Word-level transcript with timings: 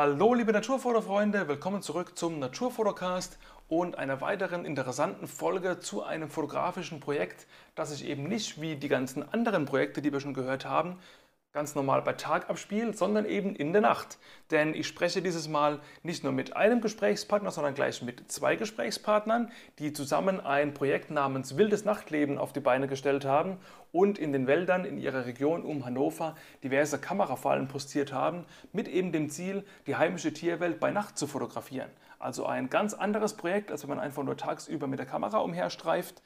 Hallo 0.00 0.32
liebe 0.32 0.52
Naturfotofreunde, 0.52 1.48
willkommen 1.48 1.82
zurück 1.82 2.16
zum 2.16 2.38
Naturfotocast 2.38 3.36
und 3.68 3.98
einer 3.98 4.20
weiteren 4.20 4.64
interessanten 4.64 5.26
Folge 5.26 5.80
zu 5.80 6.04
einem 6.04 6.30
fotografischen 6.30 7.00
Projekt, 7.00 7.48
das 7.74 7.90
sich 7.90 8.04
eben 8.06 8.22
nicht 8.28 8.60
wie 8.60 8.76
die 8.76 8.86
ganzen 8.86 9.28
anderen 9.32 9.64
Projekte, 9.64 10.00
die 10.00 10.12
wir 10.12 10.20
schon 10.20 10.34
gehört 10.34 10.64
haben, 10.64 11.00
ganz 11.54 11.74
normal 11.74 12.02
bei 12.02 12.12
Tag 12.12 12.50
abspielt, 12.50 12.98
sondern 12.98 13.24
eben 13.24 13.56
in 13.56 13.72
der 13.72 13.80
Nacht. 13.80 14.18
Denn 14.50 14.74
ich 14.74 14.86
spreche 14.86 15.22
dieses 15.22 15.48
Mal 15.48 15.80
nicht 16.02 16.22
nur 16.22 16.32
mit 16.32 16.54
einem 16.54 16.82
Gesprächspartner, 16.82 17.50
sondern 17.50 17.74
gleich 17.74 18.02
mit 18.02 18.30
zwei 18.30 18.54
Gesprächspartnern, 18.54 19.50
die 19.78 19.94
zusammen 19.94 20.40
ein 20.40 20.74
Projekt 20.74 21.10
namens 21.10 21.56
Wildes 21.56 21.86
Nachtleben 21.86 22.36
auf 22.36 22.52
die 22.52 22.60
Beine 22.60 22.86
gestellt 22.86 23.24
haben 23.24 23.56
und 23.92 24.18
in 24.18 24.32
den 24.32 24.46
Wäldern 24.46 24.84
in 24.84 24.98
ihrer 24.98 25.24
Region 25.24 25.62
um 25.62 25.86
Hannover 25.86 26.36
diverse 26.62 26.98
Kamerafallen 26.98 27.66
postiert 27.66 28.12
haben, 28.12 28.44
mit 28.74 28.86
eben 28.86 29.10
dem 29.10 29.30
Ziel, 29.30 29.64
die 29.86 29.96
heimische 29.96 30.34
Tierwelt 30.34 30.78
bei 30.78 30.90
Nacht 30.90 31.16
zu 31.16 31.26
fotografieren. 31.26 31.90
Also 32.18 32.44
ein 32.44 32.68
ganz 32.68 32.92
anderes 32.92 33.34
Projekt, 33.34 33.72
als 33.72 33.82
wenn 33.82 33.90
man 33.90 34.00
einfach 34.00 34.22
nur 34.22 34.36
tagsüber 34.36 34.86
mit 34.86 34.98
der 34.98 35.06
Kamera 35.06 35.38
umherstreift. 35.38 36.20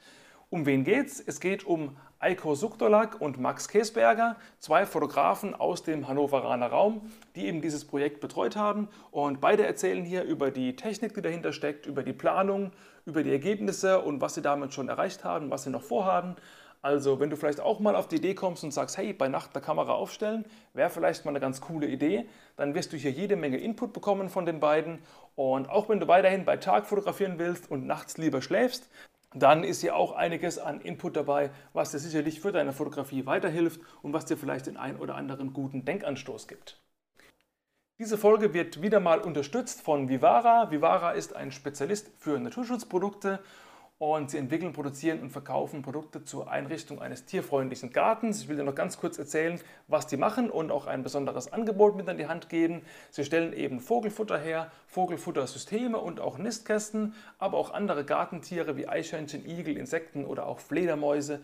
Um 0.53 0.67
wen 0.67 0.83
geht's? 0.83 1.19
Es 1.19 1.39
geht 1.39 1.65
um 1.65 1.97
Eiko 2.19 2.53
Sukdolak 2.53 3.19
und 3.19 3.39
Max 3.39 3.67
Käsberger, 3.67 4.35
zwei 4.59 4.85
Fotografen 4.85 5.55
aus 5.55 5.81
dem 5.81 6.07
Hannoveraner 6.07 6.67
Raum, 6.67 7.09
die 7.35 7.47
eben 7.47 7.59
dieses 7.59 7.85
Projekt 7.85 8.19
betreut 8.19 8.55
haben. 8.55 8.87
Und 9.09 9.41
beide 9.41 9.65
erzählen 9.65 10.05
hier 10.05 10.21
über 10.21 10.51
die 10.51 10.75
Technik, 10.75 11.15
die 11.15 11.23
dahinter 11.23 11.53
steckt, 11.53 11.87
über 11.87 12.03
die 12.03 12.13
Planung, 12.13 12.69
über 13.07 13.23
die 13.23 13.31
Ergebnisse 13.31 13.99
und 13.99 14.21
was 14.21 14.35
sie 14.35 14.43
damit 14.43 14.75
schon 14.75 14.89
erreicht 14.89 15.23
haben, 15.23 15.49
was 15.49 15.63
sie 15.63 15.71
noch 15.71 15.81
vorhaben. 15.81 16.35
Also, 16.83 17.19
wenn 17.19 17.31
du 17.31 17.35
vielleicht 17.35 17.59
auch 17.59 17.79
mal 17.79 17.95
auf 17.95 18.07
die 18.07 18.17
Idee 18.17 18.35
kommst 18.35 18.63
und 18.63 18.75
sagst, 18.75 18.95
hey, 18.97 19.11
bei 19.11 19.29
Nacht 19.29 19.55
eine 19.55 19.65
Kamera 19.65 19.93
aufstellen, 19.93 20.45
wäre 20.75 20.91
vielleicht 20.91 21.25
mal 21.25 21.31
eine 21.31 21.39
ganz 21.39 21.61
coole 21.61 21.87
Idee, 21.87 22.29
dann 22.57 22.75
wirst 22.75 22.93
du 22.93 22.97
hier 22.97 23.09
jede 23.09 23.37
Menge 23.37 23.57
Input 23.57 23.91
bekommen 23.91 24.29
von 24.29 24.45
den 24.45 24.59
beiden. 24.59 24.99
Und 25.35 25.67
auch 25.67 25.89
wenn 25.89 25.99
du 25.99 26.07
weiterhin 26.07 26.45
bei 26.45 26.57
Tag 26.57 26.85
fotografieren 26.85 27.39
willst 27.39 27.71
und 27.71 27.87
nachts 27.87 28.19
lieber 28.19 28.43
schläfst, 28.43 28.87
dann 29.33 29.63
ist 29.63 29.81
hier 29.81 29.95
auch 29.95 30.13
einiges 30.13 30.59
an 30.59 30.81
Input 30.81 31.15
dabei, 31.15 31.51
was 31.73 31.91
dir 31.91 31.99
sicherlich 31.99 32.39
für 32.39 32.51
deine 32.51 32.73
Fotografie 32.73 33.25
weiterhilft 33.25 33.81
und 34.01 34.13
was 34.13 34.25
dir 34.25 34.37
vielleicht 34.37 34.67
den 34.67 34.77
ein 34.77 34.97
oder 34.97 35.15
anderen 35.15 35.53
guten 35.53 35.85
Denkanstoß 35.85 36.47
gibt. 36.47 36.81
Diese 37.99 38.17
Folge 38.17 38.53
wird 38.53 38.81
wieder 38.81 38.99
mal 38.99 39.19
unterstützt 39.19 39.81
von 39.81 40.09
Vivara. 40.09 40.71
Vivara 40.71 41.11
ist 41.11 41.35
ein 41.35 41.51
Spezialist 41.51 42.11
für 42.17 42.39
Naturschutzprodukte 42.39 43.39
und 43.99 44.31
sie 44.31 44.37
entwickeln, 44.37 44.73
produzieren 44.73 45.21
und 45.21 45.29
verkaufen 45.29 45.81
Produkte 45.81 46.23
zur 46.23 46.51
Einrichtung 46.51 47.01
eines 47.01 47.25
tierfreundlichen 47.25 47.91
Gartens. 47.91 48.41
Ich 48.41 48.47
will 48.49 48.57
dir 48.57 48.63
noch 48.63 48.75
ganz 48.75 48.97
kurz 48.97 49.17
erzählen, 49.17 49.59
was 49.87 50.07
die 50.07 50.17
machen 50.17 50.49
und 50.49 50.71
auch 50.71 50.87
ein 50.87 51.03
besonderes 51.03 51.53
Angebot 51.53 51.95
mit 51.95 52.09
an 52.09 52.17
die 52.17 52.27
Hand 52.27 52.49
geben. 52.49 52.81
Sie 53.11 53.23
stellen 53.23 53.53
eben 53.53 53.79
Vogelfutter 53.79 54.37
her, 54.37 54.71
Vogelfuttersysteme 54.87 55.97
und 55.97 56.19
auch 56.19 56.37
Nistkästen, 56.37 57.13
aber 57.37 57.57
auch 57.57 57.71
andere 57.73 58.03
Gartentiere 58.03 58.75
wie 58.77 58.87
Eichhörnchen, 58.87 59.45
Igel, 59.45 59.77
Insekten 59.77 60.25
oder 60.25 60.47
auch 60.47 60.59
Fledermäuse. 60.59 61.41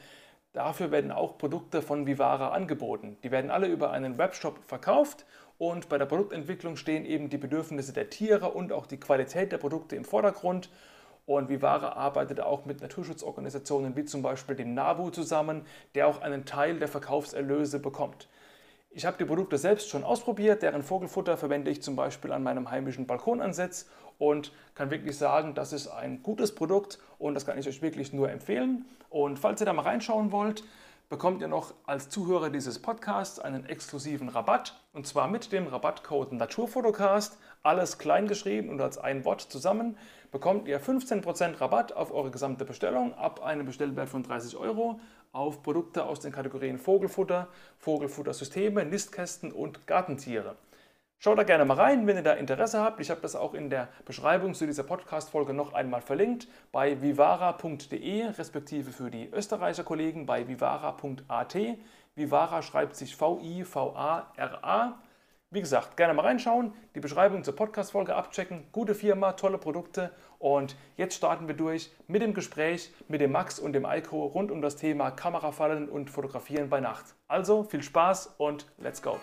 Dafür 0.52 0.90
werden 0.92 1.12
auch 1.12 1.38
Produkte 1.38 1.82
von 1.84 2.08
Vivara 2.08 2.50
angeboten. 2.50 3.18
Die 3.24 3.32
werden 3.32 3.52
alle 3.52 3.68
über 3.68 3.92
einen 3.92 4.18
Webshop 4.18 4.60
verkauft 4.66 5.26
und 5.60 5.90
bei 5.90 5.98
der 5.98 6.06
Produktentwicklung 6.06 6.76
stehen 6.76 7.06
eben 7.06 7.30
die 7.30 7.38
Bedürfnisse 7.38 7.94
der 7.94 8.10
Tiere 8.10 8.50
und 8.50 8.72
auch 8.72 8.88
die 8.88 9.00
Qualität 9.00 9.52
der 9.52 9.58
Produkte 9.60 9.96
im 9.96 10.06
Vordergrund. 10.06 10.70
Und 11.30 11.48
Vivara 11.48 11.90
arbeitet 11.90 12.42
auch 12.42 12.66
mit 12.66 12.82
Naturschutzorganisationen 12.82 13.96
wie 13.96 14.04
zum 14.04 14.24
Beispiel 14.24 14.56
dem 14.56 14.74
NABU 14.74 15.12
zusammen, 15.12 15.62
der 15.94 16.08
auch 16.08 16.22
einen 16.22 16.44
Teil 16.44 16.80
der 16.80 16.88
Verkaufserlöse 16.88 17.78
bekommt. 17.78 18.28
Ich 18.90 19.06
habe 19.06 19.16
die 19.20 19.26
Produkte 19.26 19.60
selbst 19.60 19.90
schon 19.90 20.04
ausprobiert, 20.04 20.64
deren 20.64 20.82
Vogelfutter 20.82 21.38
verwende 21.38 21.70
ich 21.70 21.84
zum 21.84 21.96
Beispiel 21.96 22.32
an 22.32 22.42
meinem 22.42 22.72
heimischen 22.72 23.06
Balkonansatz 23.06 23.88
und 24.18 24.52
kann 24.74 24.90
wirklich 24.90 25.20
sagen, 25.20 25.54
das 25.54 25.72
ist 25.72 25.88
ein 25.90 26.24
gutes 26.24 26.56
Produkt 26.56 26.98
und 27.20 27.36
das 27.36 27.46
kann 27.46 27.60
ich 27.60 27.68
euch 27.68 27.84
wirklich 27.84 28.12
nur 28.12 28.32
empfehlen. 28.32 28.86
Und 29.12 29.38
falls 29.38 29.62
ihr 29.62 29.66
da 29.66 29.74
mal 29.74 29.84
reinschauen 29.84 30.32
wollt, 30.32 30.64
bekommt 31.10 31.42
ihr 31.42 31.48
noch 31.48 31.76
als 31.86 32.10
Zuhörer 32.10 32.50
dieses 32.50 32.80
Podcasts 32.80 33.40
einen 33.40 33.68
exklusiven 33.68 34.30
Rabatt 34.30 34.80
und 34.94 35.06
zwar 35.06 35.28
mit 35.28 35.52
dem 35.52 35.68
Rabattcode 35.68 36.34
Naturfotocast, 36.34 37.38
alles 37.62 38.00
klein 38.00 38.28
geschrieben 38.28 38.70
und 38.70 38.82
als 38.82 38.98
ein 38.98 39.26
Wort 39.26 39.42
zusammen 39.42 39.96
bekommt 40.32 40.68
ihr 40.68 40.82
15% 40.82 41.60
Rabatt 41.60 41.94
auf 41.94 42.14
eure 42.14 42.32
gesamte 42.32 42.66
Bestellung 42.66 43.14
ab 43.14 43.44
einem 43.44 43.66
Bestellwert 43.66 44.10
von 44.10 44.24
30 44.24 44.58
Euro 44.58 45.00
auf 45.32 45.62
Produkte 45.64 46.06
aus 46.06 46.20
den 46.20 46.32
Kategorien 46.32 46.78
Vogelfutter, 46.78 47.48
Vogelfuttersysteme, 47.78 48.86
Nistkästen 48.86 49.52
und 49.52 49.88
Gartentiere. 49.88 50.56
Schaut 51.22 51.38
da 51.38 51.44
gerne 51.44 51.66
mal 51.66 51.74
rein, 51.74 52.08
wenn 52.08 52.16
ihr 52.16 52.24
da 52.24 52.32
Interesse 52.32 52.80
habt. 52.80 53.02
Ich 53.02 53.10
habe 53.10 53.20
das 53.20 53.36
auch 53.36 53.54
in 53.54 53.70
der 53.70 53.90
Beschreibung 54.06 54.54
zu 54.54 54.66
dieser 54.66 54.84
Podcast-Folge 54.84 55.54
noch 55.54 55.74
einmal 55.74 56.02
verlinkt 56.02 56.48
bei 56.72 57.02
vivara.de, 57.02 58.24
respektive 58.38 58.92
für 58.92 59.12
die 59.12 59.30
Österreicher 59.30 59.84
Kollegen 59.84 60.26
bei 60.26 60.48
vivara.at. 60.48 61.58
Vivara 62.16 62.62
schreibt 62.62 62.96
sich 62.96 63.18
V-I-V-A-R-A. 63.18 64.98
Wie 65.52 65.62
gesagt, 65.62 65.98
gerne 65.98 66.14
mal 66.14 66.22
reinschauen, 66.28 66.74
die 66.94 67.00
Beschreibung 67.00 67.44
zur 67.44 67.56
Podcast-Folge 67.56 68.16
abchecken. 68.16 68.68
Gute 68.72 68.94
Firma, 68.94 69.32
tolle 69.32 69.58
Produkte. 69.58 70.12
Und 70.38 70.76
jetzt 70.96 71.16
starten 71.16 71.48
wir 71.48 71.56
durch 71.56 71.92
mit 72.08 72.22
dem 72.22 72.36
Gespräch 72.36 72.94
mit 73.08 73.20
dem 73.20 73.32
Max 73.32 73.58
und 73.58 73.74
dem 73.74 73.88
Eiko 73.88 74.28
rund 74.28 74.52
um 74.52 74.62
das 74.62 74.76
Thema 74.76 75.10
Kamerafallen 75.10 75.90
und 75.90 76.12
Fotografieren 76.12 76.70
bei 76.70 76.82
Nacht. 76.82 77.16
Also 77.28 77.64
viel 77.64 77.82
Spaß 77.82 78.36
und 78.38 78.68
let's 78.78 79.02
go! 79.02 79.18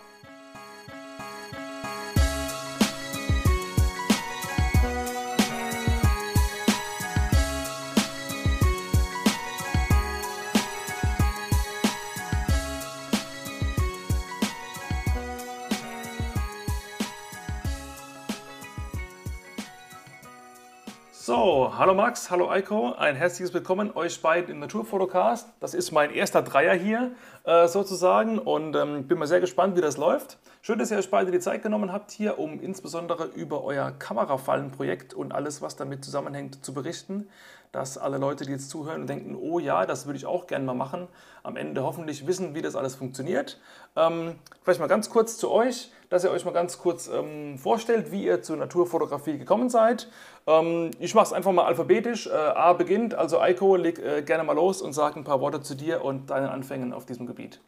Hallo 21.46 21.94
Max, 21.94 22.28
hallo 22.32 22.50
Eiko, 22.50 22.94
ein 22.94 23.14
herzliches 23.14 23.54
Willkommen 23.54 23.94
euch 23.94 24.20
beiden 24.20 24.50
im 24.50 24.58
Naturfotocast. 24.58 25.48
Das 25.60 25.74
ist 25.74 25.92
mein 25.92 26.12
erster 26.12 26.42
Dreier 26.42 26.74
hier 26.74 27.12
äh, 27.44 27.68
sozusagen 27.68 28.40
und 28.40 28.74
ähm, 28.74 29.06
bin 29.06 29.16
mal 29.16 29.28
sehr 29.28 29.38
gespannt, 29.38 29.76
wie 29.76 29.80
das 29.80 29.96
läuft. 29.96 30.38
Schön, 30.60 30.80
dass 30.80 30.90
ihr 30.90 30.98
euch 30.98 31.08
beide 31.08 31.30
die 31.30 31.38
Zeit 31.38 31.62
genommen 31.62 31.92
habt 31.92 32.10
hier, 32.10 32.40
um 32.40 32.58
insbesondere 32.58 33.26
über 33.26 33.62
euer 33.62 33.92
Kamerafallenprojekt 33.92 35.14
und 35.14 35.30
alles, 35.30 35.62
was 35.62 35.76
damit 35.76 36.04
zusammenhängt, 36.04 36.64
zu 36.64 36.74
berichten 36.74 37.28
dass 37.72 37.98
alle 37.98 38.18
Leute, 38.18 38.44
die 38.44 38.52
jetzt 38.52 38.70
zuhören 38.70 39.02
und 39.02 39.06
denken, 39.06 39.36
oh 39.36 39.58
ja, 39.58 39.86
das 39.86 40.06
würde 40.06 40.16
ich 40.16 40.26
auch 40.26 40.46
gerne 40.46 40.64
mal 40.64 40.74
machen, 40.74 41.08
am 41.42 41.56
Ende 41.56 41.82
hoffentlich 41.82 42.26
wissen, 42.26 42.54
wie 42.54 42.62
das 42.62 42.76
alles 42.76 42.94
funktioniert. 42.94 43.60
Ähm, 43.94 44.36
vielleicht 44.62 44.80
mal 44.80 44.86
ganz 44.86 45.10
kurz 45.10 45.38
zu 45.38 45.50
euch, 45.50 45.90
dass 46.08 46.24
ihr 46.24 46.30
euch 46.30 46.44
mal 46.44 46.52
ganz 46.52 46.78
kurz 46.78 47.08
ähm, 47.08 47.58
vorstellt, 47.58 48.10
wie 48.12 48.24
ihr 48.24 48.42
zur 48.42 48.56
Naturfotografie 48.56 49.38
gekommen 49.38 49.70
seid. 49.70 50.08
Ähm, 50.46 50.90
ich 50.98 51.14
mache 51.14 51.26
es 51.26 51.32
einfach 51.32 51.52
mal 51.52 51.64
alphabetisch. 51.64 52.26
Äh, 52.26 52.30
A 52.30 52.72
beginnt, 52.72 53.14
also 53.14 53.40
Eiko, 53.40 53.76
leg 53.76 53.98
äh, 53.98 54.22
gerne 54.22 54.44
mal 54.44 54.54
los 54.54 54.82
und 54.82 54.92
sag 54.92 55.16
ein 55.16 55.24
paar 55.24 55.40
Worte 55.40 55.60
zu 55.60 55.74
dir 55.74 56.02
und 56.04 56.30
deinen 56.30 56.48
Anfängen 56.48 56.92
auf 56.92 57.06
diesem 57.06 57.26
Gebiet. 57.26 57.60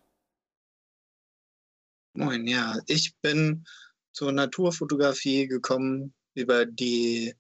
Moin, 2.15 2.47
ja, 2.47 2.75
ich 2.87 3.15
bin 3.23 3.65
zur 4.13 4.33
Naturfotografie 4.33 5.47
gekommen 5.47 6.15
über 6.35 6.67
die 6.67 7.35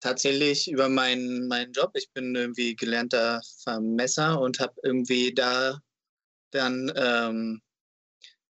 tatsächlich 0.00 0.70
über 0.70 0.88
meinen, 0.88 1.48
meinen 1.48 1.72
Job. 1.72 1.90
Ich 1.94 2.10
bin 2.12 2.34
irgendwie 2.34 2.76
gelernter 2.76 3.40
Vermesser 3.62 4.40
und 4.40 4.60
habe 4.60 4.74
irgendwie 4.82 5.34
da 5.34 5.78
dann 6.50 6.92
ähm, 6.96 7.60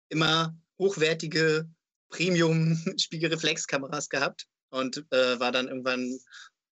immer 0.08 0.56
hochwertige 0.78 1.68
Premium-Spiegelreflexkameras 2.10 4.08
gehabt 4.08 4.46
und 4.70 5.04
äh, 5.10 5.40
war 5.40 5.52
dann 5.52 5.68
irgendwann 5.68 6.18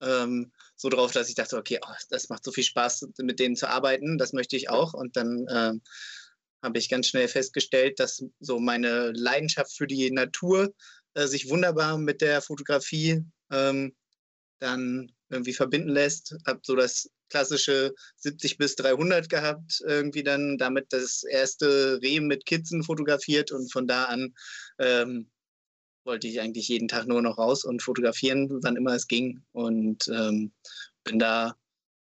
ähm, 0.02 0.52
so 0.76 0.88
drauf, 0.88 1.12
dass 1.12 1.29
ich 1.29 1.35
dachte, 1.35 1.56
okay, 1.56 1.81
oh, 1.82 1.94
das 2.11 2.29
macht 2.29 2.44
so 2.44 2.52
viel 2.52 2.64
Spaß, 2.64 3.08
mit 3.19 3.41
denen 3.41 3.56
zu 3.56 3.69
arbeiten, 3.69 4.19
das 4.19 4.32
möchte 4.32 4.56
ich 4.56 4.69
auch. 4.69 4.93
Und 4.94 5.17
dann 5.17 5.46
ähm, 5.50 5.82
habe 6.62 6.79
ich 6.79 6.88
ganz 6.88 7.08
schnell 7.08 7.29
festgestellt, 7.29 7.99
dass 7.99 8.25
so 8.41 8.58
meine 8.58 9.12
Leidenschaft 9.12 9.76
für 9.76 9.87
die 9.87 10.11
Natur 10.11 10.75
äh, 11.14 11.26
sich 11.26 11.49
wunderbar 11.49 11.99
mit 11.99 12.20
der 12.20 12.43
Fotografie 12.43 13.25
ähm, 13.50 13.94
dann 14.58 15.12
irgendwie 15.29 15.53
verbinden 15.53 15.91
lässt. 15.91 16.37
Habe 16.47 16.61
so 16.62 16.76
das 16.76 17.11
klassische 17.29 17.94
70 18.17 18.58
bis 18.58 18.76
300 18.76 19.29
gehabt, 19.29 19.82
irgendwie 19.87 20.23
dann 20.23 20.58
damit 20.58 20.93
das 20.93 21.25
erste 21.25 22.00
Reh 22.03 22.20
mit 22.20 22.47
Kitzen 22.47 22.82
fotografiert 22.82 23.53
und 23.53 23.73
von 23.73 23.87
da 23.87 24.05
an 24.05 24.35
ähm, 24.79 25.31
wollte 26.05 26.29
ich 26.29 26.41
eigentlich 26.41 26.69
jeden 26.69 26.88
Tag 26.88 27.08
nur 27.08 27.20
noch 27.20 27.37
raus 27.37 27.64
und 27.64 27.82
fotografieren, 27.82 28.49
wann 28.62 28.76
immer 28.76 28.94
es 28.94 29.08
ging 29.08 29.43
und 29.53 30.06
ähm, 30.08 30.53
bin 31.03 31.19
da 31.19 31.56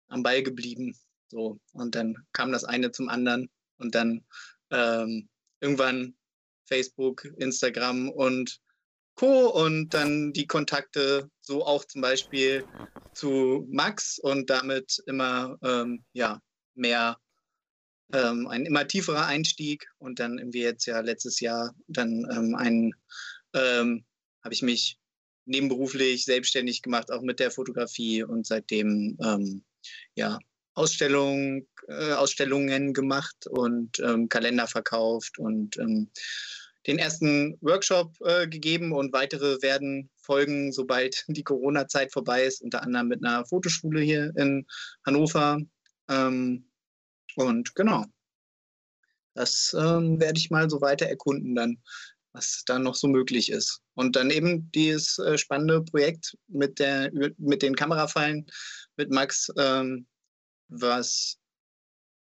am 0.09 0.23
Ball 0.23 0.43
geblieben. 0.43 0.97
So 1.29 1.61
und 1.73 1.95
dann 1.95 2.17
kam 2.33 2.53
das 2.53 2.65
eine 2.65 2.91
zum 2.91 3.09
anderen 3.09 3.49
und 3.79 3.95
dann 3.95 4.25
ähm, 4.71 5.29
irgendwann 5.61 6.17
Facebook, 6.65 7.25
Instagram 7.37 8.11
und 8.11 8.61
Co. 9.15 9.49
und 9.49 9.95
dann 9.95 10.33
die 10.33 10.47
Kontakte 10.47 11.31
so 11.47 11.65
auch 11.65 11.85
zum 11.85 12.01
Beispiel 12.01 12.67
zu 13.15 13.67
Max 13.71 14.19
und 14.19 14.51
damit 14.51 15.03
immer 15.07 15.57
ähm, 15.63 16.05
ja, 16.13 16.43
mehr 16.75 17.17
ähm, 18.13 18.47
ein 18.49 18.67
immer 18.67 18.87
tieferer 18.87 19.27
Einstieg 19.27 19.87
und 19.99 20.19
dann 20.19 20.39
irgendwie 20.39 20.63
jetzt 20.63 20.87
ja 20.87 21.01
letztes 21.01 21.41
Jahr 21.41 21.75
dann 21.89 22.27
ähm, 22.31 22.55
ein 22.55 22.93
ähm, 23.55 24.05
habe 24.43 24.55
ich 24.55 24.63
mich 24.63 24.99
nebenberuflich 25.47 26.25
selbstständig 26.25 26.83
gemacht, 26.83 27.11
auch 27.11 27.23
mit 27.23 27.41
der 27.41 27.51
Fotografie 27.51 28.23
und 28.23 28.47
seitdem 28.47 29.17
ähm, 29.23 29.65
ja 30.15 30.39
Ausstellung, 30.75 31.67
äh, 31.89 32.13
Ausstellungen 32.13 32.93
gemacht 32.93 33.47
und 33.47 33.99
ähm, 34.01 34.29
Kalender 34.29 34.67
verkauft 34.67 35.39
und 35.39 35.79
den 36.87 36.99
ersten 36.99 37.57
Workshop 37.61 38.15
äh, 38.21 38.47
gegeben 38.47 38.93
und 38.93 39.13
weitere 39.13 39.61
werden 39.63 40.11
folgen, 40.27 40.73
sobald 40.73 41.25
die 41.29 41.45
Corona-Zeit 41.45 42.13
vorbei 42.13 42.45
ist, 42.45 42.63
unter 42.63 42.83
anderem 42.83 43.09
mit 43.09 43.25
einer 43.25 43.47
Fotoschule 43.47 44.01
hier 44.01 44.33
in 44.37 44.67
Hannover. 45.07 45.59
Ähm, 46.09 46.69
und 47.37 47.75
genau, 47.75 48.05
das 49.35 49.75
ähm, 49.79 50.19
werde 50.21 50.39
ich 50.39 50.51
mal 50.51 50.69
so 50.69 50.81
weiter 50.81 51.07
erkunden 51.07 51.55
dann, 51.55 51.79
was 52.33 52.63
da 52.67 52.79
noch 52.79 52.95
so 52.95 53.07
möglich 53.07 53.51
ist. 53.51 53.81
Und 53.95 54.17
dann 54.17 54.31
eben 54.31 54.71
dieses 54.73 55.19
äh, 55.19 55.39
spannende 55.39 55.83
Projekt 55.83 56.37
mit, 56.49 56.79
der, 56.79 57.11
mit 57.39 57.63
den 57.63 57.77
Kamerafallen 57.77 58.47
mit 58.97 59.11
Max, 59.11 59.51
ähm, 59.59 60.07
was 60.69 61.39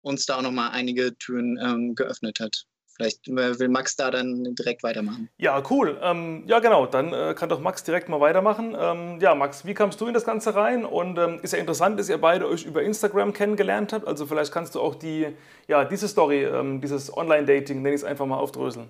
uns 0.02 0.26
da 0.26 0.36
auch 0.36 0.42
nochmal 0.42 0.70
einige 0.70 1.16
Türen 1.18 1.58
ähm, 1.62 1.94
geöffnet 1.94 2.40
hat. 2.40 2.64
Vielleicht 2.98 3.28
will 3.28 3.68
Max 3.68 3.94
da 3.94 4.10
dann 4.10 4.56
direkt 4.56 4.82
weitermachen. 4.82 5.28
Ja, 5.38 5.62
cool. 5.70 6.00
Ähm, 6.02 6.42
ja, 6.48 6.58
genau. 6.58 6.84
Dann 6.84 7.12
äh, 7.12 7.32
kann 7.32 7.48
doch 7.48 7.60
Max 7.60 7.84
direkt 7.84 8.08
mal 8.08 8.18
weitermachen. 8.18 8.74
Ähm, 8.76 9.20
ja, 9.20 9.36
Max, 9.36 9.64
wie 9.64 9.74
kamst 9.74 10.00
du 10.00 10.06
in 10.06 10.14
das 10.14 10.24
Ganze 10.24 10.56
rein? 10.56 10.84
Und 10.84 11.16
ähm, 11.16 11.38
ist 11.40 11.52
ja 11.52 11.60
interessant, 11.60 12.00
dass 12.00 12.08
ihr 12.08 12.18
beide 12.18 12.48
euch 12.48 12.64
über 12.64 12.82
Instagram 12.82 13.32
kennengelernt 13.32 13.92
habt. 13.92 14.04
Also 14.04 14.26
vielleicht 14.26 14.50
kannst 14.50 14.74
du 14.74 14.80
auch 14.80 14.96
die, 14.96 15.28
ja, 15.68 15.84
diese 15.84 16.08
Story, 16.08 16.42
ähm, 16.42 16.80
dieses 16.80 17.16
Online-Dating, 17.16 17.82
nenne 17.82 17.94
ich 17.94 18.00
es 18.00 18.04
einfach 18.04 18.26
mal 18.26 18.38
aufdröseln. 18.38 18.88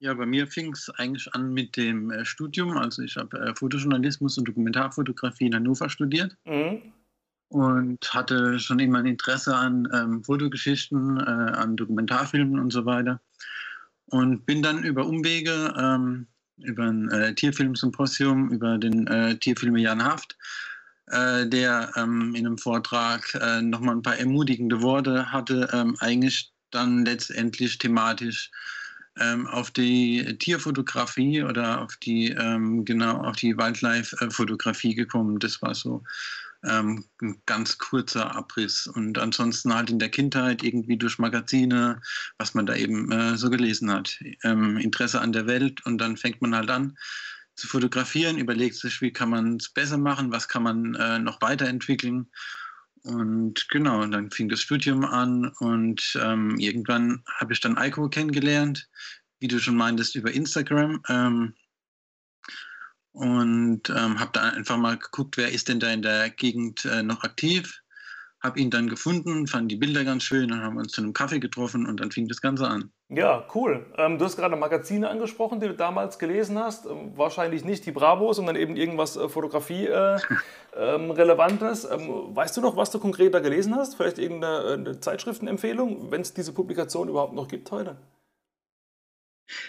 Ja, 0.00 0.12
bei 0.12 0.26
mir 0.26 0.46
fing 0.46 0.72
es 0.72 0.90
eigentlich 0.90 1.34
an 1.34 1.54
mit 1.54 1.78
dem 1.78 2.10
äh, 2.10 2.26
Studium. 2.26 2.76
Also 2.76 3.00
ich 3.00 3.16
habe 3.16 3.34
äh, 3.38 3.54
Fotojournalismus 3.54 4.36
und 4.36 4.46
Dokumentarfotografie 4.46 5.46
in 5.46 5.54
Hannover 5.54 5.88
studiert. 5.88 6.36
Mhm 6.44 6.92
und 7.48 8.12
hatte 8.12 8.58
schon 8.58 8.78
immer 8.78 8.98
ein 8.98 9.06
Interesse 9.06 9.56
an 9.56 9.88
ähm, 9.92 10.22
Fotogeschichten, 10.22 11.18
äh, 11.18 11.22
an 11.22 11.76
Dokumentarfilmen 11.76 12.58
und 12.58 12.72
so 12.72 12.84
weiter. 12.84 13.20
Und 14.06 14.46
bin 14.46 14.62
dann 14.62 14.84
über 14.84 15.06
Umwege, 15.06 15.74
ähm, 15.78 16.26
über 16.58 16.84
ein 16.84 17.10
äh, 17.10 17.34
Tierfilmsymposium, 17.34 18.50
über 18.50 18.78
den 18.78 19.06
äh, 19.06 19.36
Tierfilmer 19.38 19.78
Jan 19.78 20.04
Haft, 20.04 20.36
äh, 21.06 21.46
der 21.46 21.90
ähm, 21.96 22.34
in 22.34 22.46
einem 22.46 22.58
Vortrag 22.58 23.34
äh, 23.34 23.62
nochmal 23.62 23.96
ein 23.96 24.02
paar 24.02 24.18
ermutigende 24.18 24.82
Worte 24.82 25.30
hatte, 25.32 25.68
ähm, 25.72 25.96
eigentlich 26.00 26.52
dann 26.70 27.04
letztendlich 27.04 27.78
thematisch 27.78 28.50
ähm, 29.18 29.46
auf 29.46 29.70
die 29.70 30.36
Tierfotografie 30.38 31.42
oder 31.42 31.80
auf 31.82 31.96
die, 31.96 32.30
ähm, 32.30 32.84
genau, 32.84 33.22
auf 33.22 33.36
die 33.36 33.56
Wildlife-Fotografie 33.56 34.94
gekommen. 34.94 35.38
Das 35.38 35.62
war 35.62 35.74
so 35.74 36.04
ähm, 36.64 37.04
ein 37.22 37.40
ganz 37.46 37.78
kurzer 37.78 38.34
Abriss. 38.34 38.86
Und 38.86 39.18
ansonsten 39.18 39.74
halt 39.74 39.90
in 39.90 39.98
der 39.98 40.10
Kindheit 40.10 40.62
irgendwie 40.62 40.96
durch 40.96 41.18
Magazine, 41.18 42.00
was 42.38 42.54
man 42.54 42.66
da 42.66 42.74
eben 42.74 43.10
äh, 43.12 43.36
so 43.36 43.50
gelesen 43.50 43.90
hat. 43.90 44.18
Ähm, 44.44 44.76
Interesse 44.76 45.20
an 45.20 45.32
der 45.32 45.46
Welt 45.46 45.84
und 45.86 45.98
dann 45.98 46.16
fängt 46.16 46.42
man 46.42 46.54
halt 46.54 46.70
an 46.70 46.96
zu 47.58 47.66
fotografieren, 47.66 48.38
überlegt 48.38 48.76
sich, 48.76 49.00
wie 49.02 49.12
kann 49.12 49.30
man 49.30 49.56
es 49.56 49.68
besser 49.68 49.98
machen, 49.98 50.30
was 50.30 50.46
kann 50.46 50.62
man 50.62 50.94
äh, 50.94 51.18
noch 51.18 51.40
weiterentwickeln. 51.42 52.30
Und 53.02 53.68
genau, 53.68 54.06
dann 54.06 54.30
fing 54.30 54.48
das 54.48 54.60
Studium 54.60 55.04
an 55.04 55.48
und 55.58 56.18
ähm, 56.22 56.58
irgendwann 56.58 57.22
habe 57.38 57.52
ich 57.52 57.60
dann 57.60 57.76
Eiko 57.76 58.08
kennengelernt, 58.08 58.88
wie 59.40 59.48
du 59.48 59.58
schon 59.58 59.76
meintest, 59.76 60.14
über 60.14 60.32
Instagram. 60.32 61.02
Ähm, 61.08 61.54
und 63.12 63.90
ähm, 63.90 64.20
habe 64.20 64.30
da 64.32 64.50
einfach 64.50 64.76
mal 64.76 64.96
geguckt, 64.96 65.36
wer 65.36 65.50
ist 65.50 65.68
denn 65.68 65.80
da 65.80 65.90
in 65.90 66.02
der 66.02 66.30
Gegend 66.30 66.84
äh, 66.84 67.02
noch 67.02 67.24
aktiv. 67.24 67.82
Habe 68.40 68.60
ihn 68.60 68.70
dann 68.70 68.88
gefunden, 68.88 69.48
fand 69.48 69.72
die 69.72 69.76
Bilder 69.76 70.04
ganz 70.04 70.22
schön, 70.22 70.50
dann 70.50 70.62
haben 70.62 70.74
wir 70.74 70.82
uns 70.82 70.92
zu 70.92 71.02
einem 71.02 71.12
Kaffee 71.12 71.40
getroffen 71.40 71.86
und 71.86 71.98
dann 71.98 72.12
fing 72.12 72.28
das 72.28 72.40
Ganze 72.40 72.68
an. 72.68 72.92
Ja, 73.08 73.44
cool. 73.54 73.86
Ähm, 73.96 74.18
du 74.18 74.26
hast 74.26 74.36
gerade 74.36 74.54
Magazine 74.54 75.08
angesprochen, 75.08 75.60
die 75.60 75.66
du 75.66 75.74
damals 75.74 76.18
gelesen 76.18 76.58
hast. 76.58 76.84
Ähm, 76.84 77.12
wahrscheinlich 77.16 77.64
nicht 77.64 77.86
die 77.86 77.90
Bravo, 77.90 78.34
sondern 78.34 78.54
eben 78.54 78.76
irgendwas 78.76 79.16
äh, 79.16 79.30
Fotografie-Relevantes. 79.30 81.86
Äh, 81.86 81.94
ähm, 82.00 82.36
weißt 82.36 82.58
du 82.58 82.60
noch, 82.60 82.76
was 82.76 82.90
du 82.90 82.98
konkret 82.98 83.32
da 83.32 83.40
gelesen 83.40 83.74
hast? 83.74 83.94
Vielleicht 83.94 84.18
irgendeine 84.18 84.90
äh, 84.90 85.00
Zeitschriftenempfehlung, 85.00 86.10
wenn 86.10 86.20
es 86.20 86.34
diese 86.34 86.52
Publikation 86.52 87.08
überhaupt 87.08 87.32
noch 87.32 87.48
gibt 87.48 87.70
heute? 87.70 87.96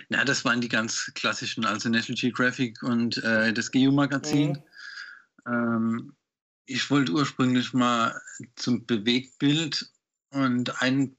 Na, 0.10 0.26
das 0.26 0.46
waren 0.46 0.62
die 0.62 0.70
ganz 0.70 1.12
klassischen, 1.16 1.66
also 1.66 1.90
National 1.90 2.20
Geographic 2.20 2.84
und 2.84 3.18
äh, 3.24 3.54
das 3.54 3.72
Geo-Magazin. 3.72 4.60
Mhm. 5.46 5.48
Ähm, 5.48 6.14
ich 6.66 6.90
wollte 6.92 7.12
ursprünglich 7.12 7.74
mal 7.74 8.20
zum 8.56 8.86
Bewegtbild 8.86 9.92
und 10.32 10.82
ein, 10.82 11.18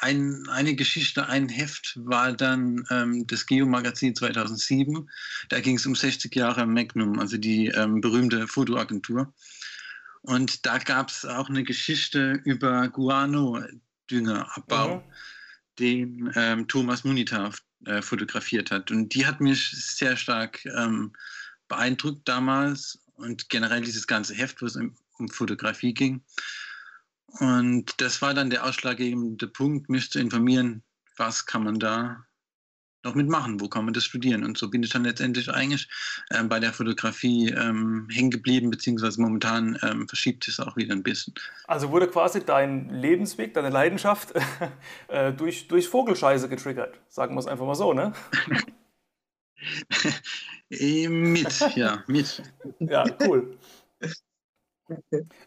ein, 0.00 0.46
eine 0.48 0.74
Geschichte, 0.74 1.26
ein 1.26 1.48
Heft 1.48 1.94
war 1.96 2.32
dann 2.32 2.84
ähm, 2.90 3.26
das 3.26 3.46
Geo-Magazin 3.46 4.14
2007. 4.14 5.10
Da 5.48 5.60
ging 5.60 5.76
es 5.76 5.86
um 5.86 5.96
60 5.96 6.34
Jahre 6.34 6.66
Magnum, 6.66 7.18
also 7.18 7.38
die 7.38 7.68
ähm, 7.68 8.00
berühmte 8.00 8.46
Fotoagentur. 8.46 9.32
Und 10.22 10.66
da 10.66 10.78
gab 10.78 11.10
es 11.10 11.24
auch 11.24 11.48
eine 11.48 11.64
Geschichte 11.64 12.40
über 12.44 12.88
Guano-Düngerabbau, 12.88 14.96
mhm. 14.96 15.02
den 15.78 16.32
ähm, 16.36 16.68
Thomas 16.68 17.02
Munita 17.02 17.50
äh, 17.86 18.02
fotografiert 18.02 18.70
hat. 18.70 18.90
Und 18.90 19.14
die 19.14 19.26
hat 19.26 19.40
mich 19.40 19.70
sehr 19.70 20.16
stark 20.16 20.64
ähm, 20.66 21.12
beeindruckt 21.68 22.28
damals 22.28 22.98
und 23.14 23.48
generell 23.48 23.82
dieses 23.82 24.06
ganze 24.06 24.34
Heft, 24.34 24.62
wo 24.62 24.66
es 24.66 24.76
um, 24.76 24.94
um 25.18 25.28
Fotografie 25.28 25.94
ging. 25.94 26.22
Und 27.40 28.00
das 28.00 28.22
war 28.22 28.32
dann 28.32 28.50
der 28.50 28.64
ausschlaggebende 28.64 29.48
Punkt, 29.48 29.90
mich 29.90 30.10
zu 30.10 30.18
informieren, 30.18 30.82
was 31.16 31.44
kann 31.44 31.64
man 31.64 31.78
da 31.78 32.24
noch 33.04 33.14
mitmachen, 33.14 33.60
wo 33.60 33.68
kann 33.68 33.84
man 33.84 33.94
das 33.94 34.04
studieren. 34.04 34.44
Und 34.44 34.58
so 34.58 34.68
bin 34.68 34.82
ich 34.82 34.90
dann 34.90 35.04
letztendlich 35.04 35.50
eigentlich 35.50 35.88
äh, 36.30 36.42
bei 36.42 36.58
der 36.58 36.72
Fotografie 36.72 37.50
ähm, 37.50 38.08
hängen 38.10 38.30
geblieben, 38.30 38.70
beziehungsweise 38.70 39.20
momentan 39.20 39.78
ähm, 39.82 40.08
verschiebt 40.08 40.48
es 40.48 40.60
auch 40.60 40.76
wieder 40.76 40.94
ein 40.94 41.02
bisschen. 41.02 41.34
Also 41.66 41.90
wurde 41.90 42.08
quasi 42.08 42.44
dein 42.44 42.88
Lebensweg, 42.90 43.54
deine 43.54 43.70
Leidenschaft 43.70 44.34
äh, 45.08 45.32
durch, 45.32 45.68
durch 45.68 45.88
Vogelscheiße 45.88 46.48
getriggert, 46.48 46.98
sagen 47.08 47.34
wir 47.34 47.40
es 47.40 47.46
einfach 47.46 47.66
mal 47.66 47.74
so, 47.74 47.92
ne? 47.92 48.12
Äh, 50.70 51.08
mit, 51.08 51.74
ja, 51.76 52.04
mit. 52.06 52.42
Ja, 52.78 53.04
cool. 53.26 53.56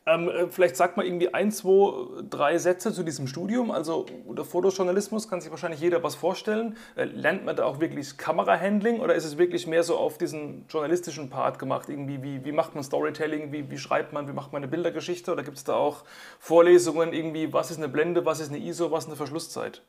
Ähm, 0.05 0.29
äh, 0.29 0.48
vielleicht 0.50 0.75
sagt 0.75 0.98
mal 0.98 1.05
irgendwie 1.05 1.33
ein, 1.33 1.51
zwei, 1.51 2.21
drei 2.29 2.57
Sätze 2.57 2.93
zu 2.93 3.03
diesem 3.03 3.27
Studium. 3.27 3.71
Also 3.71 4.05
unter 4.25 4.45
Fotojournalismus 4.45 5.27
kann 5.27 5.41
sich 5.41 5.50
wahrscheinlich 5.50 5.81
jeder 5.81 6.03
was 6.03 6.15
vorstellen. 6.15 6.77
Äh, 6.95 7.05
lernt 7.05 7.45
man 7.45 7.55
da 7.55 7.65
auch 7.65 7.79
wirklich 7.79 8.17
Kamerahandling 8.17 9.00
oder 9.00 9.15
ist 9.15 9.25
es 9.25 9.38
wirklich 9.38 9.67
mehr 9.67 9.83
so 9.83 9.98
auf 9.98 10.17
diesen 10.17 10.65
journalistischen 10.69 11.29
Part 11.29 11.60
gemacht? 11.60 11.89
Irgendwie, 11.89 12.21
wie, 12.21 12.45
wie 12.45 12.51
macht 12.51 12.75
man 12.75 12.83
Storytelling, 12.83 13.51
wie, 13.51 13.69
wie 13.71 13.77
schreibt 13.77 14.13
man, 14.13 14.27
wie 14.27 14.33
macht 14.33 14.53
man 14.53 14.62
eine 14.62 14.71
Bildergeschichte? 14.71 15.31
Oder 15.31 15.43
gibt 15.43 15.57
es 15.57 15.63
da 15.63 15.74
auch 15.74 16.03
Vorlesungen 16.39 17.13
irgendwie, 17.13 17.51
was 17.51 17.71
ist 17.71 17.77
eine 17.77 17.89
Blende, 17.89 18.25
was 18.25 18.39
ist 18.39 18.50
eine 18.50 18.60
ISO, 18.60 18.91
was 18.91 19.05
ist 19.05 19.10
eine 19.10 19.17
Verschlusszeit? 19.17 19.81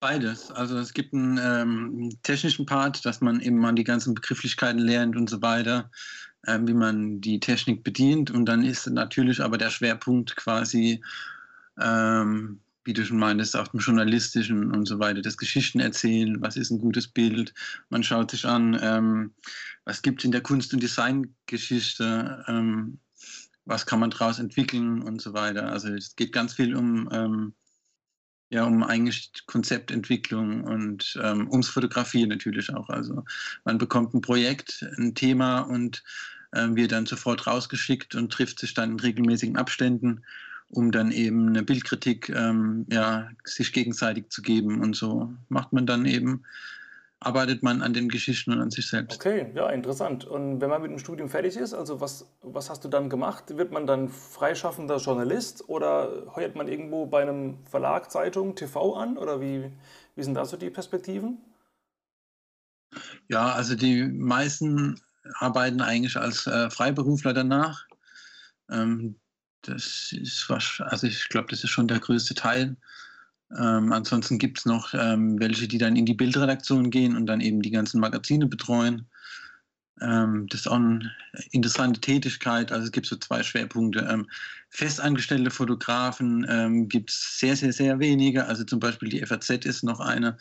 Beides. 0.00 0.50
Also 0.50 0.78
es 0.78 0.94
gibt 0.94 1.14
einen 1.14 1.38
ähm, 1.38 2.18
technischen 2.24 2.66
Part, 2.66 3.06
dass 3.06 3.20
man 3.20 3.40
eben 3.40 3.56
mal 3.58 3.72
die 3.72 3.84
ganzen 3.84 4.14
Begrifflichkeiten 4.14 4.80
lernt 4.80 5.14
und 5.14 5.30
so 5.30 5.40
weiter 5.42 5.90
äh, 6.44 6.58
wie 6.62 6.74
man 6.74 7.20
die 7.20 7.40
Technik 7.40 7.84
bedient. 7.84 8.30
Und 8.30 8.46
dann 8.46 8.64
ist 8.64 8.86
natürlich 8.88 9.40
aber 9.40 9.58
der 9.58 9.70
Schwerpunkt 9.70 10.36
quasi, 10.36 11.02
ähm, 11.80 12.60
wie 12.84 12.92
du 12.92 13.04
schon 13.04 13.18
meintest, 13.18 13.56
auf 13.56 13.68
dem 13.70 13.80
Journalistischen 13.80 14.74
und 14.74 14.86
so 14.86 14.98
weiter, 14.98 15.22
das 15.22 15.36
Geschichten 15.36 15.80
erzählen, 15.80 16.40
was 16.40 16.56
ist 16.56 16.70
ein 16.70 16.80
gutes 16.80 17.08
Bild. 17.08 17.54
Man 17.90 18.02
schaut 18.02 18.30
sich 18.32 18.44
an, 18.44 18.78
ähm, 18.82 19.32
was 19.84 20.02
gibt 20.02 20.20
es 20.20 20.24
in 20.24 20.32
der 20.32 20.42
Kunst- 20.42 20.74
und 20.74 20.82
Designgeschichte, 20.82 22.44
ähm, 22.48 22.98
was 23.64 23.86
kann 23.86 24.00
man 24.00 24.10
daraus 24.10 24.40
entwickeln 24.40 25.02
und 25.02 25.20
so 25.22 25.32
weiter. 25.32 25.70
Also 25.70 25.88
es 25.94 26.16
geht 26.16 26.32
ganz 26.32 26.54
viel 26.54 26.74
um 26.74 27.08
ähm, 27.12 27.54
ja 28.52 28.64
um 28.64 28.82
eigentlich 28.82 29.32
Konzeptentwicklung 29.46 30.62
und 30.64 31.18
ähm, 31.22 31.48
ums 31.50 31.70
Fotografieren 31.70 32.28
natürlich 32.28 32.72
auch. 32.72 32.90
Also 32.90 33.24
man 33.64 33.78
bekommt 33.78 34.12
ein 34.12 34.20
Projekt, 34.20 34.86
ein 34.98 35.14
Thema 35.14 35.60
und 35.60 36.04
ähm, 36.54 36.76
wird 36.76 36.92
dann 36.92 37.06
sofort 37.06 37.46
rausgeschickt 37.46 38.14
und 38.14 38.30
trifft 38.30 38.58
sich 38.58 38.74
dann 38.74 38.92
in 38.92 39.00
regelmäßigen 39.00 39.56
Abständen, 39.56 40.22
um 40.68 40.92
dann 40.92 41.12
eben 41.12 41.48
eine 41.48 41.62
Bildkritik 41.62 42.28
ähm, 42.28 42.84
ja, 42.90 43.30
sich 43.44 43.72
gegenseitig 43.72 44.28
zu 44.28 44.42
geben. 44.42 44.82
Und 44.82 44.96
so 44.96 45.32
macht 45.48 45.72
man 45.72 45.86
dann 45.86 46.04
eben 46.04 46.42
arbeitet 47.24 47.62
man 47.62 47.82
an 47.82 47.92
den 47.92 48.08
Geschichten 48.08 48.52
und 48.52 48.60
an 48.60 48.70
sich 48.70 48.88
selbst. 48.88 49.16
Okay, 49.16 49.50
ja, 49.54 49.68
interessant. 49.70 50.24
Und 50.24 50.60
wenn 50.60 50.68
man 50.68 50.82
mit 50.82 50.90
dem 50.90 50.98
Studium 50.98 51.28
fertig 51.28 51.56
ist, 51.56 51.74
also 51.74 52.00
was, 52.00 52.26
was 52.42 52.70
hast 52.70 52.84
du 52.84 52.88
dann 52.88 53.08
gemacht? 53.08 53.56
Wird 53.56 53.72
man 53.72 53.86
dann 53.86 54.08
freischaffender 54.08 54.96
Journalist 54.98 55.68
oder 55.68 56.32
heuert 56.34 56.56
man 56.56 56.68
irgendwo 56.68 57.06
bei 57.06 57.22
einem 57.22 57.58
Verlag, 57.64 58.10
Zeitung, 58.10 58.54
TV 58.54 58.94
an? 58.96 59.16
Oder 59.16 59.40
wie, 59.40 59.70
wie 60.16 60.22
sind 60.22 60.34
da 60.34 60.44
so 60.44 60.56
die 60.56 60.70
Perspektiven? 60.70 61.38
Ja, 63.28 63.52
also 63.52 63.74
die 63.74 64.02
meisten 64.04 65.00
arbeiten 65.34 65.80
eigentlich 65.80 66.16
als 66.16 66.46
äh, 66.46 66.70
Freiberufler 66.70 67.32
danach. 67.32 67.86
Ähm, 68.70 69.16
das 69.62 70.12
ist 70.12 70.48
was, 70.48 70.80
also 70.80 71.06
ich 71.06 71.28
glaube, 71.28 71.48
das 71.48 71.62
ist 71.62 71.70
schon 71.70 71.88
der 71.88 72.00
größte 72.00 72.34
Teil. 72.34 72.76
Ähm, 73.58 73.92
ansonsten 73.92 74.38
gibt 74.38 74.58
es 74.58 74.66
noch 74.66 74.94
ähm, 74.94 75.38
welche, 75.38 75.68
die 75.68 75.78
dann 75.78 75.96
in 75.96 76.06
die 76.06 76.14
Bildredaktion 76.14 76.90
gehen 76.90 77.16
und 77.16 77.26
dann 77.26 77.40
eben 77.40 77.62
die 77.62 77.70
ganzen 77.70 78.00
Magazine 78.00 78.46
betreuen. 78.46 79.06
Ähm, 80.00 80.46
das 80.48 80.60
ist 80.60 80.66
auch 80.66 80.76
eine 80.76 81.12
interessante 81.50 82.00
Tätigkeit. 82.00 82.72
Also 82.72 82.86
es 82.86 82.92
gibt 82.92 83.06
so 83.06 83.16
zwei 83.16 83.42
Schwerpunkte. 83.42 84.08
Ähm, 84.10 84.28
festangestellte 84.70 85.50
Fotografen 85.50 86.46
ähm, 86.48 86.88
gibt 86.88 87.10
es 87.10 87.38
sehr, 87.38 87.56
sehr, 87.56 87.72
sehr 87.72 87.98
wenige. 87.98 88.46
Also 88.46 88.64
zum 88.64 88.80
Beispiel 88.80 89.10
die 89.10 89.24
FAZ 89.24 89.50
ist 89.50 89.84
noch 89.84 90.00
eine 90.00 90.36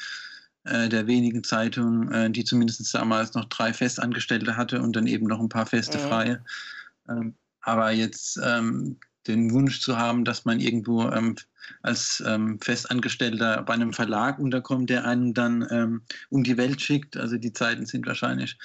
äh, 0.63 0.89
der 0.89 1.07
wenigen 1.07 1.43
Zeitungen, 1.43 2.11
äh, 2.11 2.31
die 2.31 2.43
zumindest 2.43 2.93
damals 2.93 3.33
noch 3.33 3.45
drei 3.45 3.73
Festangestellte 3.73 4.57
hatte 4.57 4.81
und 4.81 4.95
dann 4.95 5.07
eben 5.07 5.27
noch 5.27 5.39
ein 5.39 5.49
paar 5.49 5.65
feste 5.65 5.97
mhm. 5.97 6.01
freie. 6.03 6.45
Ähm, 7.09 7.35
aber 7.61 7.91
jetzt 7.91 8.39
den 9.27 9.51
Wunsch 9.51 9.81
zu 9.81 9.97
haben, 9.97 10.25
dass 10.25 10.45
man 10.45 10.59
irgendwo 10.59 11.03
ähm, 11.09 11.35
als 11.81 12.23
ähm, 12.25 12.59
Festangestellter 12.59 13.61
bei 13.63 13.73
einem 13.73 13.93
Verlag 13.93 14.39
unterkommt, 14.39 14.89
der 14.89 15.05
einen 15.05 15.33
dann 15.33 15.67
ähm, 15.69 16.01
um 16.29 16.43
die 16.43 16.57
Welt 16.57 16.81
schickt. 16.81 17.17
Also 17.17 17.37
die 17.37 17.53
Zeiten 17.53 17.85
sind 17.85 18.05
wahrscheinlich 18.07 18.57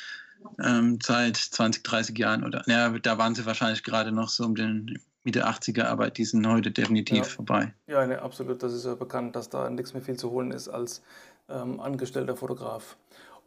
ähm, 0.63 0.99
seit 1.03 1.37
20, 1.37 1.83
30 1.83 2.19
Jahren 2.19 2.45
oder 2.45 2.63
ja, 2.67 2.91
da 2.91 3.19
waren 3.19 3.35
sie 3.35 3.47
wahrscheinlich 3.47 3.83
gerade 3.83 4.13
noch 4.13 4.29
so 4.29 4.45
um 4.45 4.55
den 4.55 4.99
Mitte 5.25 5.47
80er, 5.47 5.85
aber 5.85 6.11
die 6.11 6.25
sind 6.25 6.47
heute 6.47 6.71
definitiv 6.71 7.19
ja. 7.19 7.25
vorbei. 7.25 7.75
Ja, 7.89 8.07
ne, 8.07 8.23
absolut. 8.23 8.63
Das 8.63 8.73
ist 8.73 8.85
ja 8.85 8.95
bekannt, 8.95 9.35
dass 9.35 9.51
da 9.51 9.69
nichts 9.69 9.93
mehr 9.93 10.03
viel 10.03 10.17
zu 10.17 10.31
holen 10.31 10.53
ist 10.53 10.69
als 10.69 11.03
ähm, 11.49 11.81
angestellter 11.81 12.37
Fotograf. 12.37 12.97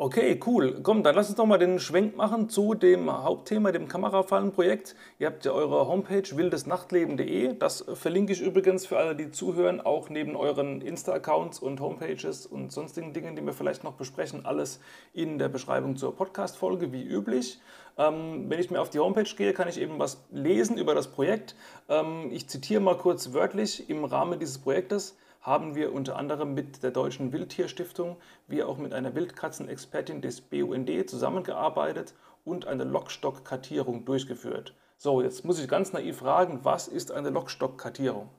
Okay, 0.01 0.39
cool. 0.46 0.79
Komm, 0.82 1.03
dann 1.03 1.13
lass 1.13 1.27
uns 1.27 1.36
doch 1.36 1.46
mal 1.46 1.58
den 1.58 1.77
Schwenk 1.77 2.15
machen 2.15 2.48
zu 2.48 2.74
dem 2.74 3.12
Hauptthema, 3.12 3.74
dem 3.74 3.89
Kamerafallenprojekt. 3.89 4.96
Ihr 5.20 5.27
habt 5.27 5.44
ja 5.44 5.51
eure 5.51 5.89
Homepage 5.89 6.24
wildesnachtleben.de. 6.38 7.56
Das 7.56 7.84
verlinke 7.96 8.32
ich 8.32 8.39
übrigens 8.39 8.86
für 8.86 8.98
alle, 8.98 9.13
die 9.13 9.29
zuhören, 9.29 9.82
auch 9.82 10.10
neben 10.10 10.38
euren 10.38 10.79
Insta-Accounts 10.79 11.60
und 11.60 11.82
Homepages 11.82 12.46
und 12.46 12.72
sonstigen 12.72 13.12
Dingen, 13.12 13.36
die 13.36 13.46
wir 13.46 13.51
vielleicht 13.51 13.84
noch 13.84 13.96
besprechen, 13.96 14.46
alles 14.46 14.79
in 15.12 15.38
der 15.38 15.50
Beschreibung 15.50 15.98
zur 15.98 16.15
Podcast-Folge, 16.15 16.94
wie 16.94 17.03
üblich. 17.03 17.60
Ähm, 17.98 18.46
wenn 18.48 18.60
ich 18.62 18.72
mir 18.72 18.79
auf 18.79 18.89
die 18.89 19.00
Homepage 19.00 19.36
gehe, 19.36 19.51
kann 19.51 19.68
ich 19.68 19.82
eben 19.82 20.00
was 20.00 20.24
lesen 20.32 20.77
über 20.77 20.96
das 20.96 21.10
Projekt. 21.10 21.56
Ähm, 21.89 22.29
ich 22.32 22.48
zitiere 22.48 22.79
mal 22.79 22.96
kurz 22.96 23.34
wörtlich 23.34 23.89
im 23.89 24.06
Rahmen 24.06 24.39
dieses 24.39 24.60
Projektes 24.60 25.18
haben 25.50 25.74
wir 25.74 25.91
unter 25.94 26.15
anderem 26.15 26.53
mit 26.53 26.84
der 26.84 26.91
Deutschen 26.91 27.34
Wildtierstiftung 27.34 28.18
wie 28.48 28.62
auch 28.62 28.77
mit 28.77 28.94
einer 28.94 29.15
Wildkatzenexpertin 29.15 30.22
des 30.22 30.41
BUND 30.41 31.10
zusammengearbeitet 31.10 32.13
und 32.46 32.68
eine 32.68 32.84
Lockstockkartierung 32.84 34.06
durchgeführt. 34.06 34.75
So, 34.96 35.24
jetzt 35.24 35.44
muss 35.46 35.60
ich 35.60 35.68
ganz 35.68 35.91
naiv 35.91 36.18
fragen, 36.18 36.63
was 36.63 36.88
ist 36.88 37.12
eine 37.12 37.32
Lockstockkartierung? 37.32 38.29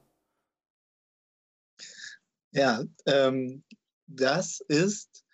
Ja, 2.53 2.85
ähm, 3.07 3.65
das 4.07 4.61
ist 4.69 5.25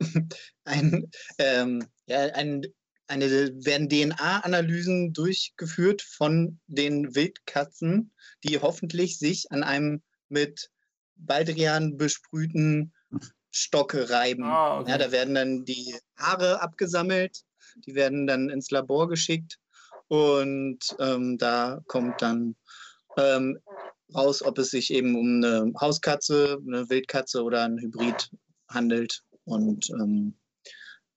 ein, 0.64 1.10
ähm, 1.38 1.86
ja, 2.06 2.20
ein, 2.34 2.62
eine, 3.06 3.26
werden 3.66 3.90
DNA-Analysen 3.90 5.12
durchgeführt 5.12 6.00
von 6.00 6.58
den 6.68 7.14
Wildkatzen, 7.14 8.12
die 8.44 8.58
hoffentlich 8.60 9.18
sich 9.18 9.52
an 9.52 9.62
einem 9.62 10.02
mit 10.30 10.70
Baldrian 11.18 11.96
besprühten 11.96 12.92
Stocke 13.50 14.10
reiben. 14.10 14.44
Ah, 14.44 14.80
okay. 14.80 14.90
ja, 14.90 14.98
da 14.98 15.12
werden 15.12 15.34
dann 15.34 15.64
die 15.64 15.94
Haare 16.16 16.60
abgesammelt, 16.60 17.42
die 17.86 17.94
werden 17.94 18.26
dann 18.26 18.48
ins 18.50 18.70
Labor 18.70 19.08
geschickt 19.08 19.58
und 20.08 20.78
ähm, 20.98 21.38
da 21.38 21.80
kommt 21.86 22.22
dann 22.22 22.56
ähm, 23.16 23.58
raus, 24.14 24.42
ob 24.42 24.58
es 24.58 24.70
sich 24.70 24.92
eben 24.92 25.16
um 25.16 25.44
eine 25.44 25.72
Hauskatze, 25.80 26.58
eine 26.66 26.88
Wildkatze 26.88 27.42
oder 27.42 27.64
ein 27.64 27.78
Hybrid 27.78 28.30
handelt. 28.68 29.22
Und 29.44 29.90
ähm, 29.90 30.34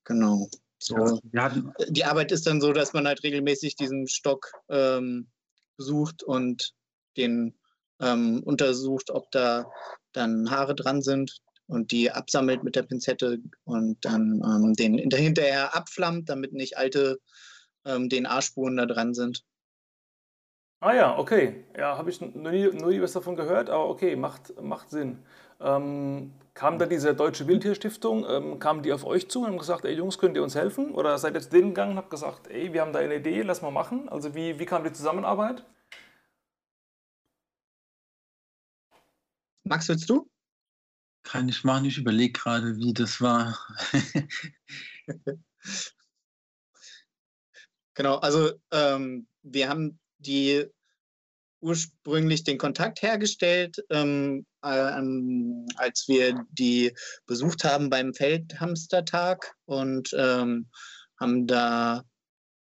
genau. 0.04 0.50
So. 0.80 1.22
Ja, 1.32 1.56
die 1.90 2.06
Arbeit 2.06 2.32
ist 2.32 2.48
dann 2.48 2.60
so, 2.60 2.74
dass 2.74 2.94
man 2.94 3.06
halt 3.06 3.24
regelmäßig 3.24 3.76
diesen 3.76 4.08
Stock 4.08 4.52
ähm, 4.70 5.30
besucht 5.78 6.24
und 6.24 6.74
den 7.18 7.54
ähm, 8.02 8.42
untersucht, 8.44 9.10
ob 9.12 9.32
da 9.32 9.72
dann 10.14 10.52
Haare 10.52 10.76
dran 10.76 11.02
sind 11.02 11.42
und 11.68 11.92
die 11.92 12.12
absammelt 12.12 12.64
mit 12.64 12.76
der 12.76 12.84
Pinzette 12.84 13.40
und 13.64 14.04
dann 14.04 14.42
ähm, 14.44 14.74
den 14.74 14.98
hinterher 14.98 15.76
abflammt, 15.76 16.30
damit 16.30 16.54
nicht 16.54 16.78
alte 16.78 17.20
ähm, 17.86 18.10
DNA-Spuren 18.10 18.78
da 18.78 18.86
dran 18.86 19.14
sind. 19.14 19.44
Ah 20.84 20.94
ja, 20.96 21.18
okay. 21.18 21.64
Ja, 21.78 21.98
habe 21.98 22.10
ich 22.10 22.20
noch 22.22 22.52
nie, 22.52 22.66
noch 22.66 22.90
nie 22.90 23.02
was 23.02 23.14
davon 23.14 23.36
gehört, 23.36 23.70
aber 23.70 23.88
okay, 23.88 24.16
macht, 24.16 24.60
macht 24.62 24.90
Sinn. 24.90 25.20
Ähm, 25.60 26.34
kam 26.56 26.80
da 26.80 26.88
diese 26.88 27.14
Deutsche 27.14 27.48
Wildtierstiftung, 27.48 28.26
ähm, 28.28 28.58
kamen 28.58 28.82
die 28.82 28.92
auf 28.92 29.06
euch 29.06 29.30
zu 29.30 29.42
und 29.42 29.48
haben 29.48 29.58
gesagt, 29.60 29.86
ey 29.86 29.94
Jungs, 29.94 30.18
könnt 30.18 30.36
ihr 30.36 30.44
uns 30.44 30.56
helfen? 30.56 30.94
Oder 30.96 31.20
seid 31.20 31.36
ihr 31.36 31.42
zu 31.42 31.52
denen 31.52 31.70
gegangen 31.70 31.92
und 31.92 31.98
habt 31.98 32.10
gesagt, 32.10 32.48
ey, 32.50 32.74
wir 32.74 32.82
haben 32.82 32.94
da 32.94 33.00
eine 33.00 33.16
Idee, 33.16 33.44
lass 33.44 33.62
mal 33.62 33.72
machen? 33.72 34.10
Also 34.10 34.34
wie, 34.34 34.58
wie 34.58 34.66
kam 34.66 34.84
die 34.84 34.92
Zusammenarbeit? 34.92 35.64
Max, 39.64 39.88
willst 39.90 40.10
du? 40.10 40.30
Kann 41.24 41.48
ich 41.50 41.64
machen, 41.64 41.86
ich 41.86 41.98
überlege 41.98 42.34
gerade, 42.34 42.78
wie 42.78 42.94
das 42.94 43.22
war. 43.22 43.58
genau, 47.94 48.16
also 48.18 48.54
ähm, 48.72 49.28
wir 49.44 49.70
haben 49.70 50.00
die 50.18 50.66
ursprünglich 51.62 52.44
den 52.44 52.58
Kontakt 52.58 53.04
hergestellt, 53.04 53.78
ähm, 53.92 54.48
äh, 54.64 54.68
als 55.76 56.08
wir 56.08 56.44
die 56.50 56.94
besucht 57.28 57.64
haben 57.64 57.90
beim 57.92 58.16
Feldhamstertag 58.16 59.54
und 59.66 60.10
ähm, 60.18 60.68
haben 61.20 61.46
da 61.46 62.04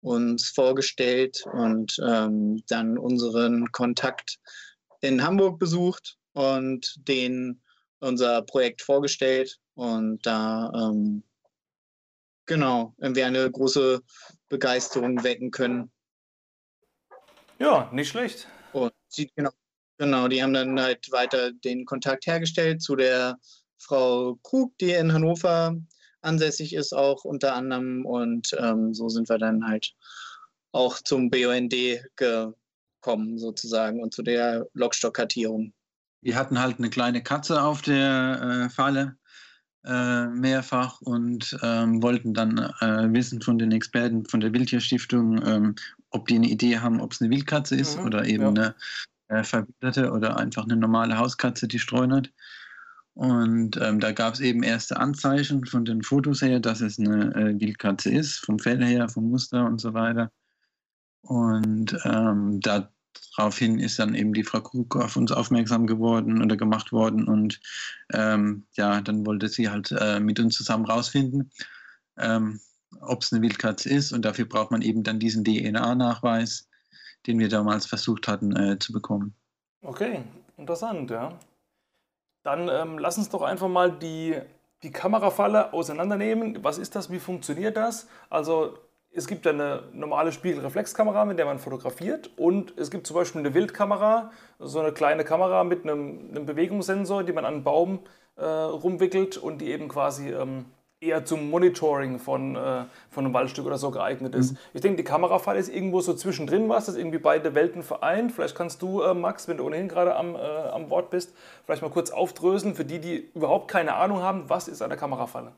uns 0.03 0.49
vorgestellt 0.51 1.43
und 1.53 1.97
ähm, 2.07 2.63
dann 2.69 2.99
unseren 2.99 3.73
Kontakt 3.73 4.39
in 5.01 5.23
Hamburg 5.23 5.59
besucht 5.59 6.19
und 6.33 6.95
den 7.09 7.61
unser 8.01 8.43
Projekt 8.43 8.83
vorgestellt 8.83 9.59
und 9.75 10.25
da 10.25 10.73
ähm, 10.75 11.23
genau 12.47 12.95
irgendwie 12.99 13.23
eine 13.23 13.51
große 13.51 14.03
Begeisterung 14.49 15.23
wecken 15.23 15.51
können. 15.51 15.91
Ja, 17.59 17.91
nicht 17.93 18.09
schlecht. 18.09 18.49
Und 18.73 18.93
sie, 19.09 19.31
genau, 19.37 19.51
genau, 19.99 20.29
die 20.29 20.43
haben 20.43 20.55
dann 20.55 20.81
halt 20.81 21.13
weiter 21.13 21.53
den 21.53 21.85
Kontakt 21.85 22.27
hergestellt 22.27 22.83
zu 22.83 22.97
der 22.97 23.39
Frau 23.79 24.37
Krug, 24.43 24.77
die 24.79 24.93
in 24.93 25.13
Hannover 25.13 25.77
ansässig 26.23 26.75
ist, 26.75 26.93
auch 26.93 27.25
unter 27.25 27.55
anderem. 27.55 28.05
Und 28.05 28.51
ähm, 28.59 28.95
so 28.95 29.09
sind 29.09 29.29
wir 29.29 29.39
dann 29.39 29.67
halt 29.67 29.95
auch 30.73 30.99
zum 30.99 31.31
BUND 31.31 31.75
gekommen, 32.17 33.39
sozusagen, 33.39 34.03
und 34.03 34.15
zu 34.15 34.23
der 34.23 34.67
Lockstockkartierung. 34.75 35.73
Wir 36.23 36.37
hatten 36.37 36.59
halt 36.59 36.79
eine 36.79 36.91
kleine 36.91 37.23
Katze 37.23 37.63
auf 37.63 37.83
der 37.83 38.41
äh, 38.43 38.71
Falle 38.71 39.17
äh, 39.85 40.27
mehrfach 40.27 41.01
und 41.01 41.57
ähm, 41.63 42.03
wollten 42.03 42.35
dann 42.35 42.59
äh, 42.81 43.13
wissen 43.13 43.41
von 43.41 43.59
den 43.59 43.73
Experten 43.73 44.27
von 44.27 44.41
der 44.41 44.53
Wildtierstiftung, 44.53 45.41
ähm, 45.47 45.75
ob 46.11 46.27
die 46.29 46.37
eine 46.37 46.49
Idee 46.49 46.79
haben, 46.79 47.01
ob 47.01 47.13
es 47.13 47.21
eine 47.21 47.31
Wildkatze 47.31 47.77
ist 47.77 47.99
mhm, 47.99 48.05
oder 48.05 48.27
eben 48.27 48.43
ja. 48.43 48.49
eine 48.49 48.75
äh, 49.29 49.45
verwilderte 49.45 50.13
oder 50.13 50.37
einfach 50.37 50.65
eine 50.65 50.77
normale 50.77 51.17
Hauskatze, 51.17 51.67
die 51.67 51.79
streunert. 51.79 52.31
Und 53.15 53.79
ähm, 53.83 54.01
da 54.01 54.13
gab 54.13 54.35
es 54.35 54.41
eben 54.41 54.63
erste 54.63 54.99
Anzeichen 54.99 55.65
von 55.65 55.85
den 55.85 56.03
Fotos 56.03 56.43
her, 56.43 56.61
dass 56.61 56.81
es 56.81 56.99
eine 56.99 57.35
äh, 57.35 57.61
Wildkatze 57.61 58.11
ist, 58.11 58.39
vom 58.39 58.59
Fell 58.59 58.85
her, 58.85 59.09
vom 59.09 59.31
Muster 59.31 59.65
und 59.65 59.81
so 59.81 59.95
weiter. 59.95 60.31
Und 61.23 61.99
ähm, 62.05 62.61
da 62.61 62.91
daraufhin 63.37 63.79
ist 63.79 63.99
dann 63.99 64.15
eben 64.15 64.33
die 64.33 64.45
Frau 64.45 64.61
Krug 64.61 64.97
auf 64.97 65.17
uns 65.17 65.33
aufmerksam 65.33 65.87
geworden 65.87 66.43
oder 66.43 66.57
gemacht 66.57 66.93
worden 66.93 67.27
und 67.29 67.61
ähm, 68.13 68.67
ja, 68.75 69.01
dann 69.01 69.27
wollte 69.27 69.49
sie 69.49 69.71
halt 69.71 69.93
äh, 69.93 70.21
mit 70.21 70.41
uns 70.41 70.57
zusammen 70.57 70.85
rausfinden, 70.85 71.51
ähm, 72.19 72.61
ob 73.01 73.23
es 73.23 73.33
eine 73.33 73.43
Wildkatze 73.43 73.89
ist 73.89 74.13
und 74.13 74.25
dafür 74.25 74.47
braucht 74.47 74.71
man 74.71 74.83
eben 74.83 75.03
dann 75.03 75.19
diesen 75.19 75.45
DNA-Nachweis, 75.45 76.69
den 77.27 77.39
wir 77.39 77.49
damals 77.49 77.87
versucht 77.87 78.29
hatten 78.29 78.55
äh, 78.57 78.79
zu 78.79 78.93
bekommen. 78.93 79.35
Okay, 79.83 80.23
interessant, 80.57 81.11
ja. 81.11 81.39
Dann 82.43 82.69
ähm, 82.69 82.99
lass 82.99 83.19
uns 83.19 83.29
doch 83.29 83.43
einfach 83.43 83.69
mal 83.69 83.91
die 83.93 84.41
die 84.83 84.91
Kamerafalle 84.91 85.73
auseinandernehmen. 85.73 86.65
Was 86.65 86.79
ist 86.79 86.97
das? 86.97 87.11
Wie 87.11 87.19
funktioniert 87.19 87.77
das? 87.77 88.09
Also 88.31 88.79
es 89.13 89.27
gibt 89.27 89.47
eine 89.47 89.85
normale 89.93 90.33
Spiegelreflexkamera, 90.33 91.25
mit 91.25 91.39
der 91.39 91.47
man 91.47 91.59
fotografiert 91.59 92.31
und 92.37 92.75
es 92.79 92.91
gibt 92.91 93.07
zum 93.07 93.15
Beispiel 93.15 93.41
eine 93.41 93.55
Wildkamera, 93.55 94.31
so 94.59 94.81
eine 94.81 94.93
kleine 94.93 95.25
Kamera 95.25 95.65
mit 95.65 95.85
einem, 95.85 96.31
einem 96.31 96.47
Bewegungssensor, 96.47 97.25
die 97.25 97.33
man 97.33 97.45
an 97.45 97.55
einen 97.55 97.65
Baum 97.65 98.01
äh, 98.37 98.45
rumwickelt 98.45 99.37
und 99.37 99.59
die 99.59 99.71
eben 99.71 99.89
quasi 99.89 100.31
ähm, 100.31 100.67
eher 101.01 101.25
zum 101.25 101.49
Monitoring 101.51 102.19
von, 102.19 102.57
äh, 102.57 102.85
von 103.11 103.25
einem 103.25 103.35
Waldstück 103.35 103.67
oder 103.67 103.79
so 103.79 103.91
geeignet 103.91 104.35
ist. 104.35 104.53
Mhm. 104.53 104.59
Ich 104.75 104.81
denke, 104.83 104.99
die 104.99 105.05
Kamerafall 105.05 105.57
ist 105.57 105.75
irgendwo 105.75 106.01
so 106.01 106.15
zwischendrin 106.15 106.69
was, 106.69 106.87
das 106.87 106.97
irgendwie 106.97 107.19
beide 107.19 107.55
Welten 107.55 107.83
vereint. 107.83 108.33
Vielleicht 108.33 108.55
kannst 108.55 108.83
du, 108.83 109.03
äh, 109.03 109.15
Max, 109.15 109.49
wenn 109.49 109.57
du 109.57 109.65
ohnehin 109.65 109.89
gerade 109.89 110.15
am, 110.15 110.37
äh, 110.37 110.39
am 110.39 110.91
Wort 110.91 111.11
bist, 111.11 111.35
vielleicht 111.65 111.83
mal 111.83 111.91
kurz 111.91 112.11
aufdröseln 112.11 112.75
für 112.75 112.85
die, 112.85 113.01
die 113.01 113.31
überhaupt 113.35 113.69
keine 113.69 113.95
Ahnung 113.95 114.23
haben, 114.23 114.45
was 114.49 114.69
ist 114.69 114.83
eine 114.83 114.97
Kamerafalle? 114.97 115.53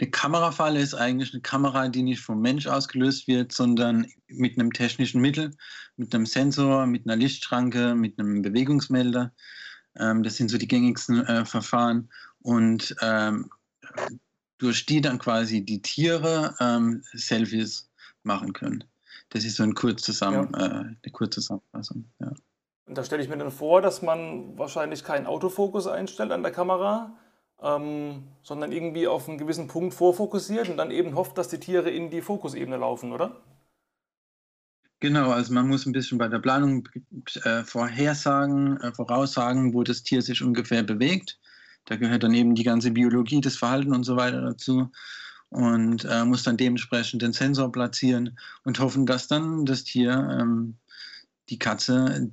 Eine 0.00 0.10
Kamerafalle 0.10 0.80
ist 0.80 0.94
eigentlich 0.94 1.34
eine 1.34 1.42
Kamera, 1.42 1.88
die 1.88 2.02
nicht 2.02 2.22
vom 2.22 2.40
Mensch 2.40 2.66
ausgelöst 2.66 3.28
wird, 3.28 3.52
sondern 3.52 4.06
mit 4.28 4.58
einem 4.58 4.72
technischen 4.72 5.20
Mittel, 5.20 5.50
mit 5.96 6.14
einem 6.14 6.24
Sensor, 6.24 6.86
mit 6.86 7.06
einer 7.06 7.16
Lichtschranke, 7.16 7.94
mit 7.94 8.18
einem 8.18 8.40
Bewegungsmelder. 8.40 9.30
Ähm, 9.96 10.22
das 10.22 10.36
sind 10.36 10.48
so 10.48 10.56
die 10.56 10.68
gängigsten 10.68 11.26
äh, 11.26 11.44
Verfahren. 11.44 12.08
Und 12.40 12.96
ähm, 13.02 13.50
durch 14.56 14.86
die 14.86 15.02
dann 15.02 15.18
quasi 15.18 15.62
die 15.62 15.82
Tiere 15.82 16.54
ähm, 16.60 17.02
Selfies 17.12 17.90
machen 18.22 18.54
können. 18.54 18.84
Das 19.28 19.44
ist 19.44 19.56
so 19.56 19.64
ein 19.64 19.74
kurz 19.74 20.02
zusammen, 20.02 20.50
ja. 20.54 20.66
äh, 20.66 20.70
eine 20.70 21.12
kurze 21.12 21.40
Zusammenfassung. 21.40 22.06
Ja. 22.20 22.32
Und 22.86 22.96
da 22.96 23.04
stelle 23.04 23.22
ich 23.22 23.28
mir 23.28 23.36
dann 23.36 23.50
vor, 23.50 23.82
dass 23.82 24.00
man 24.00 24.58
wahrscheinlich 24.58 25.04
keinen 25.04 25.26
Autofokus 25.26 25.86
einstellt 25.86 26.32
an 26.32 26.42
der 26.42 26.52
Kamera, 26.52 27.18
ähm, 27.62 28.24
sondern 28.42 28.72
irgendwie 28.72 29.06
auf 29.06 29.28
einen 29.28 29.38
gewissen 29.38 29.68
Punkt 29.68 29.94
vorfokussiert 29.94 30.68
und 30.68 30.76
dann 30.76 30.90
eben 30.90 31.14
hofft, 31.14 31.36
dass 31.38 31.48
die 31.48 31.60
Tiere 31.60 31.90
in 31.90 32.10
die 32.10 32.22
Fokusebene 32.22 32.76
laufen, 32.76 33.12
oder? 33.12 33.40
Genau, 35.00 35.30
also 35.30 35.54
man 35.54 35.66
muss 35.66 35.86
ein 35.86 35.92
bisschen 35.92 36.18
bei 36.18 36.28
der 36.28 36.40
Planung 36.40 36.86
äh, 37.44 37.64
vorhersagen, 37.64 38.78
äh, 38.80 38.92
voraussagen, 38.92 39.72
wo 39.72 39.82
das 39.82 40.02
Tier 40.02 40.20
sich 40.20 40.42
ungefähr 40.42 40.82
bewegt. 40.82 41.38
Da 41.86 41.96
gehört 41.96 42.22
dann 42.22 42.34
eben 42.34 42.54
die 42.54 42.64
ganze 42.64 42.90
Biologie, 42.90 43.40
das 43.40 43.56
Verhalten 43.56 43.94
und 43.94 44.04
so 44.04 44.16
weiter 44.16 44.42
dazu. 44.42 44.90
Und 45.48 46.04
äh, 46.04 46.24
muss 46.24 46.42
dann 46.42 46.58
dementsprechend 46.58 47.22
den 47.22 47.32
Sensor 47.32 47.72
platzieren 47.72 48.38
und 48.64 48.78
hoffen, 48.78 49.06
dass 49.06 49.26
dann 49.26 49.64
das 49.64 49.84
Tier, 49.84 50.12
ähm, 50.38 50.76
die 51.48 51.58
Katze, 51.58 52.30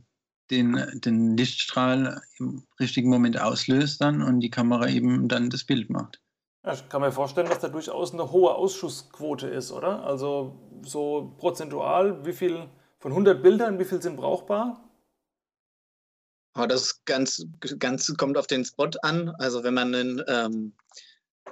den, 0.52 1.00
den 1.04 1.36
Lichtstrahl 1.38 2.22
im 2.40 2.64
richtigen 2.80 3.10
Moment 3.10 3.40
auslöst 3.40 4.02
dann 4.02 4.22
und 4.22 4.40
die 4.40 4.50
Kamera 4.50 4.88
eben 4.88 5.28
dann 5.28 5.50
das 5.50 5.64
Bild 5.64 5.90
macht. 5.90 6.22
Ja, 6.66 6.74
ich 6.74 6.88
kann 6.90 7.02
mir 7.02 7.12
vorstellen, 7.12 7.48
dass 7.48 7.60
da 7.60 7.70
durchaus 7.70 8.14
eine 8.14 8.32
hohe 8.32 8.54
Ausschussquote 8.54 9.48
ist, 9.48 9.72
oder? 9.72 10.04
Also 10.04 10.60
so 10.82 11.34
prozentual, 11.38 12.26
wie 12.26 12.34
viel 12.34 12.68
von 13.00 13.12
100 13.12 13.42
Bildern, 13.42 13.80
wie 13.80 13.86
viel 13.86 14.02
sind 14.02 14.18
brauchbar? 14.18 14.84
Aber 16.54 16.68
das 16.68 17.06
ganz, 17.06 17.46
ganz 17.78 18.12
kommt 18.18 18.38
auf 18.38 18.48
den 18.48 18.66
Spot 18.66 18.90
an. 19.04 19.30
Also 19.38 19.64
wenn 19.64 19.76
man 19.76 19.94
einen, 19.94 20.24
ähm, 20.28 20.74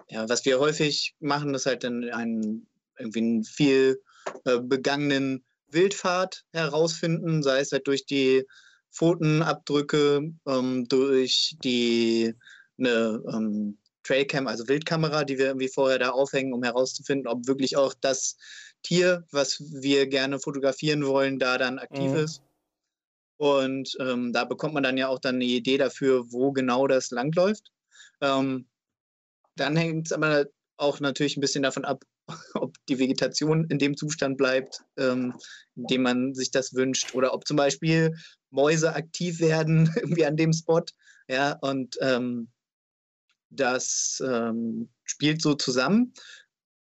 ja, 0.09 0.27
was 0.27 0.43
wir 0.45 0.59
häufig 0.59 1.15
machen, 1.19 1.53
ist 1.53 1.65
halt 1.65 1.83
dann 1.83 2.03
einen 2.09 2.67
irgendwie 2.97 3.19
einen 3.19 3.43
viel 3.43 4.01
äh, 4.45 4.59
begangenen 4.59 5.45
Wildpfad 5.67 6.43
herausfinden, 6.53 7.43
sei 7.43 7.59
es 7.59 7.71
halt 7.71 7.87
durch 7.87 8.05
die 8.05 8.45
Pfotenabdrücke, 8.95 10.31
ähm, 10.47 10.87
durch 10.87 11.55
die 11.63 12.33
eine 12.77 13.21
ähm, 13.33 13.77
Trailcam, 14.03 14.47
also 14.47 14.67
Wildkamera, 14.67 15.23
die 15.23 15.37
wir 15.37 15.47
irgendwie 15.47 15.69
vorher 15.69 15.99
da 15.99 16.09
aufhängen, 16.11 16.53
um 16.53 16.63
herauszufinden, 16.63 17.27
ob 17.27 17.47
wirklich 17.47 17.75
auch 17.75 17.93
das 18.01 18.37
Tier, 18.83 19.25
was 19.31 19.59
wir 19.59 20.07
gerne 20.07 20.39
fotografieren 20.39 21.05
wollen, 21.05 21.39
da 21.39 21.57
dann 21.57 21.79
aktiv 21.79 22.11
mhm. 22.11 22.17
ist. 22.17 22.41
Und 23.37 23.97
ähm, 23.99 24.31
da 24.31 24.45
bekommt 24.45 24.75
man 24.75 24.83
dann 24.83 24.97
ja 24.97 25.07
auch 25.07 25.19
dann 25.19 25.35
eine 25.35 25.45
Idee 25.45 25.77
dafür, 25.77 26.31
wo 26.31 26.51
genau 26.51 26.87
das 26.87 27.11
langläuft. 27.11 27.71
Ähm, 28.21 28.67
dann 29.55 29.75
hängt 29.75 30.07
es 30.07 30.11
aber 30.13 30.45
auch 30.77 30.99
natürlich 30.99 31.35
ein 31.35 31.41
bisschen 31.41 31.63
davon 31.63 31.83
ab, 31.83 32.03
ob 32.53 32.75
die 32.87 32.99
Vegetation 32.99 33.65
in 33.69 33.79
dem 33.79 33.97
Zustand 33.97 34.37
bleibt, 34.37 34.83
ähm, 34.97 35.33
in 35.75 35.85
dem 35.87 36.01
man 36.03 36.33
sich 36.33 36.51
das 36.51 36.73
wünscht, 36.73 37.13
oder 37.13 37.33
ob 37.33 37.47
zum 37.47 37.57
Beispiel 37.57 38.15
Mäuse 38.55 38.95
aktiv 38.95 39.39
werden, 39.39 39.93
irgendwie 39.95 40.25
an 40.25 40.37
dem 40.37 40.53
Spot. 40.53 40.83
Ja, 41.27 41.53
und 41.61 41.97
ähm, 42.01 42.49
das 43.49 44.21
ähm, 44.25 44.89
spielt 45.03 45.41
so 45.41 45.53
zusammen. 45.53 46.13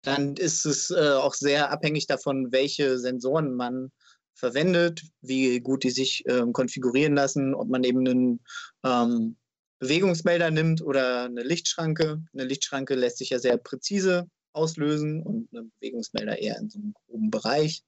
Dann 0.03 0.37
ist 0.37 0.65
es 0.65 0.91
äh, 0.91 1.15
auch 1.15 1.35
sehr 1.35 1.71
abhängig 1.71 2.07
davon, 2.07 2.53
welche 2.53 2.99
Sensoren 2.99 3.55
man 3.55 3.91
verwendet, 4.35 5.03
wie 5.21 5.61
gut 5.61 5.83
die 5.83 5.91
sich 5.91 6.23
ähm, 6.29 6.53
konfigurieren 6.53 7.15
lassen, 7.15 7.55
ob 7.55 7.69
man 7.69 7.83
eben 7.83 8.07
einen 8.07 8.41
ähm, 8.85 9.37
Bewegungsmelder 9.79 10.51
nimmt 10.51 10.83
oder 10.83 11.25
eine 11.25 11.43
Lichtschranke. 11.43 12.23
Eine 12.33 12.45
Lichtschranke 12.45 12.95
lässt 12.95 13.19
sich 13.19 13.31
ja 13.31 13.39
sehr 13.39 13.57
präzise 13.57 14.29
auslösen 14.53 15.23
und 15.23 15.53
ein 15.53 15.71
Bewegungsmelder 15.79 16.39
eher 16.39 16.59
in 16.59 16.71
so 16.71 16.79
einem 16.79 16.95
groben 16.95 17.31
Bereich. 17.31 17.85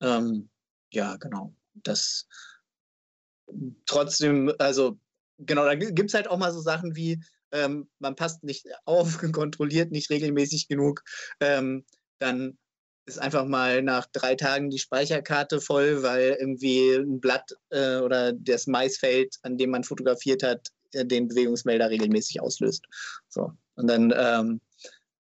Ähm, 0.00 0.48
ja, 0.92 1.16
genau. 1.16 1.54
Das 1.74 2.26
trotzdem, 3.86 4.52
also 4.58 4.98
genau, 5.38 5.64
da 5.64 5.74
gibt 5.74 6.10
es 6.10 6.14
halt 6.14 6.28
auch 6.28 6.38
mal 6.38 6.52
so 6.52 6.60
Sachen 6.60 6.96
wie, 6.96 7.22
ähm, 7.52 7.88
man 7.98 8.16
passt 8.16 8.44
nicht 8.44 8.66
auf, 8.84 9.18
kontrolliert 9.32 9.90
nicht 9.90 10.10
regelmäßig 10.10 10.68
genug, 10.68 11.02
ähm, 11.40 11.84
dann 12.18 12.58
ist 13.06 13.18
einfach 13.18 13.46
mal 13.46 13.82
nach 13.82 14.06
drei 14.12 14.34
Tagen 14.34 14.68
die 14.70 14.78
Speicherkarte 14.78 15.60
voll, 15.60 16.02
weil 16.02 16.36
irgendwie 16.38 16.94
ein 16.94 17.20
Blatt 17.20 17.52
äh, 17.70 17.96
oder 17.96 18.34
das 18.34 18.66
Maisfeld, 18.66 19.36
an 19.42 19.56
dem 19.56 19.70
man 19.70 19.82
fotografiert 19.82 20.42
hat, 20.42 20.68
äh, 20.92 21.06
den 21.06 21.28
Bewegungsmelder 21.28 21.90
regelmäßig 21.90 22.40
auslöst. 22.40 22.84
So. 23.28 23.52
Und 23.76 23.86
dann 23.88 24.12
ähm, 24.14 24.60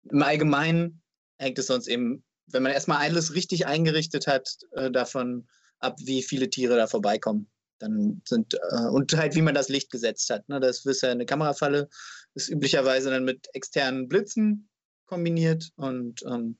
im 0.10 0.22
Allgemeinen 0.22 1.02
hängt 1.38 1.60
es 1.60 1.68
sonst 1.68 1.88
eben, 1.88 2.24
wenn 2.48 2.64
man 2.64 2.74
erstmal 2.74 2.98
alles 2.98 3.34
richtig 3.34 3.66
eingerichtet 3.66 4.28
hat, 4.28 4.50
äh, 4.72 4.92
davon 4.92 5.48
ab, 5.80 5.98
wie 6.04 6.22
viele 6.22 6.50
Tiere 6.50 6.76
da 6.76 6.88
vorbeikommen. 6.88 7.51
Dann 7.82 8.22
sind, 8.28 8.54
äh, 8.54 8.88
und 8.90 9.16
halt, 9.16 9.36
wie 9.36 9.42
man 9.42 9.56
das 9.56 9.70
Licht 9.70 9.92
gesetzt 9.92 10.30
hat. 10.30 10.48
Ne? 10.50 10.60
Das 10.60 10.86
ist 10.86 11.02
ja 11.02 11.12
eine 11.12 11.26
Kamerafalle, 11.26 11.90
ist 12.36 12.50
üblicherweise 12.50 13.10
dann 13.10 13.26
mit 13.26 13.48
externen 13.54 14.08
Blitzen 14.08 14.70
kombiniert 15.06 15.72
und 15.76 16.24
ähm, 16.24 16.58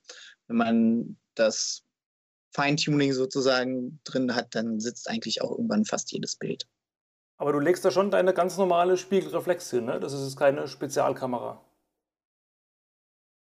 wenn 0.48 0.58
man 0.58 1.18
das 1.36 1.84
Feintuning 2.54 3.14
sozusagen 3.14 4.02
drin 4.04 4.36
hat, 4.36 4.54
dann 4.56 4.80
sitzt 4.80 5.10
eigentlich 5.10 5.42
auch 5.42 5.52
irgendwann 5.52 5.86
fast 5.86 6.12
jedes 6.12 6.36
Bild. 6.36 6.68
Aber 7.38 7.54
du 7.54 7.60
legst 7.60 7.86
da 7.86 7.92
schon 7.92 8.12
deine 8.12 8.34
ganz 8.34 8.58
normale 8.58 8.98
Spiegelreflex 8.98 9.72
hin, 9.72 9.86
ne? 9.86 10.00
Das 10.00 10.14
ist 10.14 10.38
keine 10.38 10.68
Spezialkamera. 10.68 11.64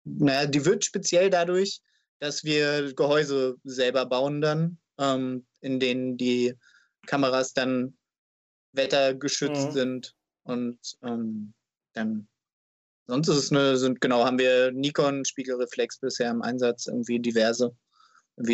Naja, 0.03 0.45
die 0.45 0.65
wird 0.65 0.86
speziell 0.86 1.29
dadurch, 1.29 1.82
dass 2.19 2.43
wir 2.43 2.93
Gehäuse 2.93 3.55
selber 3.63 4.05
bauen 4.05 4.41
dann, 4.41 4.77
ähm, 4.97 5.47
in 5.62 5.79
denen 5.79 6.17
die 6.17 6.55
Kameras 7.10 7.54
dann 7.54 7.98
wettergeschützt 8.74 9.69
mhm. 9.69 9.72
sind 9.72 10.15
und 10.43 10.80
ähm, 11.02 11.54
dann 11.93 12.28
Sonst 13.10 13.28
ist 13.28 13.38
es 13.38 13.52
eine, 13.52 13.76
sind, 13.76 14.02
genau, 14.02 14.24
haben 14.24 14.38
wir 14.38 14.72
Nikon 14.72 15.26
Spiegelreflex 15.26 15.98
bisher 15.98 16.30
im 16.30 16.43
Einsatz, 16.43 16.86
irgendwie 16.86 17.19
diverse. 17.19 17.76
Wie 18.36 18.54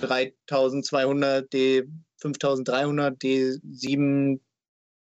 D3200, 0.00 1.48
D5300, 2.20 4.40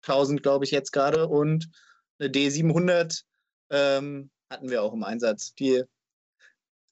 D7000, 0.06 0.42
glaube 0.42 0.64
ich, 0.64 0.70
jetzt 0.70 0.92
gerade 0.92 1.26
und 1.26 1.68
eine 2.20 2.30
D700 2.30 3.24
ähm, 3.70 4.30
hatten 4.48 4.70
wir 4.70 4.84
auch 4.84 4.92
im 4.92 5.02
Einsatz. 5.02 5.52
Die 5.56 5.82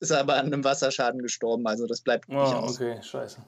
ist 0.00 0.10
aber 0.10 0.38
an 0.38 0.46
einem 0.46 0.64
Wasserschaden 0.64 1.22
gestorben, 1.22 1.68
also 1.68 1.86
das 1.86 2.00
bleibt 2.00 2.28
oh, 2.28 2.32
nicht 2.32 2.52
aus. 2.52 2.74
Okay, 2.74 3.00
scheiße. 3.00 3.44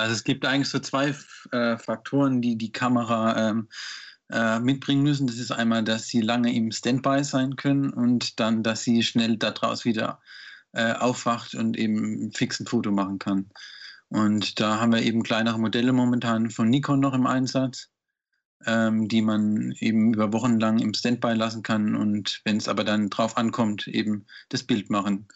Also 0.00 0.14
es 0.14 0.24
gibt 0.24 0.44
eigentlich 0.44 0.68
so 0.68 0.78
zwei 0.78 1.14
äh, 1.52 1.78
Faktoren, 1.78 2.40
die 2.42 2.56
die 2.56 2.72
Kamera 2.72 3.50
ähm, 3.50 3.68
äh, 4.30 4.58
mitbringen 4.60 5.02
müssen. 5.02 5.26
Das 5.26 5.38
ist 5.38 5.50
einmal, 5.50 5.84
dass 5.84 6.06
sie 6.06 6.20
lange 6.20 6.54
im 6.54 6.72
Standby 6.72 7.24
sein 7.24 7.56
können 7.56 7.90
und 7.90 8.40
dann, 8.40 8.62
dass 8.62 8.82
sie 8.82 9.02
schnell 9.02 9.36
daraus 9.36 9.84
wieder 9.84 10.20
äh, 10.72 10.92
aufwacht 10.92 11.54
und 11.54 11.76
eben 11.76 12.26
ein 12.26 12.32
fixen 12.32 12.66
Foto 12.66 12.90
machen 12.90 13.18
kann. 13.18 13.50
Und 14.08 14.60
da 14.60 14.80
haben 14.80 14.92
wir 14.92 15.02
eben 15.02 15.22
kleinere 15.22 15.58
Modelle 15.58 15.92
momentan 15.92 16.50
von 16.50 16.68
Nikon 16.68 17.00
noch 17.00 17.14
im 17.14 17.26
Einsatz, 17.26 17.90
ähm, 18.66 19.08
die 19.08 19.22
man 19.22 19.72
eben 19.78 20.14
über 20.14 20.32
Wochen 20.32 20.58
lang 20.58 20.78
im 20.78 20.94
Standby 20.94 21.34
lassen 21.34 21.62
kann 21.62 21.94
und 21.94 22.40
wenn 22.44 22.56
es 22.56 22.68
aber 22.68 22.84
dann 22.84 23.08
drauf 23.08 23.36
ankommt, 23.36 23.86
eben 23.88 24.26
das 24.48 24.64
Bild 24.64 24.90
machen. 24.90 25.28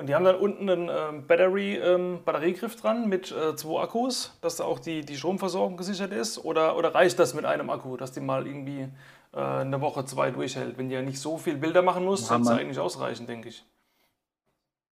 Und 0.00 0.06
die 0.06 0.14
haben 0.14 0.24
dann 0.24 0.36
unten 0.36 0.70
einen 0.70 0.88
ähm, 0.88 1.26
Battery, 1.26 1.74
ähm, 1.76 2.20
Batteriegriff 2.24 2.74
dran 2.74 3.06
mit 3.10 3.32
äh, 3.32 3.54
zwei 3.54 3.82
Akkus, 3.82 4.32
dass 4.40 4.56
da 4.56 4.64
auch 4.64 4.78
die, 4.78 5.04
die 5.04 5.14
Stromversorgung 5.14 5.76
gesichert 5.76 6.10
ist? 6.10 6.38
Oder, 6.38 6.78
oder 6.78 6.94
reicht 6.94 7.18
das 7.18 7.34
mit 7.34 7.44
einem 7.44 7.68
Akku, 7.68 7.98
dass 7.98 8.10
die 8.10 8.20
mal 8.20 8.46
irgendwie 8.46 8.88
äh, 9.34 9.38
eine 9.38 9.82
Woche, 9.82 10.06
zwei 10.06 10.30
durchhält. 10.30 10.78
Wenn 10.78 10.90
ihr 10.90 11.02
nicht 11.02 11.20
so 11.20 11.36
viel 11.36 11.58
Bilder 11.58 11.82
machen 11.82 12.06
muss, 12.06 12.22
ja, 12.22 12.28
sollte 12.28 12.44
es 12.44 12.48
eigentlich 12.48 12.78
ausreichen, 12.78 13.26
denke 13.26 13.50
ich. 13.50 13.62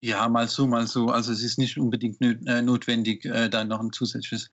Ja, 0.02 0.28
mal 0.28 0.50
so, 0.50 0.68
mal 0.68 0.88
so. 0.88 1.08
Also 1.08 1.32
es 1.32 1.42
ist 1.42 1.58
nicht 1.58 1.78
unbedingt 1.78 2.20
äh, 2.22 2.62
notwendig, 2.62 3.24
äh, 3.24 3.48
da 3.48 3.64
noch 3.64 3.80
ein 3.80 3.94
zusätzliches 3.94 4.52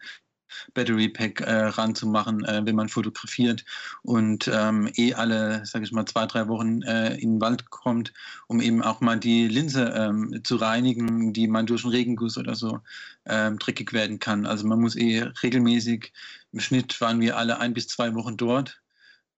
Battery 0.75 1.09
Pack 1.09 1.41
äh, 1.41 1.67
ranzumachen, 1.67 2.45
äh, 2.45 2.63
wenn 2.65 2.77
man 2.77 2.89
fotografiert 2.89 3.65
und 4.03 4.51
ähm, 4.53 4.91
eh 4.97 5.15
alle, 5.15 5.65
sage 5.67 5.85
ich 5.85 5.93
mal, 5.93 6.07
zwei, 6.07 6.27
drei 6.27 6.49
Wochen 6.49 6.83
äh, 6.83 7.15
in 7.17 7.35
den 7.35 7.41
Wald 7.41 7.71
kommt, 7.71 8.13
um 8.47 8.61
eben 8.61 8.83
auch 8.83 9.01
mal 9.01 9.19
die 9.19 9.49
Linse 9.49 9.93
ähm, 9.97 10.41
zu 10.45 10.57
reinigen, 10.57 11.33
die 11.33 11.49
man 11.49 11.67
durch 11.67 11.85
einen 11.85 11.93
Regenguss 11.93 12.39
oder 12.39 12.55
so 12.55 12.81
ähm, 13.27 13.59
dreckig 13.59 13.93
werden 13.93 14.19
kann. 14.19 14.47
Also 14.47 14.67
man 14.67 14.81
muss 14.81 14.97
eh 14.97 15.23
regelmäßig, 15.43 16.13
im 16.53 16.61
Schnitt 16.61 17.01
waren 17.01 17.21
wir 17.21 17.37
alle 17.37 17.59
ein 17.59 17.75
bis 17.75 17.89
zwei 17.89 18.15
Wochen 18.15 18.37
dort, 18.37 18.81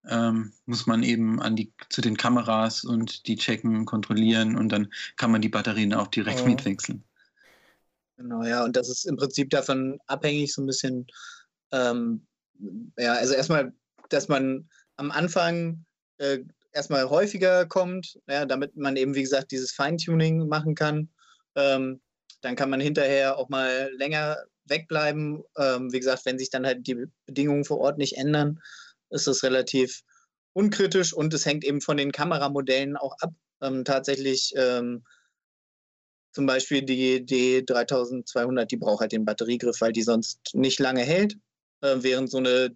ähm, 0.08 0.52
muss 0.66 0.86
man 0.86 1.02
eben 1.02 1.40
an 1.40 1.56
die, 1.56 1.72
zu 1.88 2.00
den 2.00 2.16
Kameras 2.16 2.84
und 2.84 3.26
die 3.26 3.36
checken, 3.36 3.84
kontrollieren 3.84 4.56
und 4.56 4.70
dann 4.70 4.92
kann 5.16 5.30
man 5.30 5.40
die 5.40 5.48
Batterien 5.48 5.94
auch 5.94 6.08
direkt 6.08 6.42
mhm. 6.42 6.50
mitwechseln. 6.50 7.04
Genau, 8.16 8.42
ja, 8.44 8.64
und 8.64 8.76
das 8.76 8.88
ist 8.88 9.04
im 9.04 9.16
Prinzip 9.16 9.50
davon 9.50 9.98
abhängig, 10.06 10.52
so 10.54 10.62
ein 10.62 10.66
bisschen, 10.66 11.06
ähm, 11.72 12.26
ja, 12.96 13.12
also 13.14 13.34
erstmal, 13.34 13.72
dass 14.08 14.28
man 14.28 14.68
am 14.96 15.10
Anfang 15.10 15.84
äh, 16.18 16.38
erstmal 16.72 17.08
häufiger 17.10 17.66
kommt, 17.66 18.18
ja, 18.26 18.46
damit 18.46 18.76
man 18.76 18.96
eben, 18.96 19.14
wie 19.14 19.22
gesagt, 19.22 19.50
dieses 19.50 19.72
Feintuning 19.72 20.48
machen 20.48 20.74
kann. 20.74 21.10
Ähm, 21.56 22.00
dann 22.40 22.56
kann 22.56 22.70
man 22.70 22.80
hinterher 22.80 23.36
auch 23.38 23.48
mal 23.48 23.90
länger 23.96 24.36
wegbleiben. 24.66 25.42
Ähm, 25.58 25.92
wie 25.92 25.98
gesagt, 25.98 26.24
wenn 26.26 26.38
sich 26.38 26.50
dann 26.50 26.66
halt 26.66 26.86
die 26.86 27.06
Bedingungen 27.26 27.64
vor 27.64 27.78
Ort 27.80 27.98
nicht 27.98 28.16
ändern, 28.16 28.60
ist 29.10 29.26
das 29.26 29.42
relativ 29.42 30.02
unkritisch 30.52 31.12
und 31.12 31.32
es 31.34 31.44
hängt 31.44 31.64
eben 31.64 31.80
von 31.80 31.96
den 31.96 32.12
Kameramodellen 32.12 32.96
auch 32.96 33.16
ab. 33.20 33.32
Ähm, 33.62 33.84
tatsächlich 33.84 34.52
ähm, 34.56 35.02
zum 36.36 36.44
Beispiel 36.44 36.82
die 36.82 37.24
D3200, 37.24 38.66
die 38.66 38.76
braucht 38.76 39.00
halt 39.00 39.12
den 39.12 39.24
Batteriegriff, 39.24 39.80
weil 39.80 39.92
die 39.92 40.02
sonst 40.02 40.50
nicht 40.52 40.78
lange 40.78 41.00
hält, 41.00 41.38
äh, 41.80 41.96
während 42.00 42.30
so 42.30 42.36
eine 42.36 42.68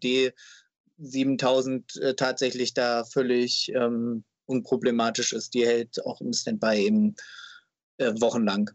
D7000 0.98 2.00
äh, 2.00 2.14
tatsächlich 2.14 2.72
da 2.72 3.04
völlig 3.04 3.70
ähm, 3.74 4.24
unproblematisch 4.46 5.34
ist. 5.34 5.52
Die 5.52 5.66
hält 5.66 6.02
auch 6.06 6.22
im 6.22 6.32
Standby 6.32 6.86
eben 6.86 7.16
äh, 7.98 8.14
wochenlang. 8.18 8.70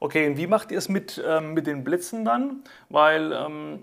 Okay, 0.00 0.26
und 0.26 0.38
wie 0.38 0.46
macht 0.46 0.72
ihr 0.72 0.78
es 0.78 0.88
mit, 0.88 1.22
ähm, 1.22 1.52
mit 1.52 1.66
den 1.66 1.84
Blitzen 1.84 2.24
dann? 2.24 2.64
Weil 2.88 3.32
ähm, 3.32 3.82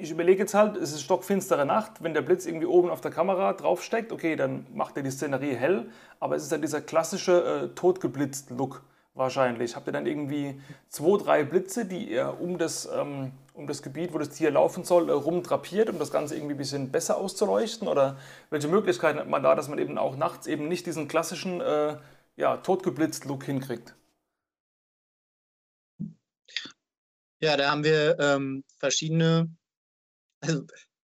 ich 0.00 0.10
überlege 0.10 0.40
jetzt 0.40 0.54
halt, 0.54 0.76
es 0.78 0.90
ist 0.90 1.02
stockfinstere 1.02 1.64
Nacht, 1.64 2.02
wenn 2.02 2.12
der 2.12 2.22
Blitz 2.22 2.44
irgendwie 2.44 2.66
oben 2.66 2.90
auf 2.90 3.00
der 3.00 3.12
Kamera 3.12 3.52
draufsteckt, 3.52 4.10
okay, 4.10 4.34
dann 4.34 4.66
macht 4.74 4.96
er 4.96 5.04
die 5.04 5.12
Szenerie 5.12 5.54
hell, 5.54 5.86
aber 6.18 6.34
es 6.34 6.42
ist 6.42 6.50
ja 6.50 6.58
dieser 6.58 6.80
klassische 6.80 7.70
äh, 7.70 7.74
totgeblitzt 7.76 8.50
Look 8.50 8.82
wahrscheinlich. 9.14 9.76
Habt 9.76 9.86
ihr 9.88 9.92
dann 9.92 10.06
irgendwie 10.06 10.60
zwei, 10.88 11.22
drei 11.22 11.44
Blitze, 11.44 11.84
die 11.84 12.10
ihr 12.10 12.40
um 12.40 12.58
das, 12.58 12.88
ähm, 12.92 13.32
um 13.54 13.66
das 13.66 13.82
Gebiet, 13.82 14.12
wo 14.12 14.18
das 14.18 14.30
Tier 14.30 14.50
laufen 14.50 14.84
soll, 14.84 15.08
äh, 15.08 15.12
rumdrapiert, 15.12 15.90
um 15.90 15.98
das 15.98 16.10
Ganze 16.10 16.36
irgendwie 16.36 16.54
ein 16.54 16.58
bisschen 16.58 16.90
besser 16.90 17.16
auszuleuchten? 17.18 17.88
Oder 17.88 18.18
welche 18.50 18.68
Möglichkeiten 18.68 19.18
hat 19.18 19.28
man 19.28 19.42
da, 19.42 19.54
dass 19.54 19.68
man 19.68 19.78
eben 19.78 19.98
auch 19.98 20.16
nachts 20.16 20.46
eben 20.46 20.68
nicht 20.68 20.86
diesen 20.86 21.08
klassischen 21.08 21.60
äh, 21.60 21.96
ja, 22.36 22.56
totgeblitzt 22.58 23.24
Look 23.26 23.44
hinkriegt? 23.44 23.94
Ja, 27.40 27.56
da 27.56 27.70
haben 27.70 27.82
wir 27.84 28.18
ähm, 28.20 28.62
verschiedene, 28.78 29.48
also 30.40 30.64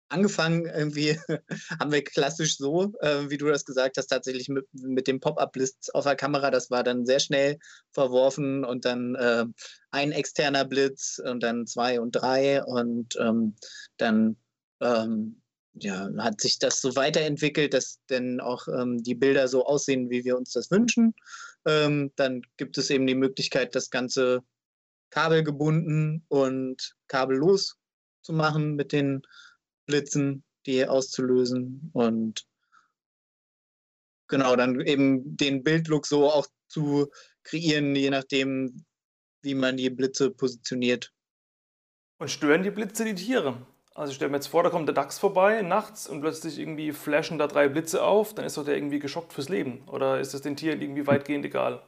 angefangen 0.09 0.65
irgendwie 0.65 1.17
haben 1.79 1.91
wir 1.91 2.03
klassisch 2.03 2.57
so, 2.57 2.93
äh, 3.01 3.29
wie 3.29 3.37
du 3.37 3.47
das 3.47 3.65
gesagt 3.65 3.97
hast, 3.97 4.07
tatsächlich 4.07 4.49
mit, 4.49 4.65
mit 4.73 5.07
dem 5.07 5.19
Pop-up-Blitz 5.19 5.89
auf 5.89 6.05
der 6.05 6.15
Kamera. 6.15 6.51
Das 6.51 6.69
war 6.71 6.83
dann 6.83 7.05
sehr 7.05 7.19
schnell 7.19 7.57
verworfen 7.93 8.63
und 8.63 8.85
dann 8.85 9.15
äh, 9.15 9.45
ein 9.91 10.11
externer 10.11 10.65
Blitz 10.65 11.19
und 11.23 11.41
dann 11.43 11.67
zwei 11.67 11.99
und 11.99 12.11
drei 12.11 12.63
und 12.63 13.15
ähm, 13.19 13.55
dann 13.97 14.37
ähm, 14.81 15.41
ja, 15.79 16.09
hat 16.17 16.41
sich 16.41 16.59
das 16.59 16.81
so 16.81 16.95
weiterentwickelt, 16.95 17.73
dass 17.73 17.99
dann 18.07 18.39
auch 18.39 18.67
ähm, 18.67 19.03
die 19.03 19.15
Bilder 19.15 19.47
so 19.47 19.65
aussehen, 19.65 20.09
wie 20.09 20.23
wir 20.23 20.37
uns 20.37 20.53
das 20.53 20.71
wünschen. 20.71 21.13
Ähm, 21.65 22.11
dann 22.15 22.41
gibt 22.57 22.77
es 22.77 22.89
eben 22.89 23.05
die 23.05 23.15
Möglichkeit, 23.15 23.75
das 23.75 23.89
Ganze 23.89 24.41
kabelgebunden 25.09 26.25
und 26.27 26.95
kabellos 27.07 27.75
zu 28.21 28.33
machen 28.33 28.75
mit 28.75 28.91
den 28.91 29.21
Blitzen, 29.87 30.43
die 30.67 30.85
auszulösen 30.85 31.89
und 31.93 32.45
genau, 34.27 34.55
dann 34.55 34.79
eben 34.81 35.35
den 35.35 35.63
Bildlook 35.63 36.05
so 36.05 36.29
auch 36.29 36.47
zu 36.67 37.09
kreieren, 37.43 37.95
je 37.95 38.09
nachdem, 38.09 38.85
wie 39.41 39.55
man 39.55 39.77
die 39.77 39.89
Blitze 39.89 40.29
positioniert. 40.29 41.13
Und 42.19 42.29
stören 42.29 42.63
die 42.63 42.71
Blitze 42.71 43.05
die 43.05 43.15
Tiere? 43.15 43.65
Also 43.95 44.11
ich 44.11 44.17
stelle 44.17 44.29
mir 44.29 44.37
jetzt 44.37 44.47
vor, 44.47 44.61
da 44.61 44.69
kommt 44.69 44.87
der 44.87 44.93
Dachs 44.93 45.17
vorbei 45.17 45.61
nachts 45.63 46.07
und 46.07 46.21
plötzlich 46.21 46.59
irgendwie 46.59 46.91
flashen 46.91 47.39
da 47.39 47.47
drei 47.47 47.67
Blitze 47.67 48.03
auf, 48.03 48.35
dann 48.35 48.45
ist 48.45 48.57
doch 48.57 48.65
der 48.65 48.75
irgendwie 48.75 48.99
geschockt 48.99 49.33
fürs 49.33 49.49
Leben. 49.49 49.87
Oder 49.87 50.19
ist 50.19 50.33
das 50.33 50.41
den 50.41 50.55
Tieren 50.55 50.81
irgendwie 50.81 51.07
weitgehend 51.07 51.45
egal? 51.45 51.81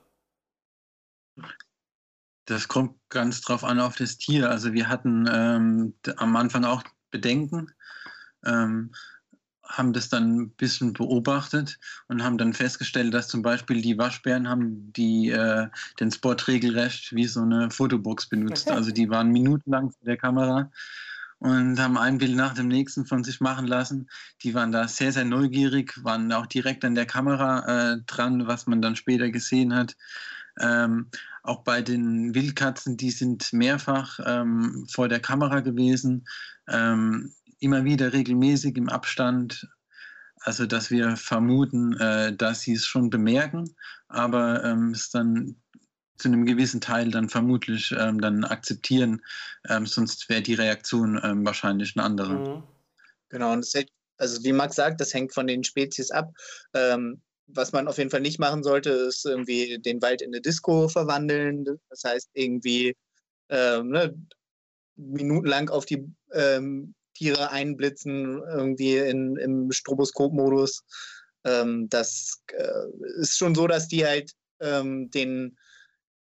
Das 2.46 2.68
kommt 2.68 2.96
ganz 3.10 3.42
drauf 3.42 3.64
an 3.64 3.80
auf 3.80 3.96
das 3.96 4.18
Tier. 4.18 4.50
Also 4.50 4.74
wir 4.74 4.90
hatten 4.90 5.30
ähm, 5.32 5.94
am 6.18 6.36
Anfang 6.36 6.66
auch 6.66 6.84
Bedenken, 7.12 7.72
ähm, 8.46 8.92
haben 9.64 9.94
das 9.94 10.10
dann 10.10 10.36
ein 10.36 10.50
bisschen 10.52 10.94
beobachtet 10.94 11.80
und 12.08 12.24
haben 12.24 12.38
dann 12.38 12.54
festgestellt, 12.54 13.14
dass 13.14 13.28
zum 13.28 13.44
Beispiel 13.44 13.82
die 13.82 13.98
Waschbären 13.98 14.50
haben 14.50 14.92
die, 14.94 15.30
äh, 15.30 15.68
den 16.00 16.12
Spot 16.12 16.36
regelrecht 16.48 17.14
wie 17.14 17.28
so 17.28 17.42
eine 17.42 17.70
Fotobox 17.70 18.28
benutzt. 18.28 18.72
Also 18.72 18.92
die 18.92 19.10
waren 19.10 19.30
minutenlang 19.30 19.92
vor 19.92 20.06
der 20.06 20.18
Kamera 20.18 20.72
und 21.38 21.80
haben 21.80 21.98
ein 21.98 22.18
Bild 22.18 22.36
nach 22.36 22.54
dem 22.54 22.68
nächsten 22.68 23.06
von 23.06 23.24
sich 23.24 23.40
machen 23.42 23.68
lassen. 23.68 24.10
Die 24.44 24.54
waren 24.54 24.72
da 24.72 24.88
sehr, 24.88 25.12
sehr 25.12 25.26
neugierig, 25.26 26.04
waren 26.04 26.32
auch 26.34 26.48
direkt 26.48 26.84
an 26.84 26.96
der 26.96 27.06
Kamera 27.06 27.94
äh, 27.94 27.98
dran, 28.08 28.48
was 28.48 28.68
man 28.68 28.82
dann 28.82 28.96
später 28.96 29.30
gesehen 29.30 29.74
hat. 29.74 29.96
Ähm, 30.60 31.08
auch 31.44 31.64
bei 31.64 31.82
den 31.82 32.36
Wildkatzen, 32.36 32.98
die 32.98 33.12
sind 33.12 33.54
mehrfach 33.54 34.20
ähm, 34.26 34.86
vor 34.90 35.08
der 35.08 35.22
Kamera 35.22 35.62
gewesen. 35.62 36.26
Ähm, 36.70 37.34
immer 37.60 37.84
wieder 37.84 38.14
regelmäßig 38.14 38.78
im 38.78 38.90
Abstand. 38.90 39.68
Also, 40.42 40.66
dass 40.66 40.90
wir 40.90 41.18
vermuten, 41.18 41.98
äh, 42.00 42.36
dass 42.36 42.62
sie 42.62 42.74
es 42.74 42.86
schon 42.86 43.10
bemerken, 43.10 43.76
aber 44.08 44.64
ähm, 44.64 44.92
es 44.92 45.10
dann 45.10 45.58
zu 46.18 46.28
einem 46.28 46.46
gewissen 46.46 46.82
Teil 46.82 47.12
dann 47.12 47.30
vermutlich 47.30 47.94
ähm, 47.98 48.22
dann 48.22 48.44
akzeptieren, 48.44 49.22
ähm, 49.68 49.86
sonst 49.86 50.30
wäre 50.30 50.42
die 50.42 50.54
Reaktion 50.54 51.20
ähm, 51.24 51.46
wahrscheinlich 51.46 51.96
eine 51.96 52.06
andere. 52.06 52.34
Mhm. 52.34 52.64
Genau, 53.30 53.54
und 53.54 53.62
das, 53.62 53.84
also 54.18 54.44
wie 54.44 54.54
Max 54.54 54.76
sagt, 54.76 55.00
das 55.02 55.14
hängt 55.14 55.34
von 55.34 55.48
den 55.48 55.64
Spezies 55.64 56.12
ab. 56.12 56.32
Ähm, 56.74 57.22
was 57.48 57.72
man 57.72 57.88
auf 57.88 57.98
jeden 57.98 58.10
Fall 58.10 58.22
nicht 58.22 58.40
machen 58.40 58.64
sollte, 58.64 58.92
ist 58.92 59.26
irgendwie 59.26 59.80
den 59.80 60.02
Wald 60.02 60.22
in 60.22 60.30
eine 60.30 60.42
Disco 60.42 60.88
verwandeln. 60.88 61.66
Das 61.90 62.04
heißt, 62.04 62.30
irgendwie 62.34 62.96
ähm, 63.50 63.90
ne, 63.90 64.16
minutenlang 64.96 65.70
auf 65.70 65.86
die 65.86 66.06
ähm, 66.34 66.94
Tiere 67.16 67.52
einblitzen, 67.52 68.42
irgendwie 68.50 68.98
in, 68.98 69.36
im 69.38 69.72
Stroboskop-Modus. 69.72 70.84
Ähm, 71.46 71.88
das 71.90 72.42
äh, 72.54 73.20
ist 73.20 73.38
schon 73.38 73.56
so, 73.56 73.68
dass 73.68 73.88
die 73.88 74.06
halt 74.06 74.32
ähm, 74.62 75.10
den, 75.12 75.58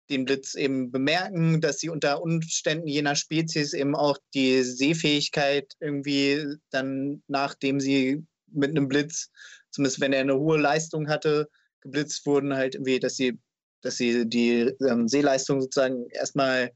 den 0.09 0.25
Blitz 0.25 0.55
eben 0.55 0.91
bemerken, 0.91 1.61
dass 1.61 1.79
sie 1.79 1.89
unter 1.89 2.21
Umständen 2.21 2.87
jener 2.87 3.15
Spezies 3.15 3.73
eben 3.73 3.95
auch 3.95 4.17
die 4.33 4.63
Sehfähigkeit 4.63 5.73
irgendwie 5.79 6.45
dann, 6.69 7.23
nachdem 7.27 7.79
sie 7.79 8.25
mit 8.51 8.71
einem 8.71 8.87
Blitz, 8.87 9.29
zumindest 9.71 10.01
wenn 10.01 10.13
er 10.13 10.21
eine 10.21 10.37
hohe 10.37 10.59
Leistung 10.59 11.07
hatte, 11.07 11.49
geblitzt 11.81 12.25
wurden, 12.25 12.53
halt 12.53 12.75
irgendwie, 12.75 12.99
dass 12.99 13.15
sie, 13.15 13.39
dass 13.81 13.97
sie 13.97 14.27
die 14.27 14.73
ähm, 14.87 15.07
Sehleistung 15.07 15.61
sozusagen 15.61 16.07
erstmal 16.09 16.71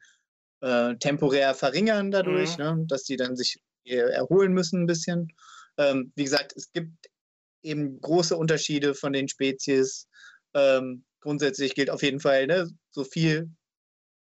äh, 0.62 0.96
temporär 0.96 1.54
verringern 1.54 2.12
dadurch, 2.12 2.58
mhm. 2.58 2.64
ne? 2.64 2.86
dass 2.88 3.04
die 3.04 3.18
dann 3.18 3.36
sich 3.36 3.60
erholen 3.86 4.54
müssen 4.54 4.84
ein 4.84 4.88
bisschen. 4.88 5.28
Ähm, 5.78 6.12
wie 6.16 6.24
gesagt, 6.24 6.54
es 6.56 6.72
gibt 6.72 7.08
eben 7.62 8.00
große 8.02 8.36
Unterschiede 8.36 8.96
von 8.96 9.14
den 9.14 9.28
Spezies. 9.28 10.08
Ähm, 10.54 11.04
grundsätzlich 11.20 11.76
gilt 11.76 11.90
auf 11.90 12.04
jeden 12.04 12.20
Fall 12.20 12.48
ne, 12.48 12.70
so 12.92 13.04
viel 13.04 13.50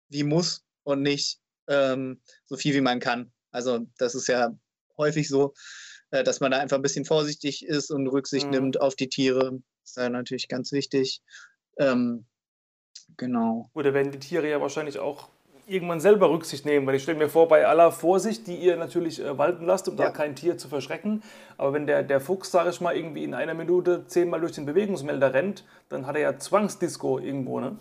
wie 0.08 0.22
muss 0.22 0.64
und 0.84 1.02
nicht 1.02 1.40
ähm, 1.68 2.20
so 2.46 2.56
viel 2.56 2.74
wie 2.74 2.80
man 2.80 3.00
kann. 3.00 3.32
Also 3.50 3.86
das 3.98 4.14
ist 4.14 4.28
ja 4.28 4.50
häufig 4.96 5.28
so, 5.28 5.54
äh, 6.10 6.22
dass 6.22 6.40
man 6.40 6.50
da 6.50 6.58
einfach 6.58 6.76
ein 6.76 6.82
bisschen 6.82 7.04
vorsichtig 7.04 7.64
ist 7.64 7.90
und 7.90 8.06
Rücksicht 8.06 8.46
mhm. 8.46 8.52
nimmt 8.52 8.80
auf 8.80 8.94
die 8.94 9.08
Tiere. 9.08 9.60
Das 9.82 9.90
ist 9.90 9.96
ja 9.96 10.08
natürlich 10.08 10.48
ganz 10.48 10.72
wichtig. 10.72 11.20
Ähm, 11.78 12.26
genau. 13.16 13.70
Oder 13.74 13.94
werden 13.94 14.12
die 14.12 14.18
Tiere 14.18 14.48
ja 14.48 14.60
wahrscheinlich 14.60 14.98
auch 14.98 15.30
irgendwann 15.70 16.00
selber 16.00 16.30
Rücksicht 16.30 16.66
nehmen, 16.66 16.86
weil 16.86 16.96
ich 16.96 17.02
stelle 17.02 17.18
mir 17.18 17.28
vor, 17.28 17.48
bei 17.48 17.66
aller 17.66 17.92
Vorsicht, 17.92 18.46
die 18.46 18.56
ihr 18.56 18.76
natürlich 18.76 19.20
äh, 19.20 19.38
walten 19.38 19.64
lasst, 19.66 19.88
um 19.88 19.96
ja. 19.96 20.06
da 20.06 20.10
kein 20.10 20.34
Tier 20.34 20.58
zu 20.58 20.68
verschrecken, 20.68 21.22
aber 21.56 21.72
wenn 21.72 21.86
der, 21.86 22.02
der 22.02 22.20
Fuchs, 22.20 22.50
sage 22.50 22.70
ich 22.70 22.80
mal, 22.80 22.96
irgendwie 22.96 23.24
in 23.24 23.34
einer 23.34 23.54
Minute 23.54 24.06
zehnmal 24.06 24.40
durch 24.40 24.52
den 24.52 24.66
Bewegungsmelder 24.66 25.32
rennt, 25.32 25.64
dann 25.88 26.06
hat 26.06 26.16
er 26.16 26.22
ja 26.22 26.38
Zwangsdisco 26.38 27.18
irgendwo, 27.18 27.60
ne? 27.60 27.78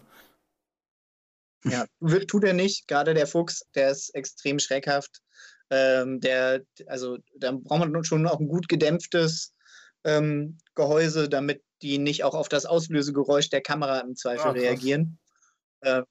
Ja, 1.66 1.86
tut 2.28 2.46
er 2.46 2.54
nicht. 2.54 2.88
Gerade 2.88 3.14
der 3.14 3.28
Fuchs, 3.28 3.66
der 3.76 3.92
ist 3.92 4.16
extrem 4.16 4.60
schreckhaft. 4.60 5.22
Ähm, 5.70 6.22
der, 6.22 6.62
also 6.88 7.18
da 7.38 7.52
braucht 7.52 7.90
man 7.90 8.04
schon 8.06 8.26
auch 8.28 8.40
ein 8.40 8.48
gut 8.48 8.70
gedämpftes 8.70 9.54
ähm, 10.06 10.58
Gehäuse, 10.76 11.28
damit 11.28 11.62
die 11.82 11.98
nicht 11.98 12.24
auch 12.24 12.34
auf 12.34 12.50
das 12.50 12.66
Auslösegeräusch 12.66 13.50
der 13.50 13.62
Kamera 13.62 14.00
im 14.00 14.16
Zweifel 14.16 14.52
Ach, 14.52 14.56
reagieren. 14.56 15.20
Äh, 15.82 16.04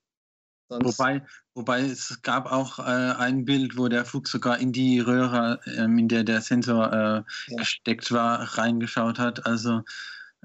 wobei, 0.68 1.24
wobei 1.54 1.80
es 1.82 2.20
gab 2.22 2.50
auch 2.50 2.78
äh, 2.78 2.82
ein 2.82 3.44
Bild, 3.44 3.76
wo 3.76 3.88
der 3.88 4.04
Fuchs 4.04 4.30
sogar 4.30 4.58
in 4.58 4.72
die 4.72 5.00
Röhre, 5.00 5.60
ähm, 5.76 5.98
in 5.98 6.08
der 6.08 6.24
der 6.24 6.40
Sensor 6.40 6.92
äh, 6.92 7.52
ja. 7.52 7.56
gesteckt 7.56 8.12
war, 8.12 8.40
reingeschaut 8.58 9.18
hat. 9.18 9.46
Also 9.46 9.82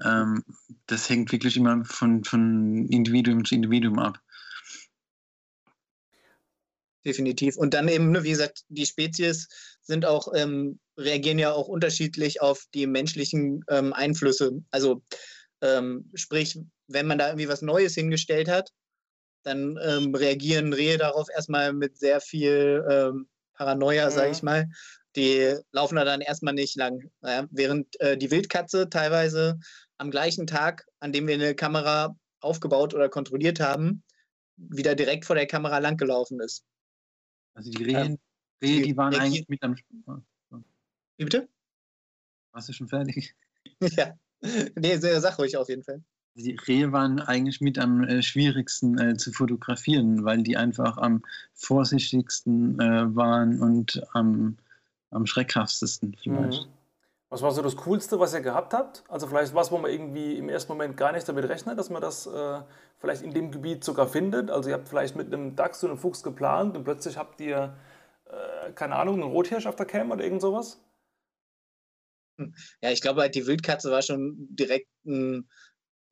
ähm, 0.02 0.42
das 0.86 1.08
hängt 1.08 1.30
wirklich 1.32 1.56
immer 1.56 1.84
von, 1.84 2.24
von 2.24 2.88
Individuum 2.88 3.44
zu 3.44 3.54
Individuum 3.54 3.98
ab. 3.98 4.18
Definitiv. 7.04 7.56
Und 7.56 7.74
dann 7.74 7.88
eben, 7.88 8.10
ne, 8.12 8.24
wie 8.24 8.30
gesagt, 8.30 8.64
die 8.68 8.86
Spezies 8.86 9.48
sind 9.82 10.06
auch, 10.06 10.28
ähm, 10.34 10.78
reagieren 10.96 11.38
ja 11.38 11.52
auch 11.52 11.68
unterschiedlich 11.68 12.40
auf 12.40 12.64
die 12.72 12.86
menschlichen 12.86 13.62
ähm, 13.68 13.92
Einflüsse. 13.92 14.62
Also 14.70 15.02
ähm, 15.60 16.10
sprich, 16.14 16.58
wenn 16.88 17.06
man 17.06 17.18
da 17.18 17.28
irgendwie 17.28 17.48
was 17.48 17.60
Neues 17.62 17.94
hingestellt 17.94 18.48
hat, 18.48 18.70
dann 19.44 19.78
ähm, 19.82 20.14
reagieren 20.14 20.72
Rehe 20.72 20.98
darauf 20.98 21.28
erstmal 21.30 21.72
mit 21.72 21.98
sehr 21.98 22.20
viel 22.20 22.84
ähm, 22.90 23.28
Paranoia, 23.54 24.06
mhm. 24.06 24.10
sage 24.10 24.30
ich 24.32 24.42
mal. 24.42 24.68
Die 25.16 25.54
laufen 25.70 25.96
da 25.96 26.04
dann 26.04 26.20
erstmal 26.20 26.54
nicht 26.54 26.76
lang. 26.76 27.10
Ja? 27.22 27.46
Während 27.50 28.00
äh, 28.00 28.16
die 28.16 28.30
Wildkatze 28.30 28.88
teilweise 28.88 29.58
am 29.98 30.10
gleichen 30.10 30.46
Tag, 30.46 30.86
an 30.98 31.12
dem 31.12 31.26
wir 31.26 31.34
eine 31.34 31.54
Kamera 31.54 32.16
aufgebaut 32.40 32.94
oder 32.94 33.08
kontrolliert 33.08 33.60
haben, 33.60 34.02
wieder 34.56 34.94
direkt 34.94 35.24
vor 35.24 35.36
der 35.36 35.46
Kamera 35.46 35.78
langgelaufen 35.78 36.40
ist. 36.40 36.64
Also 37.54 37.70
die 37.70 37.84
Rehe, 37.84 38.04
ähm, 38.04 38.18
Rehe 38.62 38.82
die 38.82 38.96
waren 38.96 39.14
eigentlich 39.14 39.48
mit 39.48 39.62
am. 39.62 39.76
Wie 41.16 41.24
bitte? 41.24 41.48
Warst 42.52 42.68
du 42.68 42.72
schon 42.72 42.88
fertig? 42.88 43.34
ja. 43.80 44.18
Nee, 44.74 44.96
sag 44.96 45.38
ruhig 45.38 45.56
auf 45.56 45.68
jeden 45.68 45.84
Fall 45.84 46.02
die 46.34 46.56
Rehe 46.66 46.92
waren 46.92 47.20
eigentlich 47.20 47.60
mit 47.60 47.78
am 47.78 48.02
äh, 48.02 48.22
schwierigsten 48.22 48.98
äh, 48.98 49.16
zu 49.16 49.32
fotografieren, 49.32 50.24
weil 50.24 50.42
die 50.42 50.56
einfach 50.56 50.98
am 50.98 51.22
vorsichtigsten 51.54 52.78
äh, 52.80 53.14
waren 53.14 53.60
und 53.60 54.02
am, 54.12 54.56
am 55.10 55.26
schreckhaftesten 55.26 56.16
vielleicht. 56.20 56.66
Mhm. 56.66 56.72
Was 57.30 57.42
war 57.42 57.50
so 57.50 57.62
das 57.62 57.76
Coolste, 57.76 58.20
was 58.20 58.34
ihr 58.34 58.42
gehabt 58.42 58.74
habt? 58.74 59.02
Also 59.08 59.26
vielleicht 59.26 59.54
was, 59.54 59.72
wo 59.72 59.78
man 59.78 59.90
irgendwie 59.90 60.36
im 60.36 60.48
ersten 60.48 60.72
Moment 60.72 60.96
gar 60.96 61.12
nicht 61.12 61.28
damit 61.28 61.48
rechnet, 61.48 61.78
dass 61.78 61.90
man 61.90 62.02
das 62.02 62.26
äh, 62.26 62.60
vielleicht 62.98 63.22
in 63.22 63.32
dem 63.32 63.50
Gebiet 63.50 63.82
sogar 63.82 64.06
findet. 64.06 64.50
Also 64.50 64.68
ihr 64.68 64.74
habt 64.74 64.88
vielleicht 64.88 65.16
mit 65.16 65.32
einem 65.32 65.56
Dachs 65.56 65.82
und 65.82 65.90
einem 65.90 65.98
Fuchs 65.98 66.22
geplant 66.22 66.76
und 66.76 66.84
plötzlich 66.84 67.16
habt 67.16 67.40
ihr, 67.40 67.76
äh, 68.26 68.72
keine 68.72 68.96
Ahnung, 68.96 69.14
einen 69.14 69.32
Rothirsch 69.32 69.66
auf 69.66 69.76
der 69.76 69.86
Cam 69.86 70.10
oder 70.10 70.22
irgend 70.22 70.42
sowas? 70.42 70.80
Ja, 72.36 72.90
ich 72.90 73.00
glaube 73.00 73.20
halt, 73.20 73.34
die 73.34 73.46
Wildkatze 73.46 73.90
war 73.90 74.02
schon 74.02 74.34
direkt 74.50 74.88
ein 75.06 75.48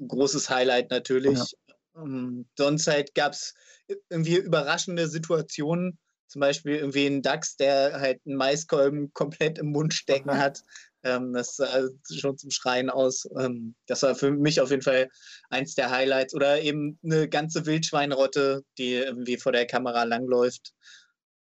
großes 0.07 0.51
Highlight 0.51 0.91
natürlich. 0.91 1.39
Ja. 1.39 2.03
Ähm, 2.03 2.47
sonst 2.57 2.87
halt 2.87 3.15
gab 3.15 3.33
es 3.33 3.55
irgendwie 4.09 4.37
überraschende 4.37 5.09
Situationen. 5.09 5.99
Zum 6.29 6.41
Beispiel 6.41 6.77
irgendwie 6.77 7.07
ein 7.07 7.21
Dachs, 7.21 7.57
der 7.57 8.01
halt 8.01 8.21
einen 8.25 8.37
Maiskolben 8.37 9.13
komplett 9.13 9.59
im 9.59 9.71
Mund 9.71 9.93
stecken 9.93 10.31
hat. 10.39 10.63
Ähm, 11.03 11.35
das 11.35 11.57
sah 11.57 11.89
schon 12.11 12.39
zum 12.39 12.51
Schreien 12.51 12.89
aus. 12.89 13.29
Ähm, 13.39 13.75
das 13.87 14.03
war 14.03 14.15
für 14.15 14.31
mich 14.31 14.61
auf 14.61 14.71
jeden 14.71 14.83
Fall 14.83 15.11
eins 15.51 15.75
der 15.75 15.91
Highlights. 15.91 16.35
Oder 16.35 16.63
eben 16.63 16.99
eine 17.05 17.29
ganze 17.29 17.67
Wildschweinrotte, 17.67 18.65
die 18.79 18.95
irgendwie 18.95 19.37
vor 19.37 19.53
der 19.53 19.67
Kamera 19.67 20.05
langläuft. 20.05 20.73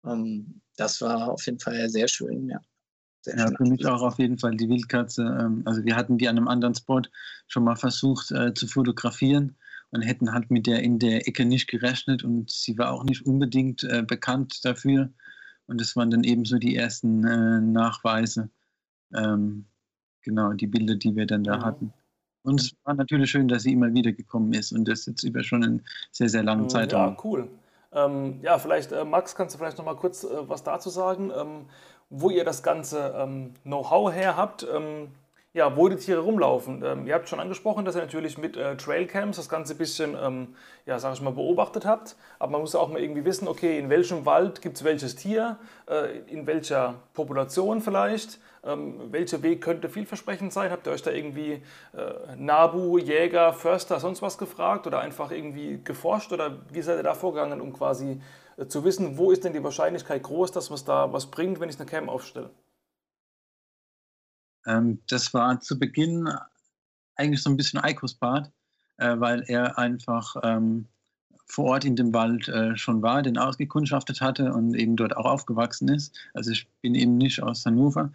Ähm, 0.04 0.60
das 0.76 1.00
war 1.00 1.30
auf 1.30 1.46
jeden 1.46 1.60
Fall 1.60 1.88
sehr 1.88 2.08
schön, 2.08 2.50
ja. 2.50 2.60
Ja, 3.26 3.48
für 3.56 3.64
mich 3.64 3.86
auch 3.86 4.02
auf 4.02 4.18
jeden 4.18 4.38
Fall 4.38 4.56
die 4.56 4.68
Wildkatze. 4.68 5.22
Ähm, 5.22 5.62
also 5.64 5.84
wir 5.84 5.96
hatten 5.96 6.18
die 6.18 6.28
an 6.28 6.36
einem 6.36 6.48
anderen 6.48 6.74
Spot 6.74 7.02
schon 7.46 7.64
mal 7.64 7.76
versucht 7.76 8.30
äh, 8.32 8.52
zu 8.54 8.66
fotografieren 8.66 9.56
und 9.90 10.02
hätten 10.02 10.32
halt 10.32 10.50
mit 10.50 10.66
der 10.66 10.82
in 10.82 10.98
der 10.98 11.28
Ecke 11.28 11.44
nicht 11.44 11.68
gerechnet 11.68 12.24
und 12.24 12.50
sie 12.50 12.76
war 12.78 12.90
auch 12.90 13.04
nicht 13.04 13.24
unbedingt 13.24 13.84
äh, 13.84 14.02
bekannt 14.02 14.64
dafür. 14.64 15.10
Und 15.66 15.80
das 15.80 15.94
waren 15.94 16.10
dann 16.10 16.24
eben 16.24 16.44
so 16.44 16.58
die 16.58 16.76
ersten 16.76 17.24
äh, 17.24 17.60
Nachweise. 17.60 18.50
Ähm, 19.14 19.66
genau, 20.22 20.52
die 20.54 20.66
Bilder, 20.66 20.96
die 20.96 21.14
wir 21.14 21.26
dann 21.26 21.44
da 21.44 21.58
mhm. 21.58 21.62
hatten. 21.62 21.92
Und 22.42 22.60
es 22.60 22.74
war 22.84 22.94
natürlich 22.94 23.30
schön, 23.30 23.46
dass 23.46 23.62
sie 23.62 23.72
immer 23.72 23.94
wieder 23.94 24.12
gekommen 24.12 24.52
ist 24.52 24.72
und 24.72 24.88
das 24.88 25.06
jetzt 25.06 25.22
über 25.22 25.44
schon 25.44 25.62
einen 25.62 25.82
sehr, 26.10 26.28
sehr 26.28 26.42
langen 26.42 26.68
Zeitraum. 26.68 27.12
Ja, 27.12 27.16
cool. 27.22 27.48
Ähm, 27.94 28.40
ja, 28.42 28.58
vielleicht, 28.58 28.92
äh, 28.92 29.04
Max, 29.04 29.34
kannst 29.34 29.54
du 29.54 29.58
vielleicht 29.58 29.78
noch 29.78 29.84
mal 29.84 29.96
kurz 29.96 30.24
äh, 30.24 30.48
was 30.48 30.62
dazu 30.62 30.90
sagen? 30.90 31.30
Ähm, 31.36 31.66
wo 32.10 32.28
ihr 32.28 32.44
das 32.44 32.62
ganze 32.62 33.14
ähm, 33.16 33.54
Know-how 33.62 34.12
her 34.12 34.36
habt, 34.36 34.66
ähm, 34.70 35.08
ja, 35.54 35.76
wo 35.76 35.88
die 35.88 35.96
Tiere 35.96 36.20
rumlaufen. 36.20 36.82
Ähm, 36.84 37.06
ihr 37.06 37.14
habt 37.14 37.28
schon 37.28 37.40
angesprochen, 37.40 37.84
dass 37.84 37.94
ihr 37.94 38.02
natürlich 38.02 38.36
mit 38.38 38.56
äh, 38.56 38.76
Trailcams 38.76 39.36
das 39.36 39.48
Ganze 39.48 39.74
ein 39.74 39.78
bisschen, 39.78 40.16
ja, 40.86 40.98
sag 40.98 41.14
ich 41.14 41.20
mal, 41.20 41.32
beobachtet 41.32 41.84
habt. 41.84 42.16
Aber 42.38 42.52
man 42.52 42.60
muss 42.62 42.74
auch 42.74 42.88
mal 42.88 43.00
irgendwie 43.00 43.24
wissen, 43.24 43.48
okay, 43.48 43.78
in 43.78 43.88
welchem 43.90 44.26
Wald 44.26 44.62
gibt 44.62 44.76
es 44.76 44.84
welches 44.84 45.16
Tier, 45.16 45.58
äh, 45.88 46.18
in 46.26 46.46
welcher 46.46 46.94
Population 47.14 47.80
vielleicht, 47.80 48.40
ähm, 48.64 49.12
welcher 49.12 49.42
Weg 49.42 49.62
könnte 49.62 49.88
vielversprechend 49.88 50.52
sein. 50.52 50.70
Habt 50.70 50.86
ihr 50.86 50.92
euch 50.92 51.02
da 51.02 51.10
irgendwie 51.10 51.62
äh, 51.92 52.36
Nabu, 52.36 52.98
Jäger, 52.98 53.52
Förster, 53.52 53.98
sonst 54.00 54.22
was 54.22 54.38
gefragt 54.38 54.86
oder 54.86 55.00
einfach 55.00 55.30
irgendwie 55.30 55.80
geforscht 55.82 56.32
oder 56.32 56.62
wie 56.70 56.82
seid 56.82 56.98
ihr 56.98 57.02
da 57.02 57.14
vorgegangen, 57.14 57.60
um 57.60 57.72
quasi 57.72 58.20
äh, 58.56 58.66
zu 58.66 58.84
wissen, 58.84 59.18
wo 59.18 59.30
ist 59.32 59.44
denn 59.44 59.52
die 59.52 59.64
Wahrscheinlichkeit 59.64 60.22
groß, 60.22 60.52
dass 60.52 60.70
was 60.70 60.84
da 60.84 61.12
was 61.12 61.30
bringt, 61.30 61.60
wenn 61.60 61.68
ich 61.68 61.78
eine 61.78 61.86
Cam 61.86 62.08
aufstelle? 62.08 62.50
Ähm, 64.66 65.00
das 65.08 65.34
war 65.34 65.60
zu 65.60 65.78
Beginn 65.78 66.28
eigentlich 67.16 67.42
so 67.42 67.50
ein 67.50 67.56
bisschen 67.56 67.80
Eikos 67.80 68.14
Part, 68.14 68.52
äh, 68.98 69.18
weil 69.18 69.44
er 69.48 69.78
einfach 69.78 70.36
ähm, 70.42 70.86
vor 71.46 71.66
Ort 71.66 71.84
in 71.84 71.96
dem 71.96 72.14
Wald 72.14 72.48
äh, 72.48 72.76
schon 72.76 73.02
war, 73.02 73.22
den 73.22 73.38
ausgekundschaftet 73.38 74.20
hatte 74.20 74.52
und 74.52 74.74
eben 74.74 74.96
dort 74.96 75.16
auch 75.16 75.26
aufgewachsen 75.26 75.88
ist. 75.88 76.16
Also 76.32 76.50
ich 76.50 76.68
bin 76.80 76.94
eben 76.94 77.18
nicht 77.18 77.42
aus 77.42 77.66
Hannover. 77.66 78.12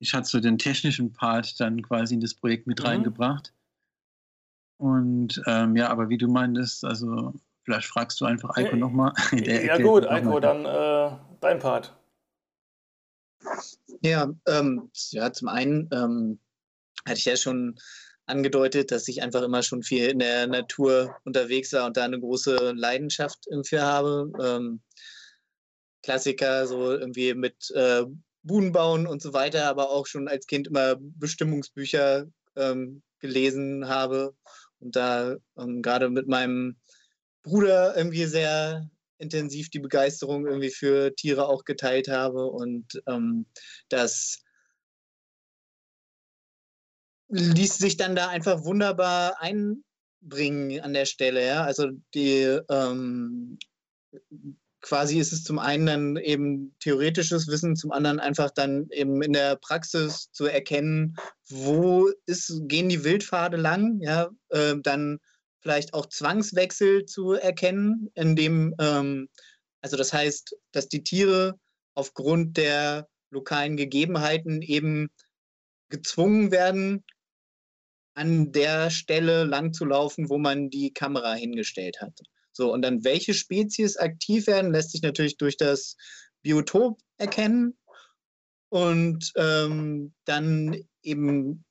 Ich 0.00 0.14
hatte 0.14 0.28
so 0.28 0.40
den 0.40 0.58
technischen 0.58 1.12
Part 1.12 1.58
dann 1.60 1.82
quasi 1.82 2.14
in 2.14 2.20
das 2.20 2.34
Projekt 2.34 2.66
mit 2.66 2.80
mhm. 2.80 2.86
reingebracht. 2.86 3.52
Und 4.76 5.40
ähm, 5.46 5.76
ja, 5.76 5.88
aber 5.88 6.08
wie 6.08 6.18
du 6.18 6.28
meintest, 6.28 6.84
also 6.84 7.32
Vielleicht 7.64 7.86
fragst 7.86 8.20
du 8.20 8.26
einfach 8.26 8.56
Eiko 8.56 8.76
nochmal. 8.76 9.12
Ja 9.32 9.78
gut, 9.78 10.06
Eiko, 10.06 10.38
dann 10.38 10.66
äh, 10.66 11.16
dein 11.40 11.58
Part. 11.58 11.96
Ja, 14.02 14.32
ähm, 14.46 14.90
ja 15.10 15.32
zum 15.32 15.48
einen 15.48 15.88
ähm, 15.92 16.38
hatte 17.06 17.18
ich 17.18 17.24
ja 17.24 17.36
schon 17.36 17.78
angedeutet, 18.26 18.90
dass 18.90 19.08
ich 19.08 19.22
einfach 19.22 19.42
immer 19.42 19.62
schon 19.62 19.82
viel 19.82 20.08
in 20.08 20.18
der 20.18 20.46
Natur 20.46 21.16
unterwegs 21.24 21.72
war 21.72 21.86
und 21.86 21.96
da 21.96 22.04
eine 22.04 22.20
große 22.20 22.72
Leidenschaft 22.76 23.46
irgendwie 23.50 23.80
habe. 23.80 24.30
Ähm, 24.40 24.82
Klassiker, 26.02 26.66
so 26.66 26.92
irgendwie 26.92 27.32
mit 27.32 27.70
äh, 27.74 28.04
Buhnen 28.44 28.72
bauen 28.72 29.06
und 29.06 29.22
so 29.22 29.32
weiter, 29.32 29.66
aber 29.66 29.90
auch 29.90 30.06
schon 30.06 30.28
als 30.28 30.46
Kind 30.46 30.68
immer 30.68 30.96
Bestimmungsbücher 30.98 32.26
ähm, 32.56 33.02
gelesen 33.18 33.88
habe 33.88 34.34
und 34.78 34.94
da 34.96 35.36
ähm, 35.58 35.82
gerade 35.82 36.10
mit 36.10 36.28
meinem 36.28 36.76
Bruder 37.42 37.96
irgendwie 37.96 38.26
sehr 38.26 38.88
intensiv 39.18 39.70
die 39.70 39.80
Begeisterung 39.80 40.46
irgendwie 40.46 40.70
für 40.70 41.14
Tiere 41.14 41.48
auch 41.48 41.64
geteilt 41.64 42.08
habe 42.08 42.46
und 42.46 43.02
ähm, 43.06 43.46
das 43.88 44.42
ließ 47.28 47.78
sich 47.78 47.96
dann 47.96 48.14
da 48.14 48.28
einfach 48.28 48.64
wunderbar 48.64 49.40
einbringen 49.40 50.80
an 50.80 50.92
der 50.92 51.06
Stelle. 51.06 51.44
Ja? 51.44 51.64
Also 51.64 51.88
die 52.12 52.60
ähm, 52.68 53.58
quasi 54.84 55.18
ist 55.18 55.32
es 55.32 55.44
zum 55.44 55.58
einen 55.58 55.86
dann 55.86 56.16
eben 56.16 56.76
theoretisches 56.78 57.48
Wissen, 57.48 57.74
zum 57.74 57.90
anderen 57.90 58.20
einfach 58.20 58.50
dann 58.50 58.86
eben 58.90 59.22
in 59.22 59.32
der 59.32 59.56
Praxis 59.56 60.30
zu 60.30 60.44
erkennen, 60.44 61.16
wo 61.48 62.10
ist, 62.26 62.60
gehen 62.68 62.90
die 62.90 63.02
Wildpfade 63.02 63.56
lang, 63.56 63.98
ja, 64.02 64.28
äh, 64.50 64.74
dann 64.82 65.20
vielleicht 65.60 65.94
auch 65.94 66.06
Zwangswechsel 66.06 67.06
zu 67.06 67.32
erkennen, 67.32 68.10
indem, 68.14 68.74
ähm, 68.78 69.30
also 69.80 69.96
das 69.96 70.12
heißt, 70.12 70.54
dass 70.72 70.86
die 70.86 71.02
Tiere 71.02 71.58
aufgrund 71.94 72.58
der 72.58 73.08
lokalen 73.30 73.78
Gegebenheiten 73.78 74.60
eben 74.60 75.08
gezwungen 75.88 76.50
werden, 76.50 77.02
an 78.12 78.52
der 78.52 78.90
Stelle 78.90 79.44
lang 79.44 79.72
zu 79.72 79.86
laufen, 79.86 80.28
wo 80.28 80.36
man 80.36 80.68
die 80.68 80.92
Kamera 80.92 81.32
hingestellt 81.32 82.02
hat. 82.02 82.20
So, 82.56 82.72
und 82.72 82.82
dann 82.82 83.04
welche 83.04 83.34
Spezies 83.34 83.96
aktiv 83.96 84.46
werden, 84.46 84.72
lässt 84.72 84.92
sich 84.92 85.02
natürlich 85.02 85.36
durch 85.36 85.56
das 85.56 85.96
Biotop 86.42 87.00
erkennen. 87.18 87.76
Und 88.68 89.32
ähm, 89.36 90.14
dann 90.24 90.84
eben 91.02 91.64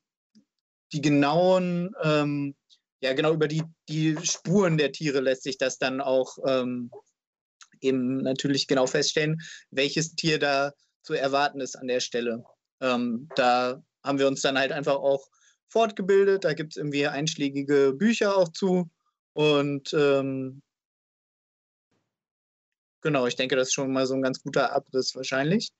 die 0.92 1.00
genauen, 1.00 1.90
ähm, 2.02 2.54
ja 3.00 3.12
genau 3.12 3.32
über 3.32 3.48
die, 3.48 3.62
die 3.88 4.16
Spuren 4.22 4.78
der 4.78 4.92
Tiere 4.92 5.20
lässt 5.20 5.42
sich 5.42 5.58
das 5.58 5.78
dann 5.78 6.00
auch 6.00 6.38
ähm, 6.46 6.90
eben 7.80 8.18
natürlich 8.18 8.66
genau 8.66 8.86
feststellen, 8.86 9.40
welches 9.70 10.14
Tier 10.14 10.38
da 10.38 10.72
zu 11.02 11.14
erwarten 11.14 11.60
ist 11.60 11.76
an 11.76 11.88
der 11.88 12.00
Stelle. 12.00 12.44
Ähm, 12.80 13.28
da 13.36 13.82
haben 14.02 14.18
wir 14.18 14.26
uns 14.26 14.40
dann 14.42 14.58
halt 14.58 14.72
einfach 14.72 14.96
auch 14.96 15.26
fortgebildet. 15.68 16.44
Da 16.44 16.54
gibt 16.54 16.72
es 16.72 16.76
irgendwie 16.76 17.06
einschlägige 17.06 17.92
Bücher 17.92 18.36
auch 18.36 18.48
zu. 18.50 18.90
Und 19.34 19.92
ähm, 19.92 20.62
genau, 23.04 23.26
ich 23.26 23.36
denke, 23.36 23.54
das 23.54 23.68
ist 23.68 23.74
schon 23.74 23.92
mal 23.92 24.06
so 24.06 24.14
ein 24.14 24.22
ganz 24.22 24.42
guter 24.42 24.72
Abriss 24.74 25.14
wahrscheinlich. 25.14 25.70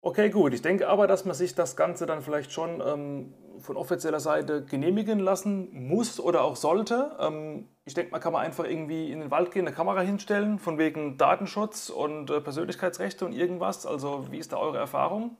Okay, 0.00 0.30
gut. 0.30 0.54
Ich 0.54 0.62
denke 0.62 0.88
aber, 0.88 1.06
dass 1.06 1.24
man 1.24 1.34
sich 1.34 1.54
das 1.54 1.76
Ganze 1.76 2.06
dann 2.06 2.22
vielleicht 2.22 2.52
schon 2.52 2.80
ähm, 2.80 3.34
von 3.58 3.76
offizieller 3.76 4.20
Seite 4.20 4.64
genehmigen 4.64 5.18
lassen 5.18 5.68
muss 5.88 6.20
oder 6.20 6.42
auch 6.42 6.54
sollte. 6.54 7.16
Ähm, 7.18 7.68
ich 7.84 7.94
denke, 7.94 8.12
man 8.12 8.20
kann 8.20 8.32
man 8.32 8.42
einfach 8.42 8.64
irgendwie 8.64 9.10
in 9.10 9.18
den 9.18 9.32
Wald 9.32 9.50
gehen, 9.50 9.66
eine 9.66 9.74
Kamera 9.74 10.02
hinstellen, 10.02 10.60
von 10.60 10.78
wegen 10.78 11.18
Datenschutz 11.18 11.90
und 11.90 12.30
äh, 12.30 12.40
Persönlichkeitsrechte 12.40 13.24
und 13.24 13.32
irgendwas. 13.32 13.84
Also, 13.84 14.30
wie 14.30 14.38
ist 14.38 14.52
da 14.52 14.58
eure 14.58 14.78
Erfahrung? 14.78 15.36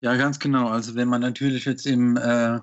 Ja, 0.00 0.16
ganz 0.16 0.40
genau. 0.40 0.68
Also, 0.68 0.96
wenn 0.96 1.08
man 1.08 1.20
natürlich 1.20 1.64
jetzt 1.64 1.86
im 1.86 2.16
äh, 2.16 2.58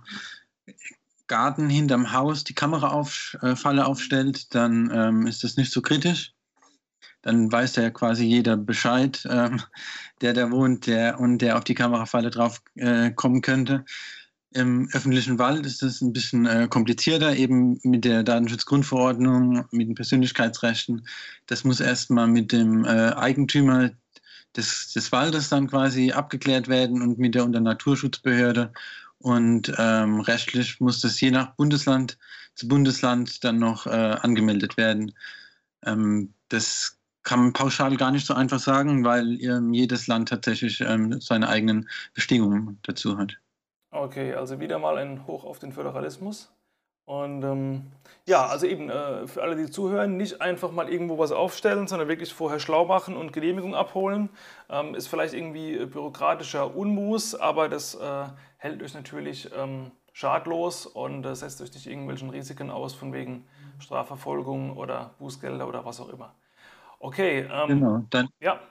Garten 1.28 1.70
hinterm 1.70 2.12
Haus 2.12 2.44
die 2.44 2.56
Kamerafalle 2.56 3.82
äh, 3.82 3.86
aufstellt, 3.86 4.54
dann 4.54 4.92
ähm, 4.94 5.28
ist 5.28 5.44
das 5.44 5.58
nicht 5.58 5.72
so 5.72 5.82
kritisch 5.82 6.34
dann 7.24 7.52
weiß 7.52 7.78
ja 7.78 7.90
quasi 7.90 8.26
jeder 8.26 8.56
Bescheid, 8.58 9.26
ähm, 9.30 9.60
der 10.22 10.34
da 10.34 10.52
wohnt 10.52 10.86
der, 10.86 11.20
und 11.20 11.40
der 11.40 11.58
auf 11.58 11.64
die 11.64 11.74
Kamerafalle 11.74 12.30
drauf 12.30 12.62
äh, 12.76 13.12
kommen 13.12 13.42
könnte. 13.42 13.86
Im 14.52 14.88
öffentlichen 14.92 15.40
Wald 15.40 15.66
ist 15.66 15.82
das 15.82 16.02
ein 16.02 16.14
bisschen 16.14 16.46
äh, 16.46 16.68
komplizierter, 16.70 17.36
eben 17.36 17.80
mit 17.84 18.06
der 18.06 18.22
Datenschutzgrundverordnung, 18.24 19.66
mit 19.72 19.88
den 19.88 19.96
Persönlichkeitsrechten. 19.96 21.08
Das 21.48 21.64
muss 21.64 21.80
erstmal 21.80 22.28
mit 22.28 22.52
dem 22.52 22.86
äh, 22.86 23.14
Eigentümer 23.14 23.90
des, 24.56 24.92
des 24.94 25.12
Waldes 25.12 25.50
dann 25.50 25.68
quasi 25.68 26.12
abgeklärt 26.12 26.68
werden 26.68 27.02
und 27.02 27.18
mit 27.18 27.34
der 27.34 27.46
Unternaturschutzbehörde. 27.46 28.72
Und 29.24 29.74
ähm, 29.78 30.20
rechtlich 30.20 30.82
muss 30.82 31.00
das 31.00 31.20
je 31.22 31.32
nach 31.32 31.56
Bundesland 31.56 32.18
zu 32.56 32.68
Bundesland 32.68 33.42
dann 33.46 33.58
noch 33.58 33.88
äh, 33.88 33.90
angemeldet 33.90 34.76
werden. 34.76 35.14
Ähm, 35.86 36.34
das 36.50 37.00
kann 37.24 37.40
man 37.40 37.54
pauschal 37.54 37.96
gar 37.96 38.12
nicht 38.12 38.28
so 38.28 38.34
einfach 38.34 38.60
sagen, 38.60 39.06
weil 39.06 39.42
ähm, 39.42 39.74
jedes 39.74 40.08
Land 40.08 40.28
tatsächlich 40.28 40.82
ähm, 40.82 41.22
seine 41.22 41.48
eigenen 41.48 41.90
Bestimmungen 42.14 42.80
dazu 42.84 43.18
hat. 43.18 43.38
Okay, 43.92 44.34
also 44.34 44.60
wieder 44.60 44.78
mal 44.78 44.98
ein 44.98 45.26
Hoch 45.26 45.46
auf 45.46 45.58
den 45.58 45.72
Föderalismus. 45.72 46.52
Und 47.06 47.44
ähm, 47.44 47.92
ja, 48.26 48.46
also 48.46 48.66
eben 48.66 48.90
äh, 48.90 49.28
für 49.28 49.42
alle, 49.42 49.58
die 49.58 49.70
zuhören, 49.70 50.16
nicht 50.16 50.42
einfach 50.42 50.72
mal 50.72 50.90
irgendwo 50.90 51.18
was 51.18 51.34
aufstellen, 51.34 51.88
sondern 51.88 52.08
wirklich 52.08 52.34
vorher 52.34 52.60
schlau 52.60 52.86
machen 52.86 53.18
und 53.18 53.34
Genehmigung 53.34 53.76
abholen. 53.76 54.30
Ähm, 54.70 54.96
ist 54.96 55.08
vielleicht 55.08 55.34
irgendwie 55.34 55.76
äh, 55.76 55.86
bürokratischer 55.86 56.76
Unmus, 56.76 57.36
aber 57.36 57.68
das 57.68 57.96
äh, 57.96 58.26
hält 58.64 58.82
euch 58.82 58.94
natürlich 58.94 59.50
ähm, 59.54 59.92
schadlos 60.14 60.86
und 60.86 61.26
äh, 61.26 61.36
setzt 61.36 61.62
euch 61.62 61.74
nicht 61.74 61.86
irgendwelchen 61.86 62.30
Risiken 62.30 62.72
aus, 62.72 62.94
von 62.94 63.12
wegen 63.12 63.46
Strafverfolgung 63.80 64.78
oder 64.78 65.16
Bußgelder 65.20 65.68
oder 65.68 65.84
was 65.84 66.00
auch 66.00 66.08
immer. 66.08 66.34
Okay. 67.00 67.46
Ähm, 67.52 67.68
genau. 67.68 68.06
Dann, 68.10 68.30
ja. 68.40 68.62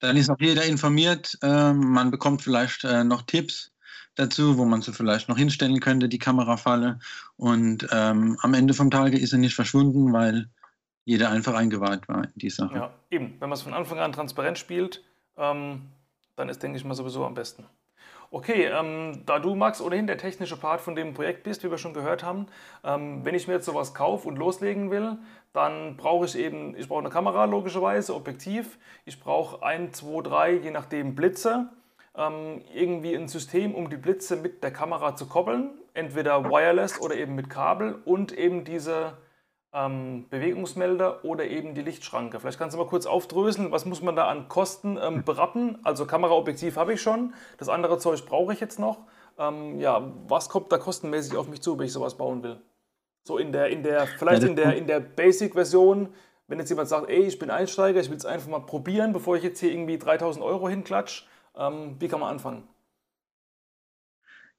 dann 0.00 0.16
ist 0.16 0.30
auch 0.30 0.40
jeder 0.40 0.64
informiert. 0.64 1.36
Ähm, 1.42 1.80
man 1.92 2.10
bekommt 2.10 2.40
vielleicht 2.40 2.84
äh, 2.84 3.04
noch 3.04 3.22
Tipps 3.22 3.72
dazu, 4.14 4.56
wo 4.56 4.64
man 4.64 4.80
sie 4.80 4.94
vielleicht 4.94 5.28
noch 5.28 5.36
hinstellen 5.36 5.80
könnte, 5.80 6.08
die 6.08 6.18
Kamerafalle. 6.18 6.98
Und 7.36 7.86
ähm, 7.92 8.38
am 8.40 8.54
Ende 8.54 8.72
vom 8.72 8.90
Tage 8.90 9.18
ist 9.18 9.30
sie 9.30 9.38
nicht 9.38 9.54
verschwunden, 9.54 10.14
weil 10.14 10.48
jeder 11.04 11.30
einfach 11.30 11.52
eingeweiht 11.52 12.08
war 12.08 12.24
in 12.24 12.32
die 12.36 12.48
Sache. 12.48 12.74
Ja, 12.74 12.94
eben. 13.10 13.32
Wenn 13.38 13.50
man 13.50 13.52
es 13.52 13.62
von 13.62 13.74
Anfang 13.74 13.98
an 13.98 14.12
transparent 14.12 14.56
spielt, 14.56 15.04
ähm, 15.36 15.82
dann 16.36 16.48
ist, 16.48 16.62
denke 16.62 16.78
ich 16.78 16.84
mal, 16.86 16.94
sowieso 16.94 17.26
am 17.26 17.34
besten. 17.34 17.66
Okay, 18.30 18.66
ähm, 18.66 19.22
da 19.24 19.38
du, 19.38 19.54
Max, 19.54 19.80
ohnehin 19.80 20.06
der 20.06 20.18
technische 20.18 20.56
Part 20.56 20.80
von 20.80 20.96
dem 20.96 21.14
Projekt 21.14 21.44
bist, 21.44 21.62
wie 21.62 21.70
wir 21.70 21.78
schon 21.78 21.94
gehört 21.94 22.24
haben, 22.24 22.46
ähm, 22.84 23.24
wenn 23.24 23.34
ich 23.34 23.46
mir 23.46 23.54
jetzt 23.54 23.66
sowas 23.66 23.94
kaufe 23.94 24.26
und 24.26 24.36
loslegen 24.36 24.90
will, 24.90 25.16
dann 25.52 25.96
brauche 25.96 26.26
ich 26.26 26.36
eben, 26.36 26.76
ich 26.76 26.88
brauche 26.88 27.00
eine 27.00 27.10
Kamera 27.10 27.44
logischerweise, 27.44 28.14
Objektiv, 28.14 28.78
ich 29.04 29.20
brauche 29.20 29.64
ein, 29.64 29.92
zwei, 29.92 30.22
drei, 30.22 30.52
je 30.52 30.70
nachdem 30.70 31.14
Blitze, 31.14 31.68
ähm, 32.16 32.62
irgendwie 32.74 33.14
ein 33.14 33.28
System, 33.28 33.74
um 33.74 33.90
die 33.90 33.96
Blitze 33.96 34.36
mit 34.36 34.62
der 34.62 34.72
Kamera 34.72 35.14
zu 35.14 35.26
koppeln, 35.26 35.70
entweder 35.94 36.44
wireless 36.50 37.00
oder 37.00 37.14
eben 37.14 37.34
mit 37.36 37.48
Kabel 37.48 37.96
und 38.04 38.32
eben 38.32 38.64
diese 38.64 39.12
ähm, 39.76 40.24
Bewegungsmelder 40.30 41.24
oder 41.24 41.44
eben 41.44 41.74
die 41.74 41.82
Lichtschranke. 41.82 42.40
Vielleicht 42.40 42.58
kannst 42.58 42.74
du 42.74 42.78
mal 42.78 42.88
kurz 42.88 43.04
aufdröseln, 43.04 43.70
was 43.70 43.84
muss 43.84 44.00
man 44.00 44.16
da 44.16 44.26
an 44.28 44.48
Kosten 44.48 44.98
ähm, 45.00 45.22
berappen? 45.22 45.78
Also 45.84 46.06
Kameraobjektiv 46.06 46.76
habe 46.76 46.94
ich 46.94 47.02
schon, 47.02 47.34
das 47.58 47.68
andere 47.68 47.98
Zeug 47.98 48.24
brauche 48.24 48.54
ich 48.54 48.60
jetzt 48.60 48.78
noch. 48.78 49.00
Ähm, 49.38 49.78
ja, 49.78 50.14
was 50.26 50.48
kommt 50.48 50.72
da 50.72 50.78
kostenmäßig 50.78 51.36
auf 51.36 51.48
mich 51.48 51.60
zu, 51.60 51.78
wenn 51.78 51.86
ich 51.86 51.92
sowas 51.92 52.16
bauen 52.16 52.42
will? 52.42 52.58
So 53.24 53.36
in 53.36 53.52
der, 53.52 53.68
in 53.68 53.82
der, 53.82 54.06
vielleicht 54.06 54.44
in 54.44 54.56
der, 54.56 54.76
in 54.76 54.86
der 54.86 55.00
Basic-Version, 55.00 56.08
wenn 56.46 56.58
jetzt 56.58 56.70
jemand 56.70 56.88
sagt, 56.88 57.10
ey, 57.10 57.24
ich 57.24 57.38
bin 57.38 57.50
Einsteiger, 57.50 58.00
ich 58.00 58.08
will 58.08 58.16
es 58.16 58.24
einfach 58.24 58.48
mal 58.48 58.60
probieren, 58.60 59.12
bevor 59.12 59.36
ich 59.36 59.42
jetzt 59.42 59.60
hier 59.60 59.72
irgendwie 59.72 59.98
3000 59.98 60.42
Euro 60.42 60.70
hinklatsche, 60.70 61.24
ähm, 61.54 61.96
wie 61.98 62.08
kann 62.08 62.20
man 62.20 62.30
anfangen? 62.30 62.66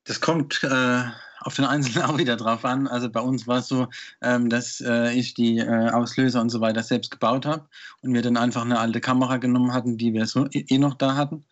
Das 0.04 0.22
kommt 0.22 0.64
äh, 0.64 1.04
auf 1.48 1.56
den 1.56 1.66
Einzelnen 1.66 2.04
auch 2.10 2.18
wieder 2.18 2.36
drauf 2.36 2.66
an. 2.66 2.88
Also 2.88 3.10
bei 3.10 3.22
uns 3.22 3.48
war 3.48 3.60
es 3.60 3.70
so, 3.70 3.88
ähm, 4.22 4.50
dass 4.50 4.82
äh, 4.82 5.14
ich 5.14 5.34
die 5.34 5.60
äh, 5.60 5.90
Auslöser 5.90 6.42
und 6.42 6.50
so 6.50 6.60
weiter 6.60 6.84
selbst 6.84 7.10
gebaut 7.10 7.46
habe 7.46 7.68
und 8.02 8.14
wir 8.14 8.22
dann 8.22 8.36
einfach 8.36 8.64
eine 8.64 8.80
alte 8.80 9.00
Kamera 9.00 9.38
genommen 9.38 9.74
hatten, 9.74 9.98
die 9.98 10.14
wir 10.14 10.26
so 10.28 10.48
eh 10.52 10.78
noch 10.78 10.96
da 10.96 11.16
hatten. 11.16 11.46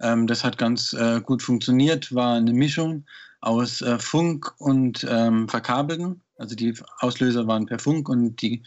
Ähm, 0.00 0.26
das 0.26 0.42
hat 0.42 0.58
ganz 0.58 0.92
äh, 0.92 1.20
gut 1.20 1.42
funktioniert, 1.42 2.12
war 2.12 2.34
eine 2.34 2.52
Mischung 2.52 3.06
aus 3.40 3.82
äh, 3.82 4.00
Funk 4.00 4.52
und 4.58 5.06
ähm, 5.08 5.48
Verkabelten. 5.48 6.20
Also 6.38 6.56
die 6.56 6.74
Auslöser 6.98 7.46
waren 7.46 7.66
per 7.66 7.78
Funk 7.78 8.08
und 8.08 8.42
die, 8.42 8.64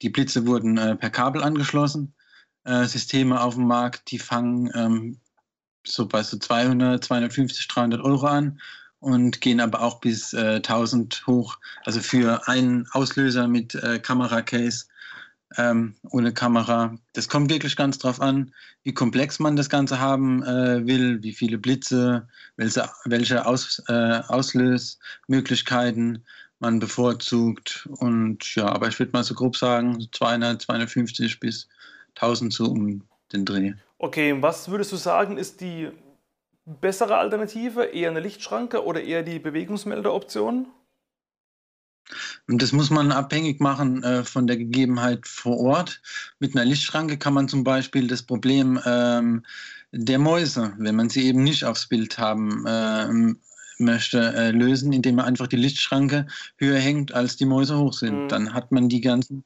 die 0.00 0.08
Blitze 0.08 0.46
wurden 0.46 0.78
äh, 0.78 0.96
per 0.96 1.10
Kabel 1.10 1.42
angeschlossen. 1.42 2.14
Äh, 2.64 2.86
Systeme 2.86 3.42
auf 3.42 3.56
dem 3.56 3.66
Markt, 3.66 4.10
die 4.10 4.18
fangen 4.18 4.70
ähm, 4.74 5.20
so 5.86 6.08
bei 6.08 6.22
so 6.22 6.38
200, 6.38 7.04
250, 7.04 7.68
300 7.68 8.00
Euro 8.00 8.26
an 8.26 8.58
und 9.04 9.40
gehen 9.42 9.60
aber 9.60 9.82
auch 9.82 10.00
bis 10.00 10.32
äh, 10.32 10.56
1000 10.56 11.26
hoch. 11.26 11.58
Also 11.84 12.00
für 12.00 12.48
einen 12.48 12.88
Auslöser 12.92 13.46
mit 13.46 13.74
äh, 13.74 13.98
Kameracase 13.98 14.86
ähm, 15.58 15.94
ohne 16.10 16.32
Kamera. 16.32 16.96
Das 17.12 17.28
kommt 17.28 17.50
wirklich 17.50 17.76
ganz 17.76 17.98
drauf 17.98 18.20
an, 18.20 18.52
wie 18.82 18.94
komplex 18.94 19.38
man 19.38 19.56
das 19.56 19.68
Ganze 19.68 20.00
haben 20.00 20.42
äh, 20.42 20.86
will, 20.86 21.22
wie 21.22 21.32
viele 21.32 21.58
Blitze, 21.58 22.26
welche, 22.56 22.88
welche 23.04 23.44
Aus, 23.46 23.82
äh, 23.88 24.20
Auslösmöglichkeiten 24.28 26.24
man 26.58 26.78
bevorzugt. 26.78 27.86
Und 27.98 28.54
ja, 28.54 28.66
aber 28.66 28.88
ich 28.88 28.98
würde 28.98 29.12
mal 29.12 29.22
so 29.22 29.34
grob 29.34 29.56
sagen, 29.56 30.08
200, 30.12 30.62
250 30.62 31.40
bis 31.40 31.68
1000 32.16 32.52
so 32.52 32.66
um 32.70 33.02
den 33.32 33.44
Dreh. 33.44 33.74
Okay, 33.98 34.34
was 34.40 34.70
würdest 34.70 34.92
du 34.92 34.96
sagen, 34.96 35.36
ist 35.36 35.60
die 35.60 35.90
bessere 36.64 37.16
Alternative? 37.16 37.84
Eher 37.84 38.10
eine 38.10 38.20
Lichtschranke 38.20 38.84
oder 38.84 39.02
eher 39.02 39.22
die 39.22 39.38
Bewegungsmeldeoption? 39.38 40.66
Das 42.46 42.72
muss 42.72 42.90
man 42.90 43.12
abhängig 43.12 43.60
machen 43.60 44.02
äh, 44.02 44.24
von 44.24 44.46
der 44.46 44.58
Gegebenheit 44.58 45.26
vor 45.26 45.58
Ort. 45.58 46.02
Mit 46.38 46.54
einer 46.54 46.64
Lichtschranke 46.64 47.16
kann 47.16 47.32
man 47.32 47.48
zum 47.48 47.64
Beispiel 47.64 48.06
das 48.06 48.22
Problem 48.22 48.78
ähm, 48.84 49.44
der 49.92 50.18
Mäuse, 50.18 50.74
wenn 50.78 50.96
man 50.96 51.08
sie 51.08 51.26
eben 51.26 51.42
nicht 51.42 51.64
aufs 51.64 51.86
Bild 51.86 52.18
haben 52.18 52.66
äh, 52.66 53.34
möchte, 53.82 54.34
äh, 54.34 54.50
lösen, 54.50 54.92
indem 54.92 55.16
man 55.16 55.24
einfach 55.24 55.46
die 55.46 55.56
Lichtschranke 55.56 56.26
höher 56.58 56.78
hängt, 56.78 57.12
als 57.12 57.36
die 57.36 57.46
Mäuse 57.46 57.78
hoch 57.78 57.94
sind. 57.94 58.24
Mhm. 58.24 58.28
Dann 58.28 58.54
hat 58.54 58.70
man 58.70 58.88
die 58.88 59.00
ganzen 59.00 59.44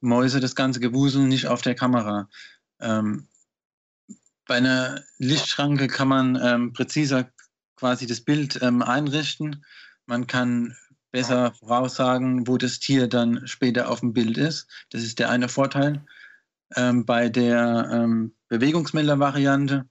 Mäuse, 0.00 0.40
das 0.40 0.54
ganze 0.54 0.80
Gewusel 0.80 1.26
nicht 1.26 1.46
auf 1.46 1.60
der 1.60 1.74
Kamera. 1.74 2.28
Ähm, 2.80 3.26
bei 4.50 4.56
einer 4.56 5.04
Lichtschranke 5.18 5.86
kann 5.86 6.08
man 6.08 6.36
ähm, 6.42 6.72
präziser 6.72 7.30
quasi 7.76 8.08
das 8.08 8.20
Bild 8.20 8.60
ähm, 8.62 8.82
einrichten. 8.82 9.64
Man 10.06 10.26
kann 10.26 10.76
besser 11.12 11.54
voraussagen, 11.54 12.48
wo 12.48 12.58
das 12.58 12.80
Tier 12.80 13.06
dann 13.06 13.46
später 13.46 13.88
auf 13.88 14.00
dem 14.00 14.12
Bild 14.12 14.36
ist. 14.36 14.66
Das 14.90 15.04
ist 15.04 15.20
der 15.20 15.30
eine 15.30 15.48
Vorteil. 15.48 16.04
Ähm, 16.74 17.06
bei 17.06 17.28
der 17.28 17.90
ähm, 17.92 18.34
Bewegungsmelder-Variante 18.48 19.88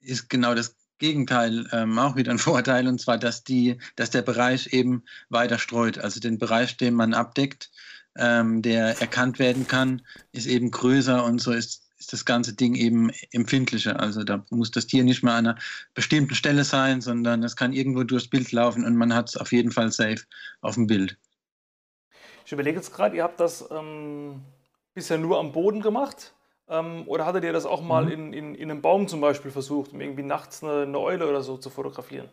ist 0.00 0.28
genau 0.28 0.56
das 0.56 0.74
Gegenteil 0.98 1.68
ähm, 1.70 1.96
auch 2.00 2.16
wieder 2.16 2.32
ein 2.32 2.38
Vorteil, 2.40 2.88
und 2.88 3.00
zwar, 3.00 3.18
dass, 3.18 3.44
die, 3.44 3.78
dass 3.94 4.10
der 4.10 4.22
Bereich 4.22 4.72
eben 4.72 5.04
weiter 5.28 5.60
streut. 5.60 5.96
Also 5.96 6.18
den 6.18 6.38
Bereich, 6.38 6.76
den 6.76 6.94
man 6.94 7.14
abdeckt, 7.14 7.70
ähm, 8.16 8.62
der 8.62 9.00
erkannt 9.00 9.38
werden 9.38 9.68
kann, 9.68 10.02
ist 10.32 10.46
eben 10.46 10.72
größer 10.72 11.22
und 11.22 11.38
so 11.40 11.52
ist, 11.52 11.89
ist 12.00 12.12
das 12.12 12.24
ganze 12.24 12.54
Ding 12.54 12.74
eben 12.74 13.10
empfindlicher. 13.30 14.00
Also 14.00 14.24
da 14.24 14.44
muss 14.50 14.70
das 14.70 14.86
Tier 14.86 15.04
nicht 15.04 15.22
mehr 15.22 15.34
an 15.34 15.46
einer 15.46 15.58
bestimmten 15.94 16.34
Stelle 16.34 16.64
sein, 16.64 17.00
sondern 17.00 17.44
es 17.44 17.56
kann 17.56 17.72
irgendwo 17.72 18.02
durchs 18.02 18.28
Bild 18.28 18.50
laufen 18.52 18.84
und 18.84 18.96
man 18.96 19.14
hat 19.14 19.28
es 19.28 19.36
auf 19.36 19.52
jeden 19.52 19.70
Fall 19.70 19.92
safe 19.92 20.24
auf 20.62 20.74
dem 20.74 20.86
Bild. 20.86 21.18
Ich 22.46 22.52
überlege 22.52 22.78
jetzt 22.78 22.92
gerade, 22.92 23.16
ihr 23.16 23.22
habt 23.22 23.38
das 23.38 23.64
ähm, 23.70 24.40
bisher 24.94 25.18
nur 25.18 25.38
am 25.38 25.52
Boden 25.52 25.82
gemacht. 25.82 26.34
Ähm, 26.68 27.04
oder 27.06 27.26
hattet 27.26 27.44
ihr 27.44 27.52
das 27.52 27.66
auch 27.66 27.82
mal 27.82 28.06
mhm. 28.06 28.12
in, 28.12 28.32
in, 28.32 28.54
in 28.54 28.70
einem 28.70 28.80
Baum 28.80 29.06
zum 29.06 29.20
Beispiel 29.20 29.50
versucht, 29.50 29.92
um 29.92 30.00
irgendwie 30.00 30.22
nachts 30.22 30.64
eine, 30.64 30.82
eine 30.82 30.98
Eule 30.98 31.28
oder 31.28 31.42
so 31.42 31.58
zu 31.58 31.68
fotografieren? 31.68 32.30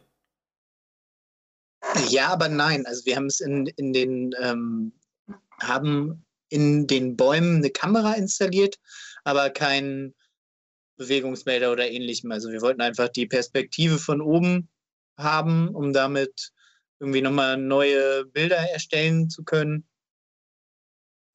Ja, 2.09 2.30
aber 2.30 2.47
nein. 2.47 2.86
Also 2.86 3.05
wir 3.05 3.15
haben 3.15 3.26
es 3.26 3.41
in, 3.41 3.68
in 3.76 3.93
den, 3.93 4.34
ähm, 4.41 4.93
haben 5.61 6.24
in 6.49 6.88
den 6.88 7.18
Bäumen 7.18 7.57
eine 7.57 7.70
Kamera 7.70 8.13
installiert, 8.13 8.80
aber 9.28 9.49
kein 9.49 10.15
Bewegungsmelder 10.95 11.73
oder 11.73 11.91
ähnlichem. 11.91 12.32
Also 12.32 12.49
wir 12.49 12.61
wollten 12.61 12.80
einfach 12.80 13.09
die 13.09 13.28
Perspektive 13.28 13.97
von 13.97 14.21
oben 14.21 14.69
haben, 15.17 15.67
um 15.75 15.91
damit 15.91 16.53
irgendwie 16.99 17.21
nochmal 17.21 17.57
neue 17.57 18.25
Bilder 18.25 18.55
erstellen 18.55 19.30
zu 19.30 19.43
können. 19.43 19.86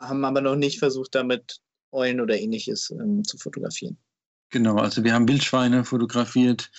Haben 0.00 0.24
aber 0.24 0.40
noch 0.40 0.56
nicht 0.56 0.78
versucht, 0.78 1.14
damit 1.14 1.60
Eulen 1.92 2.22
oder 2.22 2.38
ähnliches 2.38 2.90
ähm, 2.90 3.24
zu 3.24 3.36
fotografieren. 3.36 3.98
Genau, 4.48 4.76
also 4.76 5.04
wir 5.04 5.12
haben 5.12 5.28
Wildschweine 5.28 5.84
fotografiert 5.84 6.70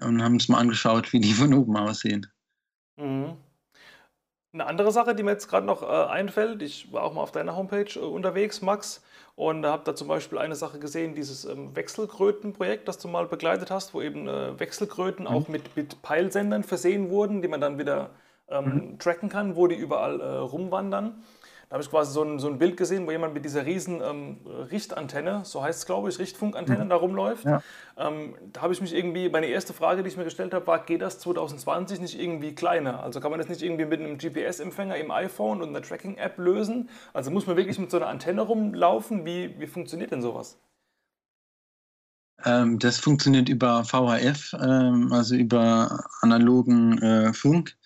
und 0.00 0.22
haben 0.22 0.34
uns 0.34 0.48
mal 0.48 0.60
angeschaut, 0.60 1.12
wie 1.12 1.20
die 1.20 1.34
von 1.34 1.52
oben 1.52 1.76
aussehen. 1.76 2.26
Mhm. 2.96 3.36
Eine 4.54 4.66
andere 4.66 4.92
Sache, 4.92 5.14
die 5.14 5.24
mir 5.24 5.32
jetzt 5.32 5.48
gerade 5.48 5.66
noch 5.66 5.82
äh, 5.82 6.10
einfällt, 6.10 6.62
ich 6.62 6.90
war 6.90 7.02
auch 7.02 7.12
mal 7.12 7.20
auf 7.20 7.32
deiner 7.32 7.54
Homepage 7.54 7.92
äh, 7.96 7.98
unterwegs, 7.98 8.62
Max, 8.62 9.02
und 9.36 9.66
habe 9.66 9.82
da 9.84 9.96
zum 9.96 10.08
Beispiel 10.08 10.38
eine 10.38 10.54
Sache 10.54 10.78
gesehen, 10.78 11.14
dieses 11.14 11.44
ähm, 11.44 11.74
Wechselkrötenprojekt, 11.74 12.86
das 12.86 12.98
du 12.98 13.08
mal 13.08 13.26
begleitet 13.26 13.70
hast, 13.70 13.94
wo 13.94 14.00
eben 14.00 14.28
äh, 14.28 14.58
Wechselkröten 14.58 15.24
mhm. 15.24 15.30
auch 15.30 15.48
mit, 15.48 15.76
mit 15.76 16.02
Peilsendern 16.02 16.62
versehen 16.62 17.10
wurden, 17.10 17.42
die 17.42 17.48
man 17.48 17.60
dann 17.60 17.78
wieder 17.78 18.10
ähm, 18.48 18.64
mhm. 18.64 18.98
tracken 18.98 19.28
kann, 19.28 19.56
wo 19.56 19.66
die 19.66 19.74
überall 19.74 20.20
äh, 20.20 20.24
rumwandern. 20.24 21.24
Da 21.74 21.78
habe 21.78 21.82
ich 21.82 21.90
quasi 21.90 22.12
so 22.12 22.22
ein, 22.22 22.38
so 22.38 22.46
ein 22.46 22.58
Bild 22.58 22.76
gesehen, 22.76 23.04
wo 23.04 23.10
jemand 23.10 23.34
mit 23.34 23.44
dieser 23.44 23.66
riesen 23.66 24.00
ähm, 24.00 24.36
Richtantenne, 24.70 25.40
so 25.42 25.60
heißt 25.60 25.80
es 25.80 25.86
glaube 25.86 26.08
ich, 26.08 26.20
Richtfunkantenne, 26.20 26.84
mhm. 26.84 26.88
da 26.88 26.94
rumläuft. 26.94 27.44
Ja. 27.44 27.64
Ähm, 27.96 28.36
da 28.52 28.62
habe 28.62 28.72
ich 28.72 28.80
mich 28.80 28.94
irgendwie, 28.94 29.28
meine 29.28 29.46
erste 29.46 29.72
Frage, 29.72 30.04
die 30.04 30.08
ich 30.08 30.16
mir 30.16 30.22
gestellt 30.22 30.54
habe, 30.54 30.64
war, 30.68 30.84
geht 30.84 31.02
das 31.02 31.18
2020 31.18 31.98
nicht 31.98 32.16
irgendwie 32.16 32.54
kleiner? 32.54 33.02
Also 33.02 33.18
kann 33.18 33.32
man 33.32 33.40
das 33.40 33.48
nicht 33.48 33.60
irgendwie 33.60 33.86
mit 33.86 33.98
einem 33.98 34.18
GPS-Empfänger 34.18 34.96
im 34.98 35.10
iPhone 35.10 35.62
und 35.62 35.70
einer 35.70 35.82
Tracking-App 35.82 36.38
lösen? 36.38 36.90
Also 37.12 37.32
muss 37.32 37.48
man 37.48 37.56
wirklich 37.56 37.80
mit 37.80 37.90
so 37.90 37.96
einer 37.96 38.06
Antenne 38.06 38.42
rumlaufen? 38.42 39.26
Wie, 39.26 39.58
wie 39.58 39.66
funktioniert 39.66 40.12
denn 40.12 40.22
sowas? 40.22 40.56
Ähm, 42.44 42.78
das 42.78 42.98
funktioniert 42.98 43.48
über 43.48 43.84
VHF, 43.84 44.54
ähm, 44.60 45.12
also 45.12 45.34
über 45.34 46.04
analogen 46.20 46.98
äh, 47.02 47.32
Funk. 47.32 47.76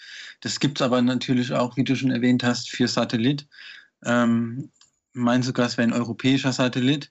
Das 0.40 0.60
gibt 0.60 0.80
es 0.80 0.84
aber 0.84 1.02
natürlich 1.02 1.52
auch, 1.52 1.76
wie 1.76 1.84
du 1.84 1.96
schon 1.96 2.10
erwähnt 2.10 2.44
hast, 2.44 2.70
für 2.70 2.86
Satellit. 2.86 3.46
Ähm, 4.04 4.70
mein 5.12 5.42
sogar, 5.42 5.66
es 5.66 5.76
wäre 5.76 5.88
ein 5.88 5.94
europäischer 5.94 6.52
Satellit, 6.52 7.10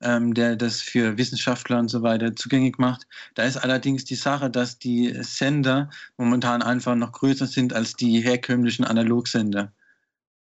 ähm, 0.00 0.34
der 0.34 0.56
das 0.56 0.80
für 0.82 1.16
Wissenschaftler 1.16 1.78
und 1.78 1.88
so 1.88 2.02
weiter 2.02 2.36
zugänglich 2.36 2.78
macht. 2.78 3.06
Da 3.34 3.44
ist 3.44 3.56
allerdings 3.56 4.04
die 4.04 4.14
Sache, 4.14 4.50
dass 4.50 4.78
die 4.78 5.16
Sender 5.22 5.90
momentan 6.16 6.62
einfach 6.62 6.94
noch 6.94 7.12
größer 7.12 7.46
sind 7.46 7.72
als 7.72 7.94
die 7.94 8.20
herkömmlichen 8.20 8.84
Analogsender. 8.84 9.72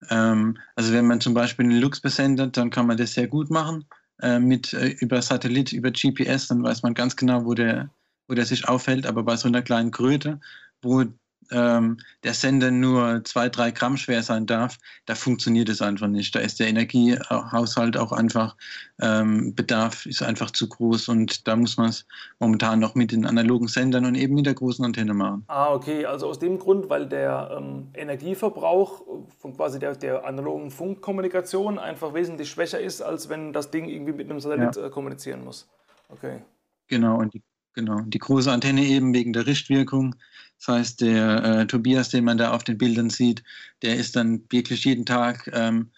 Ähm, 0.09 0.57
also 0.75 0.93
wenn 0.93 1.07
man 1.07 1.21
zum 1.21 1.33
Beispiel 1.33 1.65
einen 1.65 1.81
Lux 1.81 1.99
besendet, 1.99 2.57
dann 2.57 2.69
kann 2.69 2.87
man 2.87 2.97
das 2.97 3.13
sehr 3.13 3.27
gut 3.27 3.49
machen 3.49 3.85
äh, 4.21 4.39
mit 4.39 4.73
äh, 4.73 4.87
über 4.99 5.21
Satellit, 5.21 5.73
über 5.73 5.91
GPS, 5.91 6.47
dann 6.47 6.63
weiß 6.63 6.83
man 6.83 6.93
ganz 6.93 7.15
genau, 7.15 7.45
wo 7.45 7.53
der, 7.53 7.89
wo 8.27 8.33
der 8.35 8.45
sich 8.45 8.67
aufhält. 8.67 9.05
Aber 9.05 9.23
bei 9.23 9.35
so 9.35 9.47
einer 9.47 9.61
kleinen 9.61 9.91
Kröte, 9.91 10.39
wo 10.81 11.05
ähm, 11.51 11.97
der 12.23 12.33
Sender 12.33 12.71
nur 12.71 13.23
zwei, 13.23 13.49
drei 13.49 13.71
Gramm 13.71 13.97
schwer 13.97 14.23
sein 14.23 14.45
darf, 14.45 14.77
da 15.05 15.15
funktioniert 15.15 15.69
es 15.69 15.81
einfach 15.81 16.07
nicht. 16.07 16.33
Da 16.35 16.39
ist 16.39 16.59
der 16.59 16.67
Energiehaushalt 16.67 17.97
auch 17.97 18.11
einfach, 18.11 18.55
ähm, 19.01 19.53
Bedarf 19.55 20.05
ist 20.05 20.21
einfach 20.23 20.51
zu 20.51 20.69
groß 20.69 21.09
und 21.09 21.47
da 21.47 21.55
muss 21.55 21.77
man 21.77 21.89
es 21.89 22.05
momentan 22.39 22.79
noch 22.79 22.95
mit 22.95 23.11
den 23.11 23.25
analogen 23.25 23.67
Sendern 23.67 24.05
und 24.05 24.15
eben 24.15 24.35
mit 24.35 24.45
der 24.45 24.53
großen 24.53 24.83
Antenne 24.85 25.13
machen. 25.13 25.43
Ah, 25.47 25.73
okay, 25.73 26.05
also 26.05 26.27
aus 26.27 26.39
dem 26.39 26.57
Grund, 26.57 26.89
weil 26.89 27.07
der 27.07 27.55
ähm, 27.57 27.89
Energieverbrauch 27.93 29.03
von 29.39 29.55
quasi 29.55 29.79
der, 29.79 29.95
der 29.95 30.25
analogen 30.25 30.71
Funkkommunikation 30.71 31.79
einfach 31.79 32.13
wesentlich 32.13 32.49
schwächer 32.49 32.79
ist, 32.79 33.01
als 33.01 33.29
wenn 33.29 33.53
das 33.53 33.71
Ding 33.71 33.89
irgendwie 33.89 34.13
mit 34.13 34.29
einem 34.29 34.39
Satellit 34.39 34.75
ja. 34.75 34.85
äh, 34.85 34.89
kommunizieren 34.89 35.43
muss. 35.43 35.69
Okay. 36.09 36.41
Genau, 36.87 37.17
und 37.17 37.33
die, 37.33 37.41
genau, 37.73 38.01
die 38.01 38.19
große 38.19 38.51
Antenne 38.51 38.83
eben 38.85 39.13
wegen 39.13 39.33
der 39.33 39.47
Richtwirkung 39.47 40.15
das 40.61 40.67
heißt, 40.67 41.01
der 41.01 41.43
äh, 41.43 41.65
Tobias, 41.65 42.09
den 42.09 42.23
man 42.23 42.37
da 42.37 42.51
auf 42.51 42.63
den 42.63 42.77
Bildern 42.77 43.09
sieht, 43.09 43.43
der 43.81 43.95
ist 43.95 44.15
dann 44.15 44.43
wirklich 44.51 44.85
jeden 44.85 45.07
Tag 45.07 45.49
ähm, 45.53 45.89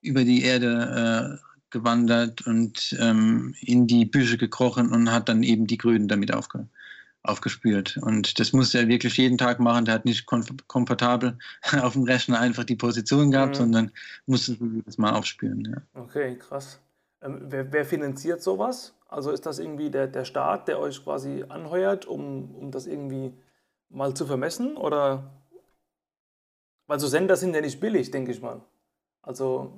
über 0.00 0.22
die 0.22 0.44
Erde 0.44 1.40
äh, 1.40 1.62
gewandert 1.70 2.46
und 2.46 2.96
ähm, 3.00 3.54
in 3.60 3.88
die 3.88 4.04
Büsche 4.04 4.38
gekrochen 4.38 4.92
und 4.92 5.10
hat 5.10 5.28
dann 5.28 5.42
eben 5.42 5.66
die 5.66 5.78
Grünen 5.78 6.06
damit 6.06 6.32
aufge 6.32 6.68
aufgespürt. 7.24 7.98
Und 7.98 8.40
das 8.40 8.52
musste 8.52 8.78
er 8.78 8.88
wirklich 8.88 9.16
jeden 9.16 9.38
Tag 9.38 9.60
machen. 9.60 9.84
Der 9.84 9.94
hat 9.94 10.04
nicht 10.04 10.26
komfortabel 10.26 11.38
auf 11.80 11.92
dem 11.92 12.02
Rechner 12.02 12.40
einfach 12.40 12.64
die 12.64 12.74
Position 12.74 13.30
gehabt, 13.30 13.54
mhm. 13.54 13.58
sondern 13.58 13.90
musste 14.26 14.56
jedes 14.60 14.98
Mal 14.98 15.12
aufspüren. 15.12 15.64
Ja. 15.64 16.00
Okay, 16.00 16.36
krass. 16.36 16.80
Ähm, 17.22 17.42
wer, 17.44 17.72
wer, 17.72 17.84
finanziert 17.84 18.42
sowas? 18.42 18.92
Also 19.12 19.30
ist 19.30 19.44
das 19.44 19.58
irgendwie 19.58 19.90
der, 19.90 20.06
der 20.06 20.24
Staat, 20.24 20.68
der 20.68 20.78
euch 20.80 21.04
quasi 21.04 21.44
anheuert, 21.46 22.06
um, 22.06 22.54
um 22.54 22.70
das 22.70 22.86
irgendwie 22.86 23.34
mal 23.90 24.14
zu 24.14 24.24
vermessen? 24.24 24.78
Oder? 24.78 25.30
Weil 26.86 26.98
so 26.98 27.06
Sender 27.06 27.36
sind 27.36 27.54
ja 27.54 27.60
nicht 27.60 27.78
billig, 27.78 28.10
denke 28.10 28.32
ich 28.32 28.40
mal. 28.40 28.62
Also, 29.20 29.74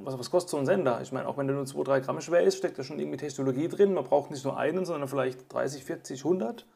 was, 0.00 0.18
was 0.18 0.30
kostet 0.32 0.50
so 0.50 0.56
ein 0.56 0.66
Sender? 0.66 1.00
Ich 1.00 1.12
meine, 1.12 1.28
auch 1.28 1.38
wenn 1.38 1.46
der 1.46 1.54
nur 1.54 1.64
2, 1.64 1.84
3 1.84 2.00
Gramm 2.00 2.20
schwer 2.20 2.42
ist, 2.42 2.58
steckt 2.58 2.76
da 2.76 2.82
schon 2.82 2.98
irgendwie 2.98 3.18
Technologie 3.18 3.68
drin. 3.68 3.94
Man 3.94 4.02
braucht 4.02 4.32
nicht 4.32 4.44
nur 4.44 4.56
einen, 4.56 4.84
sondern 4.84 5.08
vielleicht 5.08 5.52
30, 5.52 5.84
40, 5.84 6.24
100. 6.24 6.66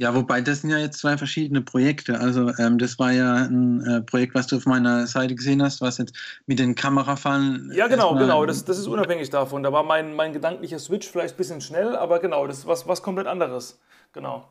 Ja, 0.00 0.14
wobei 0.14 0.40
das 0.40 0.60
sind 0.60 0.70
ja 0.70 0.78
jetzt 0.78 1.00
zwei 1.00 1.18
verschiedene 1.18 1.60
Projekte. 1.60 2.20
Also 2.20 2.52
ähm, 2.58 2.78
das 2.78 3.00
war 3.00 3.10
ja 3.10 3.34
ein 3.34 3.84
äh, 3.84 4.00
Projekt, 4.00 4.32
was 4.32 4.46
du 4.46 4.56
auf 4.56 4.64
meiner 4.64 5.08
Seite 5.08 5.34
gesehen 5.34 5.60
hast, 5.60 5.80
was 5.80 5.98
jetzt 5.98 6.14
mit 6.46 6.60
den 6.60 6.76
Kamerafallen. 6.76 7.72
Ja, 7.74 7.88
genau, 7.88 8.14
genau. 8.14 8.46
Das, 8.46 8.64
das 8.64 8.78
ist 8.78 8.86
unabhängig 8.86 9.28
davon. 9.30 9.64
Da 9.64 9.72
war 9.72 9.82
mein, 9.82 10.14
mein 10.14 10.32
gedanklicher 10.32 10.78
Switch 10.78 11.08
vielleicht 11.08 11.34
ein 11.34 11.36
bisschen 11.36 11.60
schnell, 11.60 11.96
aber 11.96 12.20
genau, 12.20 12.46
das 12.46 12.58
ist 12.58 12.66
was, 12.68 12.86
was 12.86 13.02
komplett 13.02 13.26
anderes. 13.26 13.80
Genau. 14.12 14.48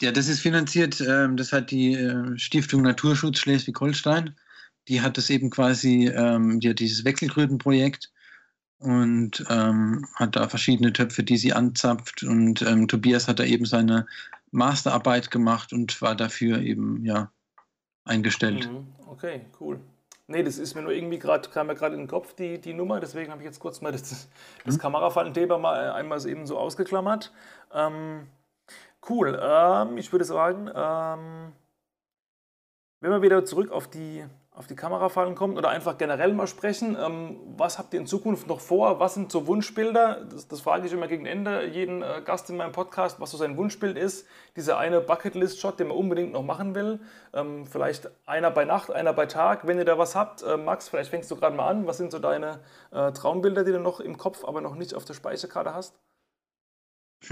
Ja, 0.00 0.12
das 0.12 0.28
ist 0.28 0.40
finanziert, 0.40 0.98
ähm, 1.02 1.36
das 1.36 1.52
hat 1.52 1.70
die 1.70 1.92
äh, 1.92 2.38
Stiftung 2.38 2.80
Naturschutz 2.80 3.40
Schleswig-Holstein. 3.40 4.34
Die 4.88 5.02
hat 5.02 5.18
das 5.18 5.28
eben 5.28 5.50
quasi, 5.50 6.06
ähm, 6.08 6.58
die 6.58 6.70
hat 6.70 6.78
dieses 6.78 7.04
Wechselkrötenprojekt 7.04 8.10
und 8.80 9.44
ähm, 9.48 10.06
hat 10.14 10.36
da 10.36 10.48
verschiedene 10.48 10.92
Töpfe, 10.92 11.22
die 11.22 11.36
sie 11.36 11.52
anzapft. 11.52 12.22
Und 12.22 12.62
ähm, 12.62 12.88
Tobias 12.88 13.28
hat 13.28 13.38
da 13.38 13.44
eben 13.44 13.66
seine 13.66 14.06
Masterarbeit 14.50 15.30
gemacht 15.30 15.72
und 15.72 16.00
war 16.02 16.14
dafür 16.14 16.58
eben 16.60 17.04
ja 17.04 17.30
eingestellt. 18.04 18.70
Mhm. 18.70 18.86
Okay, 19.06 19.42
cool. 19.60 19.80
Nee, 20.26 20.42
das 20.42 20.58
ist 20.58 20.74
mir 20.74 20.82
nur 20.82 20.92
irgendwie 20.92 21.18
gerade, 21.18 21.48
kam 21.50 21.66
mir 21.66 21.74
gerade 21.74 21.94
in 21.94 22.02
den 22.02 22.08
Kopf, 22.08 22.34
die, 22.34 22.60
die 22.60 22.72
Nummer, 22.72 23.00
deswegen 23.00 23.32
habe 23.32 23.42
ich 23.42 23.46
jetzt 23.46 23.58
kurz 23.58 23.80
mal 23.80 23.90
das, 23.92 24.28
das 24.64 24.76
mhm. 24.76 24.78
Kamerafallenthema 24.78 25.58
mal 25.58 25.86
äh, 25.86 25.90
einmal 25.90 26.24
eben 26.26 26.46
so 26.46 26.56
ausgeklammert. 26.56 27.32
Ähm, 27.74 28.26
Cool. 29.08 29.38
Ähm, 29.40 29.96
ich 29.96 30.12
würde 30.12 30.24
sagen, 30.24 30.70
ähm, 30.74 31.52
wenn 33.00 33.10
wir 33.10 33.22
wieder 33.22 33.44
zurück 33.44 33.70
auf 33.70 33.88
die, 33.88 34.24
auf 34.60 34.66
die 34.66 34.76
Kamerafallen 34.76 35.34
kommen 35.34 35.56
oder 35.56 35.70
einfach 35.70 35.96
generell 35.96 36.34
mal 36.34 36.46
sprechen, 36.46 36.94
ähm, 37.00 37.38
was 37.56 37.78
habt 37.78 37.94
ihr 37.94 38.00
in 38.00 38.06
Zukunft 38.06 38.46
noch 38.46 38.60
vor? 38.60 39.00
Was 39.00 39.14
sind 39.14 39.32
so 39.32 39.46
Wunschbilder? 39.46 40.26
Das, 40.30 40.48
das 40.48 40.60
frage 40.60 40.86
ich 40.86 40.92
immer 40.92 41.08
gegen 41.08 41.24
Ende 41.24 41.66
jeden 41.66 42.02
äh, 42.02 42.20
Gast 42.22 42.50
in 42.50 42.58
meinem 42.58 42.72
Podcast, 42.72 43.20
was 43.20 43.30
so 43.30 43.38
sein 43.38 43.56
Wunschbild 43.56 43.96
ist. 43.96 44.26
Dieser 44.56 44.76
eine 44.76 45.00
Bucketlist-Shot, 45.00 45.80
den 45.80 45.88
man 45.88 45.96
unbedingt 45.96 46.34
noch 46.34 46.42
machen 46.42 46.74
will. 46.74 47.00
Ähm, 47.32 47.64
vielleicht 47.64 48.10
einer 48.26 48.50
bei 48.50 48.66
Nacht, 48.66 48.90
einer 48.90 49.14
bei 49.14 49.24
Tag. 49.24 49.66
Wenn 49.66 49.78
ihr 49.78 49.86
da 49.86 49.96
was 49.96 50.14
habt, 50.14 50.42
äh, 50.42 50.58
Max, 50.58 50.90
vielleicht 50.90 51.08
fängst 51.08 51.30
du 51.30 51.36
gerade 51.36 51.56
mal 51.56 51.66
an. 51.66 51.86
Was 51.86 51.96
sind 51.96 52.12
so 52.12 52.18
deine 52.18 52.60
äh, 52.90 53.12
Traumbilder, 53.12 53.64
die 53.64 53.72
du 53.72 53.80
noch 53.80 53.98
im 53.98 54.18
Kopf, 54.18 54.44
aber 54.44 54.60
noch 54.60 54.74
nicht 54.74 54.92
auf 54.92 55.06
der 55.06 55.14
Speicherkarte 55.14 55.72
hast? 55.72 55.94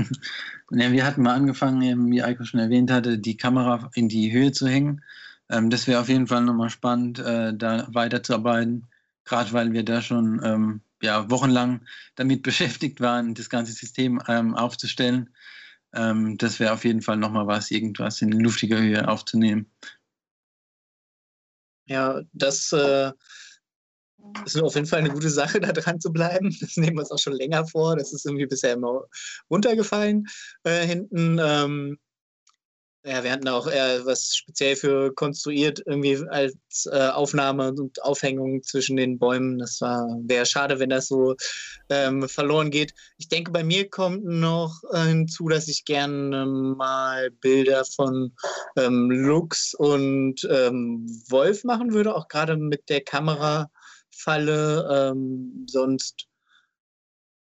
ja, 0.70 0.92
wir 0.92 1.04
hatten 1.04 1.20
mal 1.20 1.34
angefangen, 1.34 2.10
wie 2.10 2.22
Eiko 2.22 2.44
schon 2.44 2.60
erwähnt 2.60 2.90
hatte, 2.90 3.18
die 3.18 3.36
Kamera 3.36 3.90
in 3.92 4.08
die 4.08 4.32
Höhe 4.32 4.50
zu 4.52 4.66
hängen. 4.66 5.02
Ähm, 5.50 5.70
das 5.70 5.86
wäre 5.86 6.00
auf 6.00 6.08
jeden 6.08 6.26
Fall 6.26 6.42
nochmal 6.42 6.70
spannend, 6.70 7.18
äh, 7.18 7.54
da 7.54 7.86
weiterzuarbeiten, 7.92 8.88
gerade 9.24 9.52
weil 9.52 9.72
wir 9.72 9.84
da 9.84 10.02
schon 10.02 10.40
ähm, 10.44 10.80
ja, 11.02 11.30
wochenlang 11.30 11.86
damit 12.16 12.42
beschäftigt 12.44 13.00
waren, 13.00 13.34
das 13.34 13.50
ganze 13.50 13.72
System 13.72 14.22
ähm, 14.28 14.54
aufzustellen. 14.54 15.34
Ähm, 15.94 16.36
das 16.36 16.60
wäre 16.60 16.72
auf 16.72 16.84
jeden 16.84 17.02
Fall 17.02 17.16
nochmal 17.16 17.46
was, 17.46 17.70
irgendwas 17.70 18.20
in 18.20 18.32
luftiger 18.32 18.78
Höhe 18.78 19.08
aufzunehmen. 19.08 19.70
Ja, 21.86 22.20
das 22.34 22.70
äh, 22.72 23.12
ist 24.44 24.60
auf 24.60 24.74
jeden 24.74 24.86
Fall 24.86 24.98
eine 24.98 25.10
gute 25.10 25.30
Sache, 25.30 25.60
da 25.60 25.72
dran 25.72 26.00
zu 26.00 26.12
bleiben. 26.12 26.54
Das 26.60 26.76
nehmen 26.76 26.96
wir 26.96 27.00
uns 27.00 27.10
auch 27.10 27.18
schon 27.18 27.32
länger 27.32 27.66
vor. 27.66 27.96
Das 27.96 28.12
ist 28.12 28.26
irgendwie 28.26 28.46
bisher 28.46 28.74
immer 28.74 29.04
runtergefallen 29.50 30.26
äh, 30.64 30.86
hinten. 30.86 31.38
Ähm, 31.40 31.98
ja, 33.04 33.22
wir 33.22 33.30
hatten 33.30 33.48
auch 33.48 33.66
eher 33.68 34.04
was 34.06 34.34
speziell 34.34 34.74
für 34.76 35.14
konstruiert, 35.14 35.80
irgendwie 35.86 36.18
als 36.28 36.86
äh, 36.90 37.08
Aufnahme 37.08 37.72
und 37.72 38.02
Aufhängung 38.02 38.62
zwischen 38.62 38.96
den 38.96 39.18
Bäumen. 39.18 39.58
Das 39.58 39.80
wäre 39.80 40.44
schade, 40.44 40.78
wenn 40.80 40.90
das 40.90 41.06
so 41.06 41.36
ähm, 41.90 42.28
verloren 42.28 42.70
geht. 42.70 42.92
Ich 43.16 43.28
denke, 43.28 43.52
bei 43.52 43.62
mir 43.62 43.88
kommt 43.88 44.24
noch 44.24 44.82
äh, 44.92 45.06
hinzu, 45.06 45.48
dass 45.48 45.68
ich 45.68 45.84
gerne 45.84 46.44
mal 46.44 47.30
Bilder 47.30 47.84
von 47.84 48.34
ähm, 48.76 49.10
Lux 49.10 49.74
und 49.74 50.46
ähm, 50.50 51.06
Wolf 51.28 51.64
machen 51.64 51.94
würde, 51.94 52.14
auch 52.14 52.28
gerade 52.28 52.56
mit 52.56 52.88
der 52.88 53.02
Kamerafalle. 53.02 53.70
Ähm, 54.26 55.66
sonst 55.68 56.26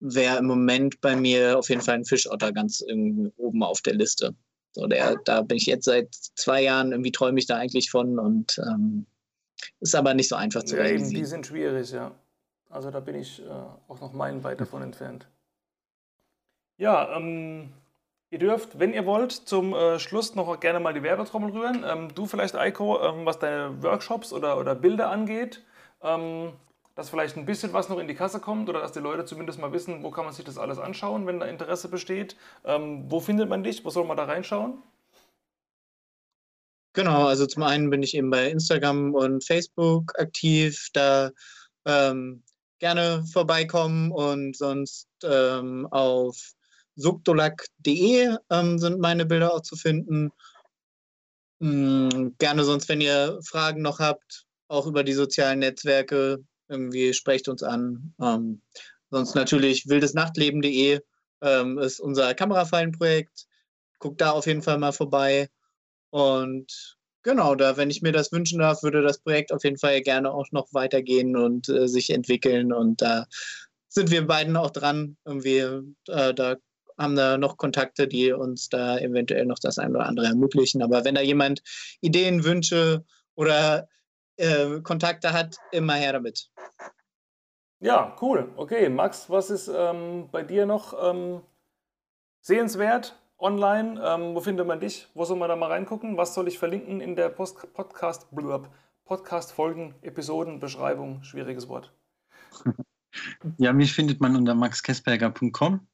wäre 0.01 0.39
im 0.39 0.47
Moment 0.47 1.01
bei 1.01 1.17
mir 1.17 1.59
auf 1.59 1.71
jeden 1.71 1.83
Fall 1.83 1.97
ein 1.97 2.05
Fischotter 2.05 2.53
ganz 2.53 2.85
oben 3.37 3.63
auf 3.63 3.81
der 3.81 3.95
Liste. 3.95 4.35
So, 4.73 4.87
der, 4.87 5.17
da 5.25 5.43
bin 5.43 5.57
ich 5.57 5.67
jetzt 5.67 5.85
seit 5.85 6.15
zwei 6.15 6.63
Jahren, 6.63 6.93
irgendwie 6.93 7.13
träume 7.13 7.39
ich 7.39 7.47
da 7.47 7.57
eigentlich 7.57 7.91
von 7.91 8.19
und 8.19 8.59
ähm, 8.59 9.07
ist 9.81 9.95
aber 9.95 10.15
nicht 10.15 10.29
so 10.29 10.37
einfach 10.37 10.63
zu 10.63 10.77
ja, 10.77 10.83
realisieren. 10.83 11.11
Eben, 11.11 11.21
die 11.21 11.25
sind 11.27 11.47
schwierig, 11.47 11.93
ja. 11.93 12.13
Also 12.69 12.91
da 12.91 13.01
bin 13.01 13.17
ich 13.17 13.43
äh, 13.43 13.49
auch 13.49 14.01
noch 14.01 14.13
meilenweit 14.13 14.61
davon 14.61 14.83
entfernt. 14.83 15.27
Ja, 16.77 17.17
ähm, 17.17 17.73
ihr 18.31 18.39
dürft, 18.39 18.79
wenn 18.79 18.95
ihr 18.95 19.05
wollt, 19.07 19.33
zum 19.33 19.75
äh, 19.75 19.99
Schluss 19.99 20.35
noch 20.37 20.61
gerne 20.61 20.79
mal 20.79 20.95
die 20.95 21.03
Werbetrommel 21.03 21.51
rühren. 21.51 21.85
Ähm, 21.87 22.15
du 22.15 22.27
vielleicht, 22.27 22.55
Eiko, 22.55 23.03
ähm, 23.03 23.27
was 23.27 23.41
deine 23.41 23.83
Workshops 23.83 24.33
oder, 24.33 24.57
oder 24.57 24.77
Bilder 24.77 25.11
angeht. 25.11 25.63
Ähm, 26.01 26.53
dass 27.01 27.09
vielleicht 27.09 27.39
ein 27.39 27.47
bisschen 27.47 27.73
was 27.73 27.89
noch 27.89 27.99
in 27.99 28.09
die 28.09 28.15
Kasse 28.15 28.41
kommt 28.41 28.69
oder 28.69 28.83
dass 28.83 28.93
die 28.93 28.99
Leute 28.99 29.25
zumindest 29.25 29.59
mal 29.59 29.73
wissen, 29.73 30.03
wo 30.03 30.11
kann 30.11 30.27
man 30.27 30.35
sich 30.35 30.45
das 30.45 30.59
alles 30.59 30.79
anschauen, 30.79 31.27
wenn 31.27 31.41
da 31.41 31.47
Interesse 31.47 31.89
besteht. 31.89 32.37
Ähm, 32.63 33.11
wo 33.11 33.21
findet 33.21 33.49
man 33.49 33.65
dich? 33.65 33.83
Wo 33.87 33.89
soll 33.89 34.05
man 34.05 34.19
da 34.19 34.25
reinschauen? 34.25 34.83
Genau, 36.93 37.27
also 37.27 37.47
zum 37.47 37.63
einen 37.63 37.89
bin 37.89 38.03
ich 38.03 38.15
eben 38.15 38.29
bei 38.29 38.51
Instagram 38.51 39.15
und 39.15 39.43
Facebook 39.43 40.13
aktiv, 40.21 40.89
da 40.93 41.31
ähm, 41.87 42.43
gerne 42.81 43.25
vorbeikommen 43.33 44.13
und 44.13 44.55
sonst 44.55 45.09
ähm, 45.25 45.87
auf 45.91 46.37
subdolak.de 46.97 48.37
ähm, 48.51 48.79
sind 48.79 49.01
meine 49.01 49.25
Bilder 49.25 49.55
auch 49.55 49.63
zu 49.63 49.75
finden. 49.75 50.33
Mhm, 51.61 52.35
gerne 52.37 52.63
sonst, 52.65 52.91
wenn 52.91 53.01
ihr 53.01 53.41
Fragen 53.43 53.81
noch 53.81 54.01
habt, 54.01 54.45
auch 54.69 54.87
über 54.87 55.03
die 55.03 55.15
sozialen 55.15 55.61
Netzwerke, 55.61 56.45
irgendwie 56.71 57.13
sprecht 57.13 57.49
uns 57.49 57.63
an. 57.63 58.15
Ähm, 58.23 58.63
sonst 59.11 59.35
natürlich 59.35 59.89
wildesnachtleben.de 59.89 61.01
ähm, 61.43 61.79
ist 61.79 62.01
unser 62.01 62.35
Kamerafallenprojekt. 62.35 63.47
Guckt 63.99 64.21
da 64.21 64.31
auf 64.31 64.47
jeden 64.47 64.63
Fall 64.63 64.79
mal 64.79 64.93
vorbei. 64.93 65.49
Und 66.11 66.97
genau, 67.23 67.55
da, 67.55 67.77
wenn 67.77 67.91
ich 67.91 68.03
mir 68.03 68.13
das 68.13 68.33
wünschen 68.33 68.61
darf, 68.61 68.83
würde 68.83 69.03
das 69.03 69.19
Projekt 69.19 69.53
auf 69.53 69.65
jeden 69.65 69.79
Fall 69.79 70.01
gerne 70.01 70.33
auch 70.33 70.47
noch 70.53 70.69
weitergehen 70.73 71.37
und 71.37 71.69
äh, 71.69 71.89
sich 71.89 72.11
entwickeln. 72.11 72.73
Und 72.73 73.03
da 73.03 73.27
sind 73.89 74.11
wir 74.11 74.27
beiden 74.27 74.57
auch 74.57 74.71
dran. 74.71 75.17
Irgendwie, 75.25 75.59
äh, 76.09 76.35
da 76.35 76.57
haben 76.97 77.17
da 77.17 77.39
noch 77.39 77.57
Kontakte, 77.57 78.07
die 78.07 78.33
uns 78.33 78.69
da 78.69 78.99
eventuell 78.99 79.47
noch 79.47 79.59
das 79.59 79.79
eine 79.79 79.97
oder 79.97 80.07
andere 80.07 80.27
ermöglichen. 80.27 80.83
Aber 80.83 81.05
wenn 81.05 81.15
da 81.15 81.23
jemand 81.23 81.63
Ideen, 82.01 82.45
Wünsche 82.45 83.05
oder 83.35 83.89
äh, 84.41 84.81
Kontakte 84.81 85.33
hat, 85.33 85.57
immer 85.71 85.95
her 85.95 86.13
damit. 86.13 86.51
Ja, 87.81 88.17
cool. 88.21 88.53
Okay, 88.57 88.89
Max, 88.89 89.31
was 89.31 89.51
ist 89.51 89.69
ähm, 89.75 90.29
bei 90.31 90.43
dir 90.43 90.67
noch 90.67 90.95
ähm, 91.03 91.41
sehenswert 92.41 93.19
online? 93.39 94.01
Ähm, 94.05 94.35
wo 94.35 94.41
findet 94.41 94.67
man 94.67 94.81
dich? 94.81 95.09
Wo 95.15 95.25
soll 95.25 95.39
man 95.39 95.49
da 95.49 95.57
mal 95.57 95.69
reingucken? 95.71 96.17
Was 96.17 96.35
soll 96.35 96.49
ich 96.49 96.59
verlinken 96.59 97.01
in 97.01 97.17
der 97.17 97.29
Post 97.31 97.73
Podcast 97.73 98.29
Podcast 99.05 99.53
Folgen 99.53 99.95
Episoden 100.03 100.61
Beschreibung? 100.61 101.23
Schwieriges 101.23 101.69
Wort. 101.69 101.93
Ja, 103.59 103.73
mich 103.73 103.93
findet 103.93 104.21
man 104.21 104.37
unter 104.37 104.55
maxkesberger.com. 104.55 105.87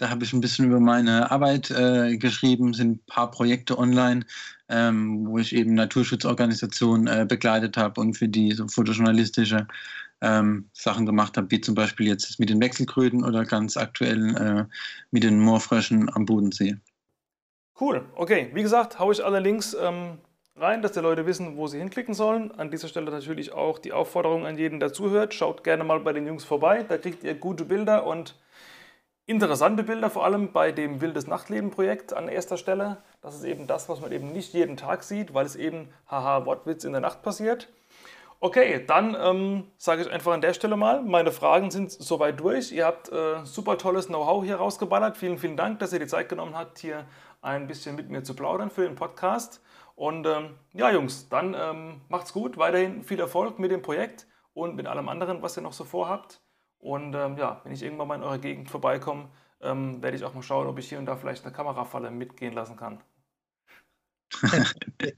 Da 0.00 0.08
habe 0.08 0.24
ich 0.24 0.32
ein 0.32 0.40
bisschen 0.40 0.64
über 0.64 0.80
meine 0.80 1.30
Arbeit 1.30 1.70
äh, 1.70 2.16
geschrieben, 2.16 2.72
sind 2.72 2.90
ein 2.90 3.04
paar 3.06 3.30
Projekte 3.30 3.78
online, 3.78 4.24
ähm, 4.70 5.26
wo 5.26 5.36
ich 5.36 5.54
eben 5.54 5.74
Naturschutzorganisationen 5.74 7.06
äh, 7.06 7.26
begleitet 7.26 7.76
habe 7.76 8.00
und 8.00 8.14
für 8.14 8.26
die 8.26 8.52
so 8.52 8.66
fotojournalistische 8.66 9.68
ähm, 10.22 10.70
Sachen 10.72 11.04
gemacht 11.04 11.36
habe, 11.36 11.50
wie 11.50 11.60
zum 11.60 11.74
Beispiel 11.74 12.06
jetzt 12.06 12.40
mit 12.40 12.48
den 12.48 12.62
Wechselkröten 12.62 13.22
oder 13.22 13.44
ganz 13.44 13.76
aktuell 13.76 14.36
äh, 14.36 14.64
mit 15.10 15.22
den 15.22 15.38
Moorfröschen 15.38 16.08
am 16.14 16.24
Bodensee. 16.24 16.78
Cool, 17.78 18.06
okay. 18.14 18.50
Wie 18.54 18.62
gesagt, 18.62 18.98
haue 18.98 19.12
ich 19.12 19.22
alle 19.22 19.40
Links 19.40 19.76
ähm, 19.78 20.16
rein, 20.56 20.80
dass 20.80 20.92
die 20.92 21.00
Leute 21.00 21.26
wissen, 21.26 21.58
wo 21.58 21.66
sie 21.66 21.78
hinklicken 21.78 22.14
sollen. 22.14 22.52
An 22.52 22.70
dieser 22.70 22.88
Stelle 22.88 23.10
natürlich 23.10 23.52
auch 23.52 23.78
die 23.78 23.92
Aufforderung 23.92 24.46
an 24.46 24.56
jeden, 24.56 24.80
der 24.80 24.94
zuhört. 24.94 25.34
Schaut 25.34 25.62
gerne 25.62 25.84
mal 25.84 26.00
bei 26.00 26.14
den 26.14 26.26
Jungs 26.26 26.44
vorbei, 26.44 26.86
da 26.88 26.96
kriegt 26.96 27.22
ihr 27.22 27.34
gute 27.34 27.66
Bilder 27.66 28.06
und 28.06 28.34
Interessante 29.30 29.84
Bilder, 29.84 30.10
vor 30.10 30.24
allem 30.24 30.50
bei 30.50 30.72
dem 30.72 31.00
Wildes 31.00 31.28
Nachtleben-Projekt 31.28 32.12
an 32.12 32.26
erster 32.26 32.56
Stelle. 32.56 32.96
Das 33.22 33.36
ist 33.36 33.44
eben 33.44 33.68
das, 33.68 33.88
was 33.88 34.00
man 34.00 34.10
eben 34.10 34.32
nicht 34.32 34.52
jeden 34.54 34.76
Tag 34.76 35.04
sieht, 35.04 35.32
weil 35.34 35.46
es 35.46 35.54
eben, 35.54 35.88
haha, 36.08 36.46
Wortwitz 36.46 36.82
in 36.82 36.90
der 36.90 37.00
Nacht 37.00 37.22
passiert. 37.22 37.68
Okay, 38.40 38.84
dann 38.84 39.16
ähm, 39.16 39.70
sage 39.76 40.02
ich 40.02 40.10
einfach 40.10 40.32
an 40.32 40.40
der 40.40 40.52
Stelle 40.52 40.76
mal, 40.76 41.02
meine 41.02 41.30
Fragen 41.30 41.70
sind 41.70 41.92
soweit 41.92 42.40
durch. 42.40 42.72
Ihr 42.72 42.84
habt 42.84 43.12
äh, 43.12 43.44
super 43.44 43.78
tolles 43.78 44.08
Know-how 44.08 44.42
hier 44.42 44.56
rausgeballert. 44.56 45.16
Vielen, 45.16 45.38
vielen 45.38 45.56
Dank, 45.56 45.78
dass 45.78 45.92
ihr 45.92 46.00
die 46.00 46.08
Zeit 46.08 46.28
genommen 46.28 46.58
habt, 46.58 46.80
hier 46.80 47.06
ein 47.40 47.68
bisschen 47.68 47.94
mit 47.94 48.10
mir 48.10 48.24
zu 48.24 48.34
plaudern 48.34 48.68
für 48.68 48.82
den 48.82 48.96
Podcast. 48.96 49.62
Und 49.94 50.26
ähm, 50.26 50.56
ja, 50.72 50.90
Jungs, 50.90 51.28
dann 51.28 51.54
ähm, 51.56 52.00
macht's 52.08 52.32
gut, 52.32 52.58
weiterhin 52.58 53.04
viel 53.04 53.20
Erfolg 53.20 53.60
mit 53.60 53.70
dem 53.70 53.82
Projekt 53.82 54.26
und 54.54 54.74
mit 54.74 54.88
allem 54.88 55.08
anderen, 55.08 55.40
was 55.40 55.56
ihr 55.56 55.62
noch 55.62 55.72
so 55.72 55.84
vorhabt. 55.84 56.40
Und 56.80 57.14
ähm, 57.14 57.36
ja, 57.36 57.60
wenn 57.64 57.72
ich 57.72 57.82
irgendwann 57.82 58.08
mal 58.08 58.16
in 58.16 58.22
eurer 58.22 58.38
Gegend 58.38 58.70
vorbeikomme, 58.70 59.28
ähm, 59.60 60.02
werde 60.02 60.16
ich 60.16 60.24
auch 60.24 60.34
mal 60.34 60.42
schauen, 60.42 60.66
ob 60.66 60.78
ich 60.78 60.88
hier 60.88 60.98
und 60.98 61.06
da 61.06 61.16
vielleicht 61.16 61.44
eine 61.44 61.52
Kamerafalle 61.52 62.10
mitgehen 62.10 62.54
lassen 62.54 62.76
kann. 62.76 63.00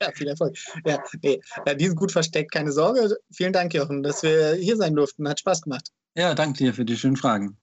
ja, 0.01 0.11
viel 0.13 0.29
Erfolg. 0.29 0.57
Ja, 0.85 1.03
nee, 1.23 1.41
ja, 1.67 1.75
die 1.75 1.87
sind 1.87 1.97
gut 1.97 2.13
versteckt, 2.13 2.51
keine 2.51 2.73
Sorge. 2.73 3.17
Vielen 3.31 3.53
Dank, 3.53 3.75
Jochen, 3.75 4.03
dass 4.03 4.23
wir 4.23 4.55
hier 4.55 4.77
sein 4.77 4.95
durften. 4.95 5.29
Hat 5.29 5.39
Spaß 5.39 5.63
gemacht. 5.63 5.91
Ja, 6.17 6.35
danke 6.35 6.59
dir 6.59 6.75
für 6.75 6.85
die 6.85 6.97
schönen 6.97 7.17
Fragen. 7.17 7.57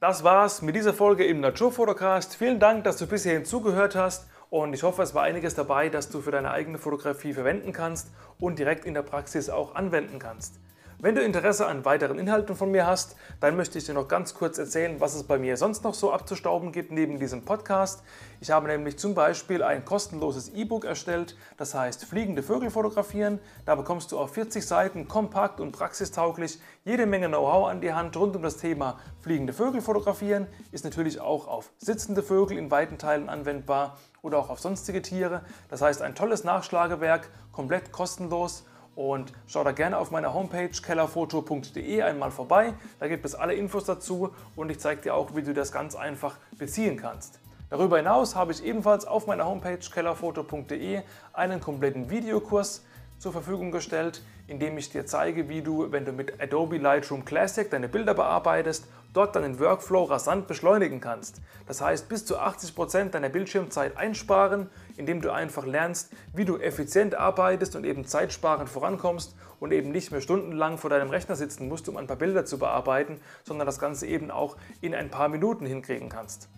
Das 0.00 0.24
war's 0.24 0.62
mit 0.62 0.76
dieser 0.76 0.94
Folge 0.94 1.24
im 1.24 1.40
Naturfotocast. 1.40 2.36
Vielen 2.36 2.60
Dank, 2.60 2.84
dass 2.84 2.98
du 2.98 3.06
bis 3.06 3.24
hierhin 3.24 3.44
zugehört 3.44 3.96
hast 3.96 4.28
und 4.50 4.72
ich 4.72 4.82
hoffe, 4.82 5.02
es 5.02 5.14
war 5.14 5.24
einiges 5.24 5.54
dabei, 5.54 5.88
das 5.88 6.08
du 6.08 6.20
für 6.20 6.30
deine 6.30 6.52
eigene 6.52 6.78
Fotografie 6.78 7.32
verwenden 7.34 7.72
kannst 7.72 8.10
und 8.38 8.58
direkt 8.58 8.84
in 8.84 8.94
der 8.94 9.02
Praxis 9.02 9.50
auch 9.50 9.74
anwenden 9.74 10.18
kannst. 10.18 10.60
Wenn 11.00 11.14
du 11.14 11.22
Interesse 11.22 11.64
an 11.68 11.84
weiteren 11.84 12.18
Inhalten 12.18 12.56
von 12.56 12.72
mir 12.72 12.84
hast, 12.84 13.14
dann 13.38 13.54
möchte 13.54 13.78
ich 13.78 13.84
dir 13.84 13.94
noch 13.94 14.08
ganz 14.08 14.34
kurz 14.34 14.58
erzählen, 14.58 15.00
was 15.00 15.14
es 15.14 15.22
bei 15.22 15.38
mir 15.38 15.56
sonst 15.56 15.84
noch 15.84 15.94
so 15.94 16.12
abzustauben 16.12 16.72
gibt 16.72 16.90
neben 16.90 17.20
diesem 17.20 17.44
Podcast. 17.44 18.02
Ich 18.40 18.50
habe 18.50 18.66
nämlich 18.66 18.98
zum 18.98 19.14
Beispiel 19.14 19.62
ein 19.62 19.84
kostenloses 19.84 20.48
E-Book 20.48 20.84
erstellt, 20.84 21.36
das 21.56 21.72
heißt 21.72 22.04
Fliegende 22.04 22.42
Vögel 22.42 22.70
fotografieren. 22.70 23.38
Da 23.64 23.76
bekommst 23.76 24.10
du 24.10 24.18
auf 24.18 24.32
40 24.32 24.66
Seiten 24.66 25.06
kompakt 25.06 25.60
und 25.60 25.70
praxistauglich 25.70 26.58
jede 26.84 27.06
Menge 27.06 27.28
Know-how 27.28 27.68
an 27.68 27.80
die 27.80 27.92
Hand 27.92 28.16
rund 28.16 28.34
um 28.34 28.42
das 28.42 28.56
Thema 28.56 28.98
Fliegende 29.20 29.52
Vögel 29.52 29.80
fotografieren. 29.80 30.48
Ist 30.72 30.82
natürlich 30.82 31.20
auch 31.20 31.46
auf 31.46 31.70
sitzende 31.78 32.24
Vögel 32.24 32.58
in 32.58 32.72
weiten 32.72 32.98
Teilen 32.98 33.28
anwendbar 33.28 33.98
oder 34.20 34.38
auch 34.38 34.50
auf 34.50 34.58
sonstige 34.58 35.00
Tiere. 35.00 35.42
Das 35.68 35.80
heißt 35.80 36.02
ein 36.02 36.16
tolles 36.16 36.42
Nachschlagewerk, 36.42 37.30
komplett 37.52 37.92
kostenlos 37.92 38.64
und 38.98 39.32
schau 39.46 39.62
da 39.62 39.70
gerne 39.70 39.96
auf 39.96 40.10
meiner 40.10 40.34
Homepage 40.34 40.70
kellerfoto.de 40.70 42.02
einmal 42.02 42.32
vorbei. 42.32 42.74
Da 42.98 43.06
gibt 43.06 43.24
es 43.24 43.36
alle 43.36 43.54
Infos 43.54 43.84
dazu 43.84 44.30
und 44.56 44.70
ich 44.70 44.80
zeige 44.80 45.02
dir 45.02 45.14
auch, 45.14 45.36
wie 45.36 45.42
du 45.42 45.54
das 45.54 45.70
ganz 45.70 45.94
einfach 45.94 46.36
beziehen 46.58 46.96
kannst. 46.96 47.38
Darüber 47.70 47.98
hinaus 47.98 48.34
habe 48.34 48.50
ich 48.50 48.64
ebenfalls 48.64 49.06
auf 49.06 49.28
meiner 49.28 49.46
Homepage 49.46 49.78
kellerfoto.de 49.78 51.02
einen 51.32 51.60
kompletten 51.60 52.10
Videokurs 52.10 52.84
zur 53.20 53.30
Verfügung 53.30 53.70
gestellt, 53.70 54.22
in 54.48 54.58
dem 54.58 54.76
ich 54.76 54.90
dir 54.90 55.06
zeige, 55.06 55.48
wie 55.48 55.62
du, 55.62 55.92
wenn 55.92 56.04
du 56.04 56.10
mit 56.10 56.40
Adobe 56.40 56.78
Lightroom 56.78 57.24
Classic 57.24 57.70
deine 57.70 57.88
Bilder 57.88 58.14
bearbeitest, 58.14 58.88
dort 59.12 59.36
deinen 59.36 59.60
Workflow 59.60 60.04
rasant 60.04 60.48
beschleunigen 60.48 61.00
kannst. 61.00 61.40
Das 61.68 61.80
heißt, 61.80 62.08
bis 62.08 62.24
zu 62.24 62.38
80 62.38 62.74
Prozent 62.74 63.14
deiner 63.14 63.28
Bildschirmzeit 63.28 63.96
einsparen, 63.96 64.70
indem 64.98 65.22
du 65.22 65.32
einfach 65.32 65.64
lernst, 65.64 66.12
wie 66.34 66.44
du 66.44 66.58
effizient 66.58 67.14
arbeitest 67.14 67.76
und 67.76 67.84
eben 67.84 68.04
zeitsparend 68.04 68.68
vorankommst 68.68 69.34
und 69.60 69.72
eben 69.72 69.90
nicht 69.90 70.10
mehr 70.10 70.20
stundenlang 70.20 70.76
vor 70.76 70.90
deinem 70.90 71.10
Rechner 71.10 71.36
sitzen 71.36 71.68
musst, 71.68 71.88
um 71.88 71.96
ein 71.96 72.06
paar 72.06 72.16
Bilder 72.16 72.44
zu 72.44 72.58
bearbeiten, 72.58 73.20
sondern 73.44 73.66
das 73.66 73.78
Ganze 73.78 74.06
eben 74.06 74.30
auch 74.30 74.56
in 74.80 74.94
ein 74.94 75.10
paar 75.10 75.28
Minuten 75.28 75.64
hinkriegen 75.66 76.08
kannst. 76.08 76.48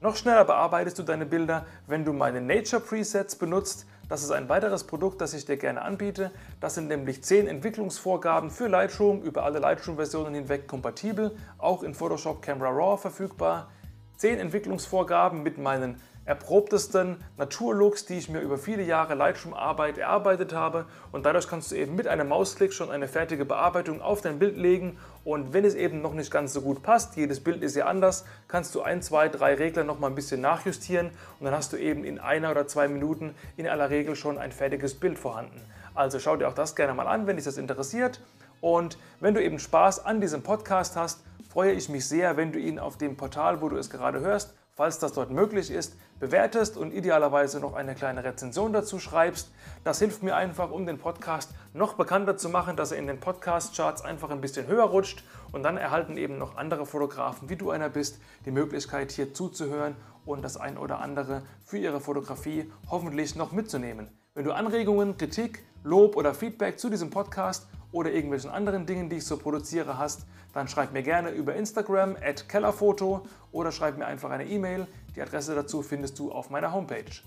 Noch 0.00 0.14
schneller 0.14 0.44
bearbeitest 0.44 0.98
du 1.00 1.02
deine 1.02 1.26
Bilder, 1.26 1.66
wenn 1.88 2.04
du 2.04 2.12
meine 2.12 2.40
Nature 2.40 2.80
Presets 2.80 3.34
benutzt. 3.34 3.84
Das 4.08 4.22
ist 4.22 4.30
ein 4.30 4.48
weiteres 4.48 4.84
Produkt, 4.84 5.20
das 5.20 5.34
ich 5.34 5.44
dir 5.44 5.56
gerne 5.56 5.82
anbiete. 5.82 6.30
Das 6.60 6.76
sind 6.76 6.86
nämlich 6.86 7.24
10 7.24 7.48
Entwicklungsvorgaben 7.48 8.50
für 8.50 8.68
Lightroom, 8.68 9.22
über 9.22 9.42
alle 9.42 9.58
Lightroom-Versionen 9.58 10.34
hinweg 10.34 10.68
kompatibel, 10.68 11.36
auch 11.58 11.82
in 11.82 11.94
Photoshop 11.94 12.40
Camera 12.42 12.70
Raw 12.70 12.96
verfügbar. 12.96 13.70
10 14.18 14.38
Entwicklungsvorgaben 14.38 15.42
mit 15.42 15.58
meinen 15.58 16.00
erprobtesten 16.28 17.16
Naturlooks, 17.38 18.04
die 18.04 18.18
ich 18.18 18.28
mir 18.28 18.40
über 18.40 18.58
viele 18.58 18.82
Jahre 18.82 19.14
Lightroom-Arbeit 19.14 19.96
erarbeitet 19.96 20.52
habe. 20.52 20.84
Und 21.10 21.24
dadurch 21.24 21.48
kannst 21.48 21.72
du 21.72 21.74
eben 21.74 21.96
mit 21.96 22.06
einem 22.06 22.28
Mausklick 22.28 22.74
schon 22.74 22.90
eine 22.90 23.08
fertige 23.08 23.46
Bearbeitung 23.46 24.02
auf 24.02 24.20
dein 24.20 24.38
Bild 24.38 24.58
legen. 24.58 24.98
Und 25.24 25.54
wenn 25.54 25.64
es 25.64 25.74
eben 25.74 26.02
noch 26.02 26.12
nicht 26.12 26.30
ganz 26.30 26.52
so 26.52 26.60
gut 26.60 26.82
passt, 26.82 27.16
jedes 27.16 27.42
Bild 27.42 27.62
ist 27.62 27.76
ja 27.76 27.86
anders, 27.86 28.26
kannst 28.46 28.74
du 28.74 28.82
ein, 28.82 29.00
zwei, 29.00 29.30
drei 29.30 29.54
Regler 29.54 29.84
noch 29.84 30.00
mal 30.00 30.08
ein 30.08 30.14
bisschen 30.14 30.42
nachjustieren 30.42 31.10
und 31.40 31.46
dann 31.46 31.54
hast 31.54 31.72
du 31.72 31.78
eben 31.78 32.04
in 32.04 32.18
einer 32.18 32.50
oder 32.50 32.66
zwei 32.66 32.88
Minuten 32.88 33.34
in 33.56 33.66
aller 33.66 33.88
Regel 33.88 34.14
schon 34.14 34.36
ein 34.36 34.52
fertiges 34.52 34.94
Bild 35.00 35.18
vorhanden. 35.18 35.62
Also 35.94 36.18
schau 36.18 36.36
dir 36.36 36.46
auch 36.48 36.54
das 36.54 36.76
gerne 36.76 36.92
mal 36.92 37.06
an, 37.06 37.26
wenn 37.26 37.36
dich 37.36 37.46
das 37.46 37.56
interessiert. 37.56 38.20
Und 38.60 38.98
wenn 39.20 39.32
du 39.32 39.42
eben 39.42 39.58
Spaß 39.58 40.04
an 40.04 40.20
diesem 40.20 40.42
Podcast 40.42 40.94
hast, 40.94 41.24
freue 41.50 41.72
ich 41.72 41.88
mich 41.88 42.06
sehr, 42.06 42.36
wenn 42.36 42.52
du 42.52 42.58
ihn 42.58 42.78
auf 42.78 42.98
dem 42.98 43.16
Portal, 43.16 43.62
wo 43.62 43.70
du 43.70 43.78
es 43.78 43.88
gerade 43.88 44.20
hörst, 44.20 44.57
falls 44.78 45.00
das 45.00 45.12
dort 45.12 45.32
möglich 45.32 45.72
ist, 45.72 45.96
bewertest 46.20 46.76
und 46.76 46.94
idealerweise 46.94 47.58
noch 47.58 47.74
eine 47.74 47.96
kleine 47.96 48.22
Rezension 48.22 48.72
dazu 48.72 49.00
schreibst. 49.00 49.50
Das 49.82 49.98
hilft 49.98 50.22
mir 50.22 50.36
einfach, 50.36 50.70
um 50.70 50.86
den 50.86 50.98
Podcast 50.98 51.50
noch 51.74 51.94
bekannter 51.94 52.36
zu 52.36 52.48
machen, 52.48 52.76
dass 52.76 52.92
er 52.92 52.98
in 52.98 53.08
den 53.08 53.18
Podcast-Charts 53.18 54.02
einfach 54.02 54.30
ein 54.30 54.40
bisschen 54.40 54.68
höher 54.68 54.84
rutscht 54.84 55.24
und 55.50 55.64
dann 55.64 55.78
erhalten 55.78 56.16
eben 56.16 56.38
noch 56.38 56.56
andere 56.56 56.86
Fotografen, 56.86 57.48
wie 57.48 57.56
du 57.56 57.70
einer 57.72 57.88
bist, 57.88 58.20
die 58.46 58.52
Möglichkeit 58.52 59.10
hier 59.10 59.34
zuzuhören 59.34 59.96
und 60.24 60.44
das 60.44 60.56
ein 60.56 60.78
oder 60.78 61.00
andere 61.00 61.42
für 61.64 61.78
ihre 61.78 61.98
Fotografie 61.98 62.70
hoffentlich 62.88 63.34
noch 63.34 63.50
mitzunehmen. 63.50 64.08
Wenn 64.34 64.44
du 64.44 64.52
Anregungen, 64.52 65.16
Kritik, 65.16 65.64
Lob 65.82 66.14
oder 66.14 66.34
Feedback 66.34 66.78
zu 66.78 66.88
diesem 66.88 67.10
Podcast 67.10 67.66
oder 67.92 68.12
irgendwelchen 68.12 68.50
anderen 68.50 68.86
Dingen, 68.86 69.08
die 69.08 69.16
ich 69.16 69.26
so 69.26 69.36
produziere, 69.36 69.98
hast, 69.98 70.26
dann 70.52 70.68
schreib 70.68 70.92
mir 70.92 71.02
gerne 71.02 71.30
über 71.30 71.54
Instagram 71.54 72.16
at 72.22 72.48
kellerfoto 72.48 73.26
oder 73.52 73.72
schreib 73.72 73.98
mir 73.98 74.06
einfach 74.06 74.30
eine 74.30 74.46
E-Mail. 74.46 74.86
Die 75.14 75.22
Adresse 75.22 75.54
dazu 75.54 75.82
findest 75.82 76.18
du 76.18 76.32
auf 76.32 76.50
meiner 76.50 76.72
Homepage. 76.72 77.22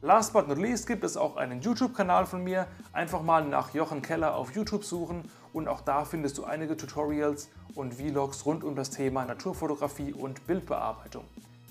Last 0.00 0.32
but 0.32 0.46
not 0.46 0.58
least 0.58 0.86
gibt 0.86 1.02
es 1.02 1.16
auch 1.16 1.36
einen 1.36 1.60
YouTube-Kanal 1.60 2.26
von 2.26 2.44
mir. 2.44 2.68
Einfach 2.92 3.22
mal 3.22 3.44
nach 3.44 3.74
Jochen 3.74 4.00
Keller 4.00 4.36
auf 4.36 4.54
YouTube 4.54 4.84
suchen 4.84 5.28
und 5.52 5.66
auch 5.66 5.80
da 5.80 6.04
findest 6.04 6.38
du 6.38 6.44
einige 6.44 6.76
Tutorials 6.76 7.48
und 7.74 7.94
Vlogs 7.94 8.46
rund 8.46 8.62
um 8.62 8.76
das 8.76 8.90
Thema 8.90 9.24
Naturfotografie 9.24 10.12
und 10.12 10.46
Bildbearbeitung. 10.46 11.24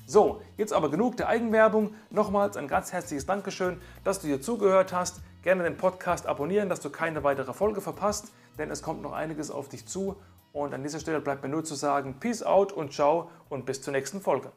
So, 0.10 0.42
jetzt 0.56 0.72
aber 0.72 0.90
genug 0.90 1.18
der 1.18 1.28
Eigenwerbung. 1.28 1.94
Nochmals 2.12 2.56
ein 2.56 2.70
ganz 2.70 2.94
herzliches 2.94 3.26
Dankeschön, 3.26 3.82
dass 4.06 4.22
du 4.22 4.28
hier 4.28 4.42
zugehört 4.42 4.94
hast. 4.94 5.20
Gerne 5.44 5.64
den 5.64 5.76
Podcast 5.76 6.28
abonnieren, 6.28 6.70
dass 6.70 6.80
du 6.80 6.90
keine 6.90 7.26
weitere 7.26 7.52
Folge 7.52 7.82
verpasst, 7.82 8.32
denn 8.58 8.72
es 8.72 8.82
kommt 8.82 9.02
noch 9.02 9.12
einiges 9.12 9.52
auf 9.52 9.68
dich 9.68 9.86
zu 9.86 10.16
und 10.54 10.74
an 10.74 10.82
dieser 10.82 11.02
Stelle 11.02 11.20
bleibt 11.20 11.44
mir 11.44 11.50
nur 11.50 11.66
zu 11.66 11.76
sagen, 11.76 12.22
Peace 12.22 12.42
out 12.42 12.72
und 12.72 12.94
ciao 12.94 13.30
und 13.50 13.66
bis 13.66 13.82
zur 13.82 13.92
nächsten 13.92 14.22
Folge. 14.22 14.54